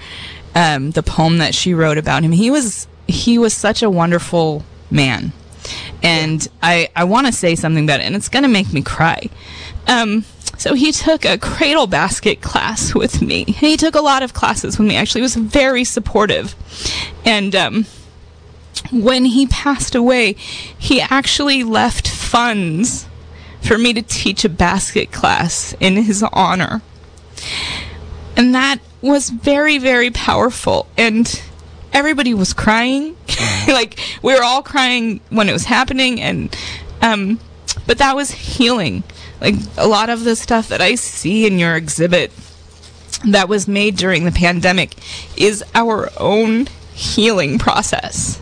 um, 0.53 0.91
the 0.91 1.01
poem 1.01 1.37
that 1.37 1.55
she 1.55 1.73
wrote 1.73 1.97
about 1.97 2.21
him. 2.21 2.33
He 2.33 2.51
was 2.51 2.85
he 3.07 3.37
was 3.37 3.53
such 3.53 3.81
a 3.81 3.89
wonderful 3.89 4.65
man, 4.91 5.31
and 6.03 6.45
I 6.61 6.89
I 6.97 7.05
want 7.05 7.27
to 7.27 7.31
say 7.31 7.55
something 7.55 7.85
about 7.85 8.01
it, 8.01 8.03
and 8.03 8.13
it's 8.13 8.27
gonna 8.27 8.49
make 8.49 8.73
me 8.73 8.81
cry. 8.81 9.29
Um, 9.87 10.25
so 10.57 10.73
he 10.73 10.91
took 10.91 11.23
a 11.23 11.37
cradle 11.37 11.87
basket 11.87 12.41
class 12.41 12.93
with 12.93 13.21
me. 13.21 13.45
He 13.45 13.77
took 13.77 13.95
a 13.95 14.01
lot 14.01 14.21
of 14.21 14.33
classes 14.33 14.77
with 14.77 14.85
me. 14.85 14.97
Actually, 14.97 15.21
he 15.21 15.29
was 15.31 15.35
very 15.35 15.85
supportive. 15.85 16.55
And 17.23 17.55
um, 17.55 17.85
when 18.91 19.23
he 19.23 19.47
passed 19.47 19.95
away, 19.95 20.33
he 20.77 20.99
actually 20.99 21.63
left 21.63 22.09
funds 22.09 23.07
for 23.63 23.77
me 23.77 23.93
to 23.93 24.01
teach 24.01 24.45
a 24.45 24.49
basket 24.49 25.11
class 25.11 25.75
in 25.79 25.95
his 25.95 26.23
honor. 26.33 26.81
And 28.35 28.53
that 28.53 28.79
was 29.01 29.29
very, 29.29 29.77
very 29.77 30.11
powerful. 30.11 30.87
And 30.97 31.41
everybody 31.91 32.33
was 32.33 32.53
crying. 32.53 33.15
like, 33.67 33.99
we 34.21 34.33
were 34.33 34.43
all 34.43 34.61
crying 34.61 35.21
when 35.29 35.49
it 35.49 35.53
was 35.53 35.65
happening. 35.65 36.21
And, 36.21 36.55
um, 37.01 37.39
but 37.87 37.97
that 37.97 38.15
was 38.15 38.31
healing 38.31 39.03
like 39.43 39.55
a 39.77 39.87
lot 39.87 40.09
of 40.09 40.23
the 40.23 40.35
stuff 40.37 40.69
that 40.69 40.81
I 40.81 40.95
see 40.95 41.45
in 41.45 41.59
your 41.59 41.75
exhibit 41.75 42.31
that 43.25 43.49
was 43.49 43.67
made 43.67 43.97
during 43.97 44.23
the 44.23 44.31
pandemic 44.31 44.95
is 45.37 45.63
our 45.75 46.09
own 46.17 46.67
healing 46.93 47.59
process. 47.59 48.41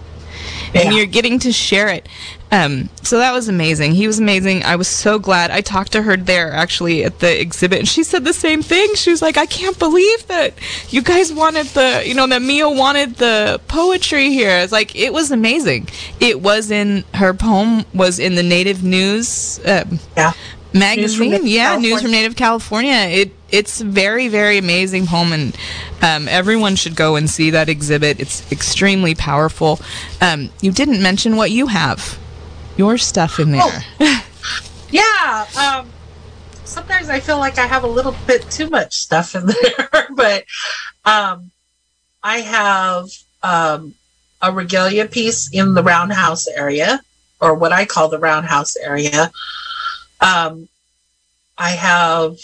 Yeah. 0.73 0.81
And 0.81 0.95
you're 0.95 1.07
getting 1.07 1.39
to 1.39 1.51
share 1.51 1.89
it. 1.89 2.07
Um, 2.51 2.89
so 3.01 3.17
that 3.17 3.31
was 3.31 3.47
amazing. 3.47 3.93
He 3.93 4.07
was 4.07 4.19
amazing. 4.19 4.63
I 4.63 4.75
was 4.75 4.87
so 4.87 5.19
glad. 5.19 5.51
I 5.51 5.61
talked 5.61 5.93
to 5.93 6.01
her 6.01 6.17
there 6.17 6.51
actually 6.51 7.03
at 7.05 7.19
the 7.19 7.39
exhibit, 7.39 7.79
and 7.79 7.87
she 7.87 8.03
said 8.03 8.25
the 8.25 8.33
same 8.33 8.61
thing. 8.61 8.93
She 8.95 9.09
was 9.09 9.21
like, 9.21 9.37
"I 9.37 9.45
can't 9.45 9.79
believe 9.79 10.27
that 10.27 10.53
you 10.89 11.01
guys 11.01 11.31
wanted 11.31 11.67
the, 11.67 12.03
you 12.05 12.13
know, 12.13 12.27
that 12.27 12.41
Mia 12.41 12.69
wanted 12.69 13.15
the 13.15 13.61
poetry 13.69 14.31
here." 14.31 14.59
It's 14.59 14.73
like 14.73 14.95
it 14.95 15.13
was 15.13 15.31
amazing. 15.31 15.87
It 16.19 16.41
was 16.41 16.71
in 16.71 17.05
her 17.13 17.33
poem 17.33 17.85
was 17.93 18.19
in 18.19 18.35
the 18.35 18.43
Native 18.43 18.83
News. 18.83 19.59
Um, 19.65 19.99
yeah 20.17 20.33
magazine. 20.73 21.31
News 21.31 21.45
yeah, 21.45 21.63
California. 21.63 21.89
News 21.89 22.01
from 22.01 22.11
Native 22.11 22.35
California. 22.35 22.93
It 22.93 23.31
it's 23.51 23.81
very 23.81 24.27
very 24.27 24.57
amazing 24.57 25.07
poem, 25.07 25.33
and 25.33 25.57
um, 26.01 26.27
everyone 26.27 26.75
should 26.75 26.95
go 26.95 27.15
and 27.15 27.29
see 27.29 27.49
that 27.51 27.69
exhibit. 27.69 28.19
It's 28.19 28.49
extremely 28.51 29.15
powerful. 29.15 29.79
Um, 30.21 30.49
you 30.61 30.71
didn't 30.71 31.01
mention 31.01 31.35
what 31.35 31.51
you 31.51 31.67
have, 31.67 32.17
your 32.81 32.97
stuff 32.97 33.39
in 33.39 33.51
there. 33.51 33.61
Oh. 33.63 34.25
yeah. 34.89 35.45
Um, 35.55 35.87
sometimes 36.65 37.09
I 37.09 37.19
feel 37.19 37.37
like 37.37 37.59
I 37.59 37.67
have 37.67 37.83
a 37.83 37.87
little 37.87 38.15
bit 38.25 38.49
too 38.49 38.69
much 38.71 38.95
stuff 38.95 39.35
in 39.35 39.45
there, 39.61 40.07
but 40.15 40.45
um, 41.05 41.51
I 42.23 42.39
have 42.39 43.05
um, 43.43 43.93
a 44.41 44.51
regalia 44.51 45.05
piece 45.05 45.53
in 45.53 45.75
the 45.75 45.83
roundhouse 45.83 46.47
area, 46.47 47.01
or 47.39 47.53
what 47.53 47.71
I 47.71 47.85
call 47.85 48.09
the 48.09 48.17
roundhouse 48.17 48.75
area. 48.77 49.31
Um, 50.19 50.67
I 51.59 51.69
have 51.69 52.37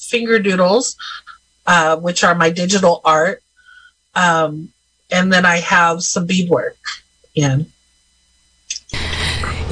finger 0.00 0.40
doodles, 0.40 0.96
uh, 1.68 1.96
which 1.98 2.24
are 2.24 2.34
my 2.34 2.50
digital 2.50 3.00
art. 3.04 3.44
Um, 4.16 4.72
and 5.12 5.32
then 5.32 5.46
I 5.46 5.58
have 5.58 6.02
some 6.02 6.26
beadwork 6.26 6.76
in. 7.36 7.71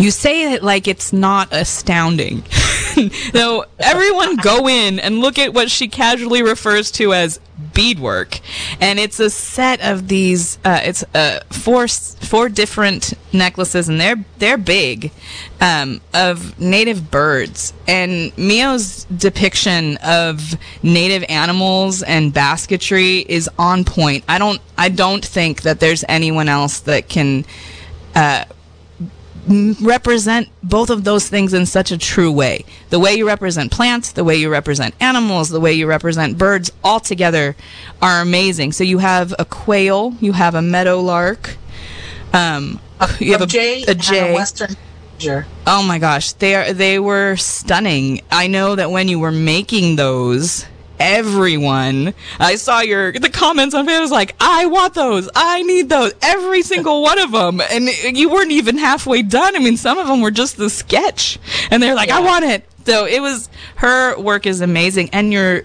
You 0.01 0.11
say 0.11 0.55
it 0.55 0.62
like 0.62 0.88
it's 0.88 1.12
not 1.12 1.53
astounding. 1.53 2.42
no, 3.34 3.66
everyone 3.78 4.36
go 4.36 4.66
in 4.66 4.98
and 4.98 5.18
look 5.18 5.38
at 5.38 5.53
what 5.53 5.70
she 5.70 5.88
casually 5.88 6.42
refers 6.42 6.90
to 6.92 7.12
as 7.12 7.38
beadwork, 7.74 8.40
and 8.80 8.98
it's 8.98 9.20
a 9.20 9.28
set 9.28 9.82
of 9.82 10.09
these. 10.09 10.59
Uh, 10.64 10.80
it's 10.82 11.05
uh, 11.14 11.40
four 11.51 11.86
four 11.86 12.48
different 12.48 13.12
necklaces, 13.34 13.90
and 13.90 14.01
they're 14.01 14.24
they're 14.38 14.57
big, 14.57 15.12
um, 15.61 16.01
of 16.14 16.59
native 16.59 17.11
birds. 17.11 17.74
And 17.86 18.34
Meyo's 18.36 19.05
depiction 19.05 19.98
of 19.98 20.55
native 20.82 21.24
animals 21.28 22.03
and 22.03 22.32
basketry 22.32 23.18
is 23.18 23.51
on 23.59 23.84
point. 23.84 24.24
I 24.26 24.38
don't 24.38 24.62
I 24.78 24.88
don't 24.88 25.22
think 25.22 25.61
that 25.61 25.78
there's 25.78 26.05
anyone 26.09 26.48
else 26.48 26.80
that 26.80 27.11
can. 27.11 27.44
Uh, 28.14 28.44
represent 29.49 30.49
both 30.62 30.91
of 30.91 31.05
those 31.05 31.28
things 31.28 31.55
in 31.55 31.66
such 31.66 31.91
a 31.91 31.99
true 31.99 32.30
way. 32.30 32.64
The 32.91 32.99
way 32.99 33.14
you 33.14 33.26
represent 33.26 33.72
plants, 33.72 34.12
the 34.12 34.24
way 34.24 34.36
you 34.36 34.51
represent 34.51 34.95
animals, 35.01 35.49
the 35.49 35.61
way 35.61 35.72
you 35.72 35.86
represent 35.86 36.38
birds, 36.38 36.70
all 36.84 37.01
together 37.01 37.57
are 38.01 38.20
amazing. 38.20 38.72
So 38.72 38.84
you 38.84 38.99
have 38.99 39.34
a 39.38 39.45
quail, 39.45 40.14
you 40.20 40.32
have 40.32 40.55
a 40.55 40.62
meadowlark, 40.62 41.57
um, 42.32 42.80
you 43.18 43.32
have 43.32 43.41
a, 43.41 43.45
a 43.45 43.49
jay, 43.49 43.82
a 43.88 43.95
jay. 43.95 44.32
A 44.32 44.34
western. 44.34 44.76
Oh 45.66 45.82
my 45.82 45.99
gosh, 45.99 46.32
they 46.32 46.55
are 46.55 46.72
they 46.72 46.99
were 46.99 47.36
stunning. 47.36 48.22
I 48.30 48.47
know 48.47 48.74
that 48.74 48.91
when 48.91 49.09
you 49.09 49.18
were 49.18 49.32
making 49.32 49.97
those, 49.97 50.64
everyone 51.01 52.14
I 52.38 52.57
saw 52.57 52.80
your 52.80 53.12
the 53.12 53.30
comments 53.30 53.74
on 53.74 53.88
it 53.88 54.01
was 54.01 54.11
like, 54.11 54.36
I 54.38 54.66
want 54.66 54.94
those, 54.94 55.28
I 55.34 55.62
need 55.62 55.88
those, 55.88 56.12
every 56.22 56.62
single 56.62 57.03
one 57.03 57.18
of 57.18 57.32
them, 57.32 57.61
and 57.61 57.88
you 57.88 58.30
weren't 58.30 58.53
even 58.53 58.78
halfway 58.78 59.22
done. 59.22 59.57
I 59.57 59.59
mean, 59.59 59.76
some 59.76 59.98
of 59.98 60.07
them 60.07 60.20
were 60.20 60.30
just 60.30 60.57
the 60.57 60.70
sketch, 60.70 61.38
and 61.70 61.82
they're 61.82 61.94
like, 61.94 62.11
I 62.11 62.20
want 62.20 62.44
it. 62.44 62.64
So 62.84 63.07
it 63.07 63.20
was 63.20 63.48
her 63.76 64.18
work 64.20 64.46
is 64.46 64.61
amazing, 64.61 65.11
and 65.12 65.32
your 65.32 65.62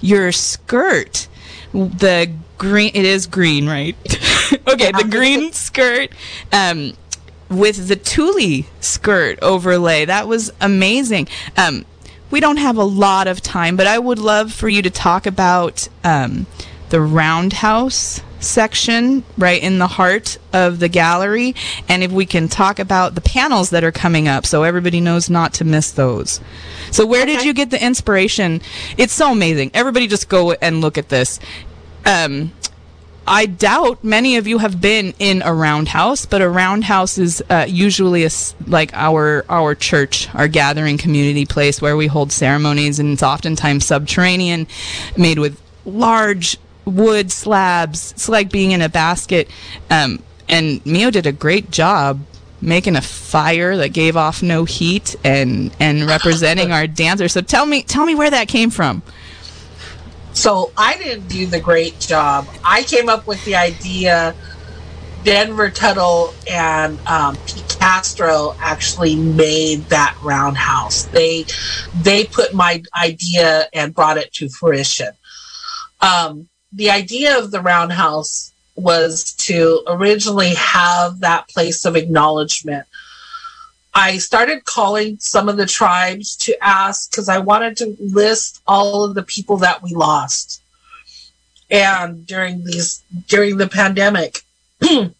your 0.00 0.30
skirt, 0.32 1.28
the 1.72 2.30
green, 2.58 2.92
it 2.94 3.04
is 3.04 3.26
green, 3.26 3.66
right? 3.66 3.96
okay, 4.68 4.92
the 4.92 5.06
green 5.10 5.52
skirt. 5.52 6.10
Um, 6.52 6.94
with 7.50 7.88
the 7.88 7.96
tule 7.96 8.64
skirt 8.80 9.38
overlay. 9.42 10.06
That 10.06 10.26
was 10.26 10.50
amazing. 10.60 11.28
Um, 11.56 11.84
we 12.34 12.40
don't 12.40 12.56
have 12.56 12.76
a 12.76 12.82
lot 12.84 13.28
of 13.28 13.40
time, 13.40 13.76
but 13.76 13.86
I 13.86 13.96
would 13.96 14.18
love 14.18 14.52
for 14.52 14.68
you 14.68 14.82
to 14.82 14.90
talk 14.90 15.24
about 15.24 15.88
um, 16.02 16.48
the 16.88 17.00
roundhouse 17.00 18.22
section 18.40 19.22
right 19.38 19.62
in 19.62 19.78
the 19.78 19.86
heart 19.86 20.36
of 20.52 20.80
the 20.80 20.88
gallery 20.88 21.54
and 21.88 22.02
if 22.02 22.10
we 22.10 22.26
can 22.26 22.48
talk 22.48 22.80
about 22.80 23.14
the 23.14 23.20
panels 23.20 23.70
that 23.70 23.84
are 23.84 23.92
coming 23.92 24.26
up 24.26 24.44
so 24.44 24.64
everybody 24.64 25.00
knows 25.00 25.30
not 25.30 25.54
to 25.54 25.64
miss 25.64 25.92
those. 25.92 26.40
So 26.90 27.06
where 27.06 27.24
did 27.24 27.44
you 27.44 27.54
get 27.54 27.70
the 27.70 27.80
inspiration? 27.80 28.60
It's 28.98 29.12
so 29.12 29.30
amazing. 29.30 29.70
Everybody 29.72 30.08
just 30.08 30.28
go 30.28 30.54
and 30.54 30.80
look 30.80 30.98
at 30.98 31.10
this. 31.10 31.38
Um, 32.04 32.50
I 33.26 33.46
doubt 33.46 34.04
many 34.04 34.36
of 34.36 34.46
you 34.46 34.58
have 34.58 34.80
been 34.80 35.14
in 35.18 35.42
a 35.42 35.54
roundhouse, 35.54 36.26
but 36.26 36.42
a 36.42 36.48
roundhouse 36.48 37.16
is 37.16 37.42
uh, 37.48 37.64
usually 37.66 38.24
a 38.24 38.30
like 38.66 38.92
our 38.92 39.44
our 39.48 39.74
church, 39.74 40.28
our 40.34 40.48
gathering 40.48 40.98
community 40.98 41.46
place 41.46 41.80
where 41.80 41.96
we 41.96 42.06
hold 42.06 42.32
ceremonies, 42.32 42.98
and 42.98 43.12
it's 43.12 43.22
oftentimes 43.22 43.86
subterranean, 43.86 44.66
made 45.16 45.38
with 45.38 45.60
large 45.86 46.58
wood 46.84 47.32
slabs. 47.32 48.12
It's 48.12 48.28
like 48.28 48.50
being 48.50 48.72
in 48.72 48.82
a 48.82 48.88
basket. 48.88 49.48
Um, 49.90 50.22
and 50.48 50.84
Meyo 50.84 51.10
did 51.10 51.26
a 51.26 51.32
great 51.32 51.70
job 51.70 52.20
making 52.60 52.96
a 52.96 53.02
fire 53.02 53.76
that 53.76 53.92
gave 53.92 54.16
off 54.16 54.42
no 54.42 54.64
heat 54.64 55.16
and 55.24 55.74
and 55.80 56.04
representing 56.04 56.72
our 56.72 56.86
dancers. 56.86 57.32
So 57.32 57.40
tell 57.40 57.66
me 57.66 57.82
tell 57.82 58.04
me 58.04 58.14
where 58.14 58.30
that 58.30 58.48
came 58.48 58.70
from. 58.70 59.02
So 60.34 60.72
I 60.76 60.98
didn't 60.98 61.28
do 61.28 61.46
the 61.46 61.60
great 61.60 62.00
job. 62.00 62.48
I 62.64 62.82
came 62.84 63.08
up 63.08 63.26
with 63.26 63.44
the 63.44 63.56
idea. 63.56 64.36
Denver 65.22 65.70
Tuttle 65.70 66.36
and 66.50 67.00
um, 67.06 67.36
Castro 67.80 68.54
actually 68.60 69.16
made 69.16 69.88
that 69.88 70.16
roundhouse. 70.22 71.06
They 71.06 71.46
they 71.92 72.26
put 72.26 72.54
my 72.54 72.82
idea 73.00 73.68
and 73.72 73.94
brought 73.94 74.18
it 74.18 74.32
to 74.34 74.48
fruition. 74.50 75.10
Um, 76.00 76.48
the 76.72 76.90
idea 76.90 77.38
of 77.38 77.52
the 77.52 77.62
roundhouse 77.62 78.52
was 78.76 79.32
to 79.34 79.82
originally 79.86 80.54
have 80.54 81.20
that 81.20 81.48
place 81.48 81.84
of 81.84 81.96
acknowledgement. 81.96 82.86
I 83.94 84.18
started 84.18 84.64
calling 84.64 85.18
some 85.20 85.48
of 85.48 85.56
the 85.56 85.66
tribes 85.66 86.34
to 86.38 86.56
ask 86.64 87.10
because 87.10 87.28
I 87.28 87.38
wanted 87.38 87.76
to 87.78 87.96
list 88.00 88.60
all 88.66 89.04
of 89.04 89.14
the 89.14 89.22
people 89.22 89.56
that 89.58 89.82
we 89.82 89.94
lost. 89.94 90.62
And 91.70 92.26
during 92.26 92.64
these 92.64 93.02
during 93.28 93.56
the 93.56 93.68
pandemic. 93.68 94.40
and 94.90 95.14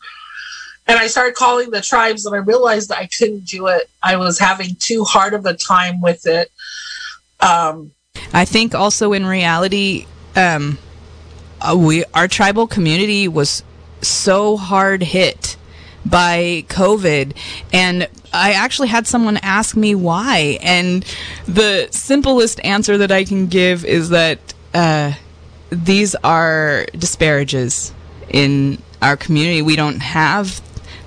I 0.86 1.06
started 1.06 1.34
calling 1.34 1.70
the 1.70 1.80
tribes 1.80 2.26
and 2.26 2.34
I 2.34 2.38
realized 2.38 2.90
I 2.92 3.08
couldn't 3.16 3.44
do 3.44 3.68
it. 3.68 3.88
I 4.02 4.16
was 4.16 4.38
having 4.38 4.76
too 4.78 5.04
hard 5.04 5.34
of 5.34 5.46
a 5.46 5.54
time 5.54 6.00
with 6.00 6.26
it. 6.26 6.50
Um, 7.40 7.92
I 8.32 8.44
think 8.44 8.74
also 8.74 9.12
in 9.12 9.24
reality, 9.24 10.06
um, 10.34 10.78
uh, 11.60 11.76
we 11.76 12.04
our 12.12 12.26
tribal 12.26 12.66
community 12.66 13.28
was 13.28 13.62
so 14.02 14.56
hard 14.56 15.02
hit 15.02 15.56
by 16.04 16.64
COVID, 16.68 17.36
and 17.72 18.08
I 18.32 18.52
actually 18.52 18.88
had 18.88 19.06
someone 19.06 19.38
ask 19.38 19.76
me 19.76 19.94
why, 19.94 20.58
and 20.62 21.04
the 21.46 21.88
simplest 21.90 22.60
answer 22.64 22.98
that 22.98 23.12
I 23.12 23.24
can 23.24 23.46
give 23.46 23.84
is 23.84 24.10
that 24.10 24.54
uh, 24.74 25.12
these 25.70 26.14
are 26.16 26.86
disparages 26.96 27.92
in 28.28 28.78
our 29.00 29.16
community. 29.16 29.62
We 29.62 29.76
don't 29.76 30.00
have 30.00 30.60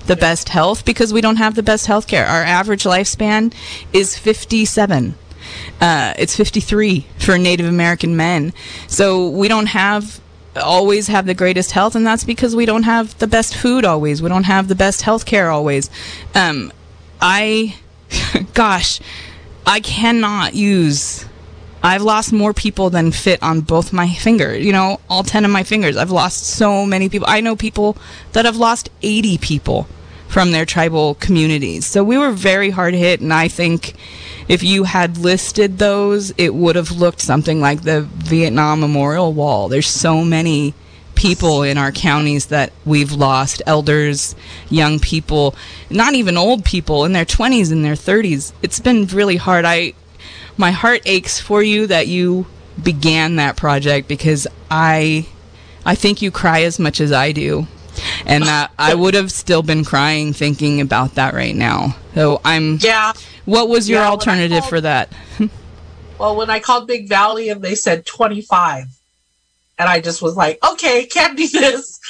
the 0.06 0.16
best 0.16 0.48
health 0.48 0.84
because 0.84 1.12
we 1.12 1.20
don't 1.20 1.36
have 1.36 1.54
the 1.54 1.62
best 1.62 1.86
health 1.86 2.06
care. 2.06 2.26
Our 2.26 2.42
average 2.42 2.84
lifespan 2.84 3.52
is 3.92 4.16
57. 4.16 5.14
Uh, 5.80 6.14
it's 6.18 6.34
53 6.34 7.06
for 7.18 7.38
Native 7.38 7.66
American 7.66 8.16
men. 8.16 8.52
So 8.86 9.28
we 9.28 9.48
don't 9.48 9.66
have 9.66 10.20
always 10.56 11.08
have 11.08 11.26
the 11.26 11.34
greatest 11.34 11.72
health, 11.72 11.94
and 11.94 12.06
that's 12.06 12.24
because 12.24 12.56
we 12.56 12.66
don't 12.66 12.84
have 12.84 13.16
the 13.18 13.26
best 13.26 13.56
food 13.56 13.84
always. 13.84 14.22
We 14.22 14.28
don't 14.28 14.44
have 14.44 14.68
the 14.68 14.74
best 14.74 15.02
health 15.02 15.26
care 15.26 15.50
always. 15.50 15.90
Um, 16.34 16.72
I, 17.20 17.76
gosh, 18.54 19.00
I 19.66 19.80
cannot 19.80 20.54
use. 20.54 21.26
I've 21.82 22.02
lost 22.02 22.32
more 22.32 22.52
people 22.52 22.90
than 22.90 23.12
fit 23.12 23.42
on 23.42 23.60
both 23.60 23.92
my 23.92 24.08
fingers. 24.08 24.64
You 24.64 24.72
know, 24.72 25.00
all 25.08 25.22
10 25.22 25.44
of 25.44 25.50
my 25.50 25.62
fingers. 25.62 25.96
I've 25.96 26.10
lost 26.10 26.44
so 26.44 26.84
many 26.84 27.08
people. 27.08 27.28
I 27.28 27.40
know 27.40 27.54
people 27.54 27.96
that 28.32 28.44
have 28.44 28.56
lost 28.56 28.90
80 29.02 29.38
people 29.38 29.86
from 30.28 30.52
their 30.52 30.66
tribal 30.66 31.14
communities. 31.14 31.86
So 31.86 32.04
we 32.04 32.18
were 32.18 32.30
very 32.30 32.70
hard 32.70 32.94
hit, 32.94 33.20
and 33.20 33.32
I 33.32 33.48
think 33.48 33.94
if 34.46 34.62
you 34.62 34.84
had 34.84 35.18
listed 35.18 35.78
those, 35.78 36.32
it 36.38 36.54
would 36.54 36.76
have 36.76 36.90
looked 36.92 37.20
something 37.20 37.60
like 37.60 37.82
the 37.82 38.02
Vietnam 38.02 38.80
Memorial 38.80 39.32
Wall. 39.32 39.68
There's 39.68 39.86
so 39.86 40.24
many 40.24 40.74
people 41.14 41.64
in 41.64 41.76
our 41.76 41.90
counties 41.90 42.46
that 42.46 42.72
we've 42.86 43.12
lost 43.12 43.60
elders, 43.66 44.36
young 44.70 45.00
people, 45.00 45.54
not 45.90 46.14
even 46.14 46.36
old 46.36 46.64
people 46.64 47.04
in 47.04 47.12
their 47.12 47.24
20s 47.24 47.72
and 47.72 47.84
their 47.84 47.94
30s. 47.94 48.52
It's 48.62 48.78
been 48.78 49.06
really 49.06 49.36
hard. 49.36 49.64
I 49.64 49.94
my 50.56 50.70
heart 50.70 51.02
aches 51.06 51.40
for 51.40 51.62
you 51.62 51.86
that 51.88 52.06
you 52.06 52.46
began 52.82 53.36
that 53.36 53.56
project 53.56 54.08
because 54.08 54.46
I 54.70 55.26
I 55.84 55.94
think 55.94 56.22
you 56.22 56.30
cry 56.30 56.62
as 56.62 56.78
much 56.78 57.00
as 57.00 57.12
I 57.12 57.32
do. 57.32 57.66
And 58.26 58.44
that 58.44 58.70
I 58.78 58.94
would 58.94 59.14
have 59.14 59.30
still 59.32 59.62
been 59.62 59.84
crying 59.84 60.32
thinking 60.32 60.80
about 60.80 61.14
that 61.16 61.34
right 61.34 61.54
now. 61.56 61.96
So 62.14 62.40
I'm 62.44 62.78
yeah. 62.80 63.12
what 63.44 63.68
was 63.68 63.88
your 63.88 64.00
Yeah, 64.00 64.08
alternative 64.10 64.60
called- 64.60 64.68
for 64.70 64.80
that? 64.82 65.12
Well, 66.18 66.34
when 66.36 66.50
I 66.50 66.58
called 66.58 66.88
Big 66.88 67.08
Valley 67.08 67.48
and 67.48 67.62
they 67.62 67.76
said 67.76 68.04
25, 68.04 68.86
and 69.78 69.88
I 69.88 70.00
just 70.00 70.20
was 70.20 70.36
like, 70.36 70.58
okay, 70.68 71.06
can't 71.06 71.36
do 71.36 71.46
this. 71.52 72.00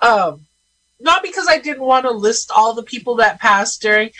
Um, 0.00 0.46
not 0.98 1.22
because 1.22 1.46
I 1.48 1.58
didn't 1.58 1.82
want 1.82 2.06
to 2.06 2.10
list 2.10 2.50
all 2.54 2.72
the 2.74 2.82
people 2.82 3.16
that 3.16 3.38
passed 3.40 3.82
during, 3.82 4.10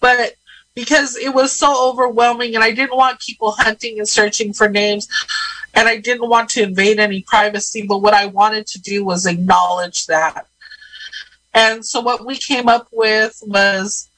but 0.00 0.32
because 0.74 1.16
it 1.16 1.34
was 1.34 1.52
so 1.52 1.90
overwhelming 1.90 2.54
and 2.54 2.64
I 2.64 2.70
didn't 2.72 2.96
want 2.96 3.20
people 3.20 3.52
hunting 3.52 3.98
and 3.98 4.08
searching 4.08 4.52
for 4.52 4.68
names 4.68 5.08
and 5.74 5.88
I 5.88 5.98
didn't 5.98 6.28
want 6.28 6.48
to 6.50 6.62
invade 6.62 6.98
any 6.98 7.22
privacy. 7.22 7.86
But 7.86 7.98
what 7.98 8.14
I 8.14 8.26
wanted 8.26 8.66
to 8.68 8.80
do 8.80 9.04
was 9.04 9.26
acknowledge 9.26 10.06
that. 10.06 10.46
And 11.52 11.84
so 11.84 12.00
what 12.00 12.26
we 12.26 12.36
came 12.36 12.68
up 12.68 12.88
with 12.92 13.40
was 13.46 14.08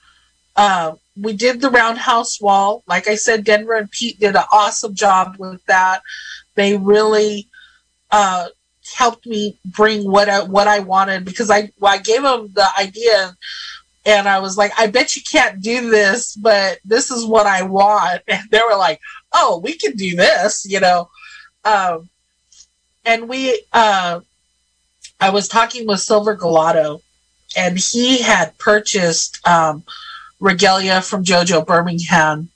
uh, 0.57 0.95
we 1.21 1.35
did 1.35 1.61
the 1.61 1.71
roundhouse 1.71 2.41
wall. 2.41 2.83
Like 2.87 3.09
I 3.09 3.15
said, 3.15 3.45
Denver 3.45 3.75
and 3.75 3.91
Pete 3.91 4.19
did 4.19 4.37
an 4.37 4.45
awesome 4.53 4.95
job 4.95 5.37
with 5.39 5.65
that. 5.67 6.01
They 6.55 6.77
really 6.77 7.49
uh, 8.11 8.49
helped 8.95 9.27
me 9.27 9.59
bring 9.65 10.11
what 10.11 10.29
I, 10.29 10.43
what 10.45 10.69
I 10.69 10.81
wanted 10.81 11.25
because 11.25 11.51
I 11.51 11.71
I 11.83 11.99
gave 11.99 12.23
them 12.23 12.51
the 12.55 12.67
idea 12.79 13.37
and 14.07 14.29
I 14.29 14.39
was 14.39 14.57
like, 14.57 14.73
I 14.79 14.87
bet 14.87 15.17
you 15.17 15.23
can't 15.31 15.61
do 15.61 15.91
this, 15.91 16.37
but 16.37 16.79
this 16.85 17.11
is 17.11 17.27
what 17.27 17.47
I 17.47 17.63
want. 17.63 18.23
And 18.29 18.49
they 18.51 18.61
were 18.71 18.79
like, 18.79 19.01
Oh, 19.33 19.61
we 19.63 19.77
can 19.77 19.93
do 19.93 20.17
this, 20.17 20.65
you 20.67 20.81
know. 20.81 21.11
Um, 21.67 22.09
and 23.05 23.29
we, 23.29 23.61
uh, 23.73 24.21
I 25.21 25.31
was 25.31 25.49
talking 25.49 25.87
with 25.87 26.01
Silver 26.01 26.37
Gelato, 26.37 27.03
and 27.57 27.77
he 27.77 28.23
had 28.23 28.57
purchased 28.59 29.47
um, 29.47 29.83
regalia 30.39 31.03
from 31.03 31.25
Jojo 31.25 31.67
Birmingham 31.67 32.51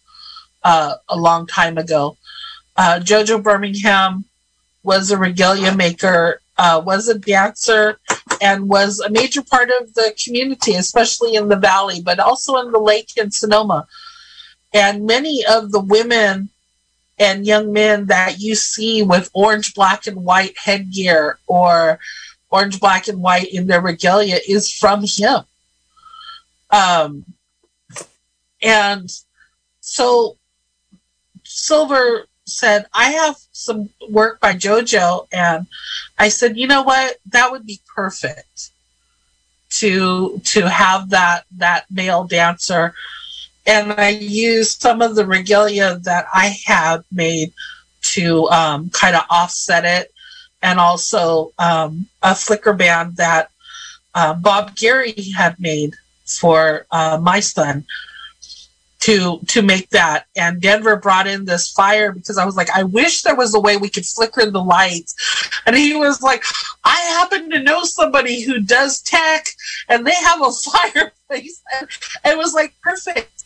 uh, 0.62 0.94
a 1.08 1.16
long 1.16 1.46
time 1.48 1.76
ago. 1.76 2.16
Uh, 2.76 3.00
Jojo 3.02 3.42
Birmingham 3.42 4.24
was 4.84 5.10
a 5.10 5.18
regalia 5.18 5.74
maker, 5.74 6.40
uh, 6.56 6.80
was 6.84 7.08
a 7.08 7.18
dancer, 7.18 7.98
and 8.40 8.68
was 8.68 9.00
a 9.00 9.10
major 9.10 9.42
part 9.42 9.70
of 9.80 9.92
the 9.94 10.14
community, 10.22 10.76
especially 10.76 11.34
in 11.34 11.48
the 11.48 11.56
valley, 11.56 12.00
but 12.00 12.20
also 12.20 12.56
in 12.58 12.70
the 12.70 12.78
lake 12.78 13.10
in 13.16 13.32
Sonoma. 13.32 13.88
And 14.72 15.04
many 15.04 15.44
of 15.44 15.72
the 15.72 15.80
women 15.80 16.48
and 17.20 17.46
young 17.46 17.72
men 17.72 18.06
that 18.06 18.40
you 18.40 18.54
see 18.56 19.02
with 19.02 19.30
orange, 19.34 19.74
black, 19.74 20.06
and 20.08 20.24
white 20.24 20.56
headgear 20.58 21.38
or 21.46 22.00
orange, 22.50 22.80
black, 22.80 23.06
and 23.08 23.22
white 23.22 23.52
in 23.54 23.68
their 23.68 23.82
regalia 23.82 24.38
is 24.48 24.72
from 24.72 25.04
him. 25.04 25.40
Um, 26.70 27.26
And 28.62 29.10
so 29.80 30.36
Silver 31.44 32.26
said, 32.46 32.86
I 32.92 33.10
have 33.12 33.36
some 33.52 33.90
work 34.10 34.40
by 34.40 34.54
JoJo. 34.54 35.26
And 35.32 35.66
I 36.18 36.28
said, 36.28 36.56
you 36.56 36.66
know 36.66 36.82
what? 36.82 37.16
That 37.26 37.50
would 37.50 37.66
be 37.66 37.80
perfect 37.94 38.70
to 39.70 40.40
to 40.44 40.68
have 40.68 41.10
that 41.10 41.44
that 41.58 41.86
male 41.90 42.24
dancer. 42.24 42.94
And 43.66 43.92
I 43.92 44.10
used 44.10 44.80
some 44.80 45.02
of 45.02 45.14
the 45.14 45.26
regalia 45.26 45.98
that 46.04 46.26
I 46.32 46.56
had 46.64 47.02
made 47.12 47.52
to 48.02 48.48
um, 48.48 48.90
kind 48.90 49.14
of 49.14 49.22
offset 49.30 49.84
it, 49.84 50.12
and 50.62 50.78
also 50.80 51.52
um, 51.58 52.06
a 52.22 52.34
flicker 52.34 52.72
band 52.72 53.16
that 53.16 53.50
uh, 54.14 54.34
Bob 54.34 54.76
Geary 54.76 55.14
had 55.36 55.58
made 55.60 55.94
for 56.24 56.86
uh, 56.90 57.18
my 57.20 57.40
son 57.40 57.84
to 59.00 59.40
to 59.48 59.62
make 59.62 59.88
that. 59.90 60.26
And 60.36 60.60
denver 60.60 60.96
brought 60.96 61.26
in 61.26 61.44
this 61.44 61.72
fire 61.72 62.12
because 62.12 62.38
i 62.38 62.44
was 62.44 62.56
like 62.56 62.70
i 62.70 62.82
wish 62.82 63.22
there 63.22 63.34
was 63.34 63.54
a 63.54 63.60
way 63.60 63.76
we 63.76 63.88
could 63.88 64.06
flicker 64.06 64.50
the 64.50 64.62
lights. 64.62 65.14
And 65.66 65.74
he 65.76 65.94
was 65.94 66.22
like 66.22 66.44
i 66.84 66.96
happen 67.18 67.50
to 67.50 67.62
know 67.62 67.82
somebody 67.84 68.42
who 68.42 68.60
does 68.60 69.00
tech 69.00 69.46
and 69.88 70.06
they 70.06 70.14
have 70.14 70.40
a 70.42 70.50
fireplace. 70.70 71.62
And 71.78 71.88
it 72.24 72.36
was 72.36 72.54
like 72.54 72.74
perfect 72.82 73.39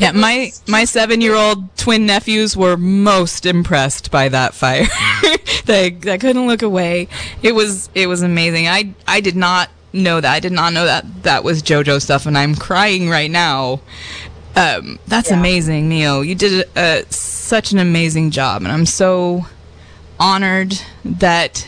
Yeah, 0.00 0.12
my 0.12 0.50
my 0.66 0.84
seven 0.86 1.20
year 1.20 1.34
old 1.34 1.76
twin 1.76 2.06
nephews 2.06 2.56
were 2.56 2.76
most 2.76 3.44
impressed 3.44 4.10
by 4.10 4.30
that 4.30 4.54
fire. 4.54 4.86
they 5.66 5.90
they 5.90 6.16
couldn't 6.18 6.46
look 6.46 6.62
away. 6.62 7.06
It 7.42 7.52
was 7.52 7.90
it 7.94 8.06
was 8.06 8.22
amazing. 8.22 8.66
I 8.66 8.94
I 9.06 9.20
did 9.20 9.36
not 9.36 9.68
know 9.92 10.20
that. 10.20 10.32
I 10.32 10.40
did 10.40 10.52
not 10.52 10.72
know 10.72 10.86
that 10.86 11.24
that 11.24 11.44
was 11.44 11.62
JoJo 11.62 12.00
stuff, 12.00 12.24
and 12.24 12.38
I'm 12.38 12.54
crying 12.54 13.10
right 13.10 13.30
now. 13.30 13.80
Um, 14.56 14.98
that's 15.06 15.30
Yeah. 15.30 15.38
amazing, 15.38 15.88
Neo. 15.90 16.22
You 16.22 16.34
did 16.34 16.64
uh, 16.76 17.02
such 17.10 17.72
an 17.72 17.78
amazing 17.78 18.30
job, 18.30 18.62
and 18.62 18.72
I'm 18.72 18.86
so 18.86 19.46
honored 20.18 20.80
that 21.04 21.66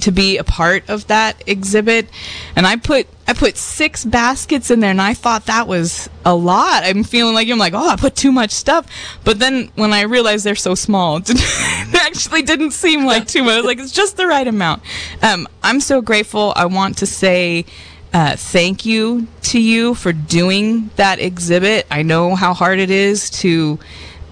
to 0.00 0.10
be 0.10 0.36
a 0.38 0.44
part 0.44 0.88
of 0.88 1.06
that 1.08 1.42
exhibit. 1.46 2.08
And 2.56 2.66
I 2.66 2.76
put 2.76 3.06
I 3.30 3.32
put 3.32 3.56
six 3.56 4.04
baskets 4.04 4.72
in 4.72 4.80
there, 4.80 4.90
and 4.90 5.00
I 5.00 5.14
thought 5.14 5.46
that 5.46 5.68
was 5.68 6.10
a 6.24 6.34
lot. 6.34 6.82
I'm 6.82 7.04
feeling 7.04 7.32
like 7.32 7.48
I'm 7.48 7.58
like, 7.58 7.74
oh, 7.74 7.88
I 7.88 7.94
put 7.94 8.16
too 8.16 8.32
much 8.32 8.50
stuff. 8.50 8.88
But 9.22 9.38
then 9.38 9.70
when 9.76 9.92
I 9.92 10.02
realized 10.02 10.44
they're 10.44 10.56
so 10.56 10.74
small, 10.74 11.18
it, 11.24 11.94
actually 11.94 12.42
didn't 12.42 12.72
seem 12.72 13.04
like 13.04 13.28
too 13.28 13.44
much. 13.44 13.64
Like 13.64 13.78
it's 13.78 13.92
just 13.92 14.16
the 14.16 14.26
right 14.26 14.48
amount. 14.48 14.82
Um, 15.22 15.46
I'm 15.62 15.78
so 15.78 16.02
grateful. 16.02 16.52
I 16.56 16.66
want 16.66 16.98
to 16.98 17.06
say. 17.06 17.66
Uh, 18.12 18.34
thank 18.34 18.84
you 18.84 19.28
to 19.42 19.60
you 19.60 19.94
for 19.94 20.12
doing 20.12 20.90
that 20.96 21.20
exhibit. 21.20 21.86
I 21.88 22.02
know 22.02 22.34
how 22.34 22.52
hard 22.52 22.80
it 22.80 22.90
is 22.90 23.30
to 23.42 23.78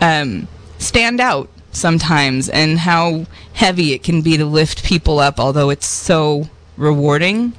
um, 0.00 0.48
stand 0.78 1.20
out 1.20 1.48
sometimes 1.70 2.48
and 2.48 2.80
how 2.80 3.26
heavy 3.52 3.92
it 3.92 4.02
can 4.02 4.22
be 4.22 4.36
to 4.36 4.44
lift 4.44 4.82
people 4.82 5.20
up, 5.20 5.38
although 5.38 5.70
it's 5.70 5.86
so 5.86 6.48
rewarding. 6.76 7.52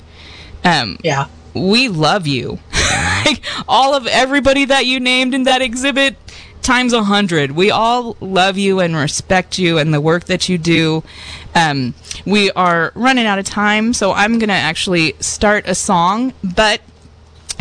Um, 0.63 0.97
yeah 1.03 1.27
we 1.53 1.87
love 1.87 2.27
you. 2.27 2.59
Like, 3.25 3.43
all 3.67 3.93
of 3.93 4.07
everybody 4.07 4.63
that 4.65 4.85
you 4.85 4.99
named 4.99 5.33
in 5.35 5.43
that 5.43 5.61
exhibit 5.61 6.15
times 6.61 6.93
a 6.93 7.03
hundred. 7.03 7.51
We 7.51 7.69
all 7.69 8.15
love 8.21 8.57
you 8.57 8.79
and 8.79 8.95
respect 8.95 9.59
you 9.59 9.77
and 9.77 9.93
the 9.93 9.99
work 9.99 10.23
that 10.25 10.47
you 10.47 10.57
do. 10.57 11.03
Um, 11.53 11.93
we 12.25 12.49
are 12.51 12.93
running 12.95 13.25
out 13.25 13.37
of 13.37 13.45
time, 13.45 13.91
so 13.93 14.13
I'm 14.13 14.39
gonna 14.39 14.53
actually 14.53 15.15
start 15.19 15.67
a 15.67 15.75
song, 15.75 16.33
but 16.55 16.81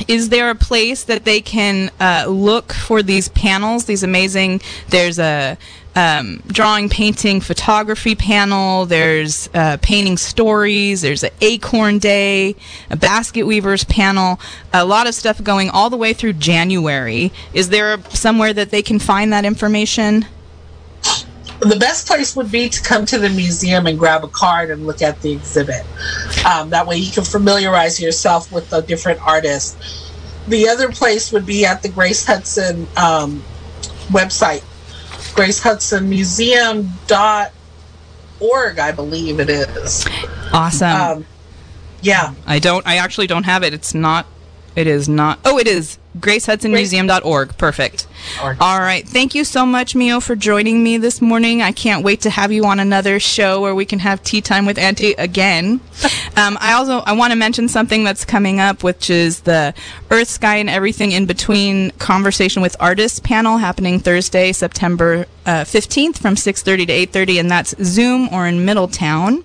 is 0.06 0.28
there 0.28 0.48
a 0.48 0.54
place 0.54 1.02
that 1.04 1.24
they 1.24 1.40
can 1.40 1.90
uh, 2.00 2.26
look 2.28 2.72
for 2.72 3.02
these 3.02 3.28
panels 3.30 3.86
these 3.86 4.04
amazing 4.04 4.60
there's 4.90 5.18
a 5.18 5.58
um, 5.98 6.40
drawing 6.46 6.88
painting 6.88 7.40
photography 7.40 8.14
panel. 8.14 8.86
There's 8.86 9.50
uh, 9.52 9.78
painting 9.82 10.16
stories. 10.16 11.00
There's 11.00 11.24
an 11.24 11.30
acorn 11.40 11.98
day 11.98 12.54
a 12.88 12.96
basket 12.96 13.42
weavers 13.42 13.82
panel. 13.82 14.38
A 14.72 14.84
lot 14.84 15.08
of 15.08 15.14
stuff 15.14 15.42
going 15.42 15.70
all 15.70 15.90
the 15.90 15.96
way 15.96 16.12
through 16.12 16.34
january. 16.34 17.32
Is 17.52 17.70
there 17.70 17.98
somewhere 18.10 18.52
that 18.52 18.70
they 18.70 18.80
can 18.80 19.00
find 19.00 19.32
that 19.32 19.44
information? 19.44 20.26
The 21.58 21.76
best 21.80 22.06
place 22.06 22.36
would 22.36 22.52
be 22.52 22.68
to 22.68 22.80
come 22.80 23.04
to 23.06 23.18
the 23.18 23.30
museum 23.30 23.88
and 23.88 23.98
grab 23.98 24.22
a 24.22 24.28
card 24.28 24.70
and 24.70 24.86
look 24.86 25.02
at 25.02 25.20
the 25.22 25.32
exhibit. 25.32 25.84
Um, 26.46 26.70
that 26.70 26.86
way 26.86 26.98
you 26.98 27.10
can 27.10 27.24
familiarize 27.24 28.00
yourself 28.00 28.52
with 28.52 28.70
the 28.70 28.82
different 28.82 29.20
artists. 29.26 30.12
The 30.46 30.68
other 30.68 30.92
place 30.92 31.32
would 31.32 31.44
be 31.44 31.66
at 31.66 31.82
the 31.82 31.88
Grace 31.88 32.24
Hudson 32.24 32.86
um, 32.96 33.42
website, 34.10 34.62
Grace 35.38 35.60
Hudson 35.60 36.10
Museum 36.10 36.90
dot 37.06 37.52
org, 38.40 38.80
I 38.80 38.90
believe 38.90 39.38
it 39.38 39.48
is. 39.48 40.04
awesome 40.52 40.88
Um, 40.90 41.26
yeah, 42.00 42.34
I 42.44 42.58
don't. 42.58 42.84
I 42.84 42.96
actually 42.96 43.28
don't 43.28 43.44
have 43.44 43.62
it. 43.62 43.72
It's 43.72 43.94
not. 43.94 44.26
It 44.74 44.88
is 44.88 45.08
not. 45.08 45.38
Oh, 45.44 45.56
it 45.56 45.68
is. 45.68 45.96
GraceHudsonMuseum.org. 46.20 47.56
Perfect. 47.58 48.06
Org. 48.42 48.56
All 48.60 48.78
right. 48.78 49.06
Thank 49.06 49.34
you 49.34 49.44
so 49.44 49.64
much, 49.64 49.94
Meyo, 49.94 50.22
for 50.22 50.36
joining 50.36 50.82
me 50.82 50.98
this 50.98 51.20
morning. 51.20 51.62
I 51.62 51.72
can't 51.72 52.04
wait 52.04 52.22
to 52.22 52.30
have 52.30 52.52
you 52.52 52.64
on 52.64 52.80
another 52.80 53.20
show 53.20 53.60
where 53.60 53.74
we 53.74 53.84
can 53.84 53.98
have 54.00 54.22
tea 54.22 54.40
time 54.40 54.66
with 54.66 54.78
Auntie 54.78 55.12
again. 55.12 55.80
um, 56.36 56.58
I 56.60 56.74
also 56.74 56.98
I 56.98 57.12
want 57.12 57.32
to 57.32 57.36
mention 57.36 57.68
something 57.68 58.04
that's 58.04 58.24
coming 58.24 58.60
up, 58.60 58.82
which 58.82 59.10
is 59.10 59.40
the 59.40 59.74
Earth, 60.10 60.28
Sky, 60.28 60.56
and 60.56 60.68
Everything 60.68 61.12
in 61.12 61.26
Between 61.26 61.90
conversation 61.92 62.62
with 62.62 62.76
artists 62.80 63.18
panel 63.18 63.58
happening 63.58 63.98
Thursday, 63.98 64.52
September 64.52 65.26
uh, 65.46 65.64
15th 65.64 66.18
from 66.18 66.34
6:30 66.34 66.86
to 66.86 66.92
8:30, 66.92 67.40
and 67.40 67.50
that's 67.50 67.74
Zoom 67.82 68.28
or 68.32 68.46
in 68.46 68.64
Middletown. 68.64 69.44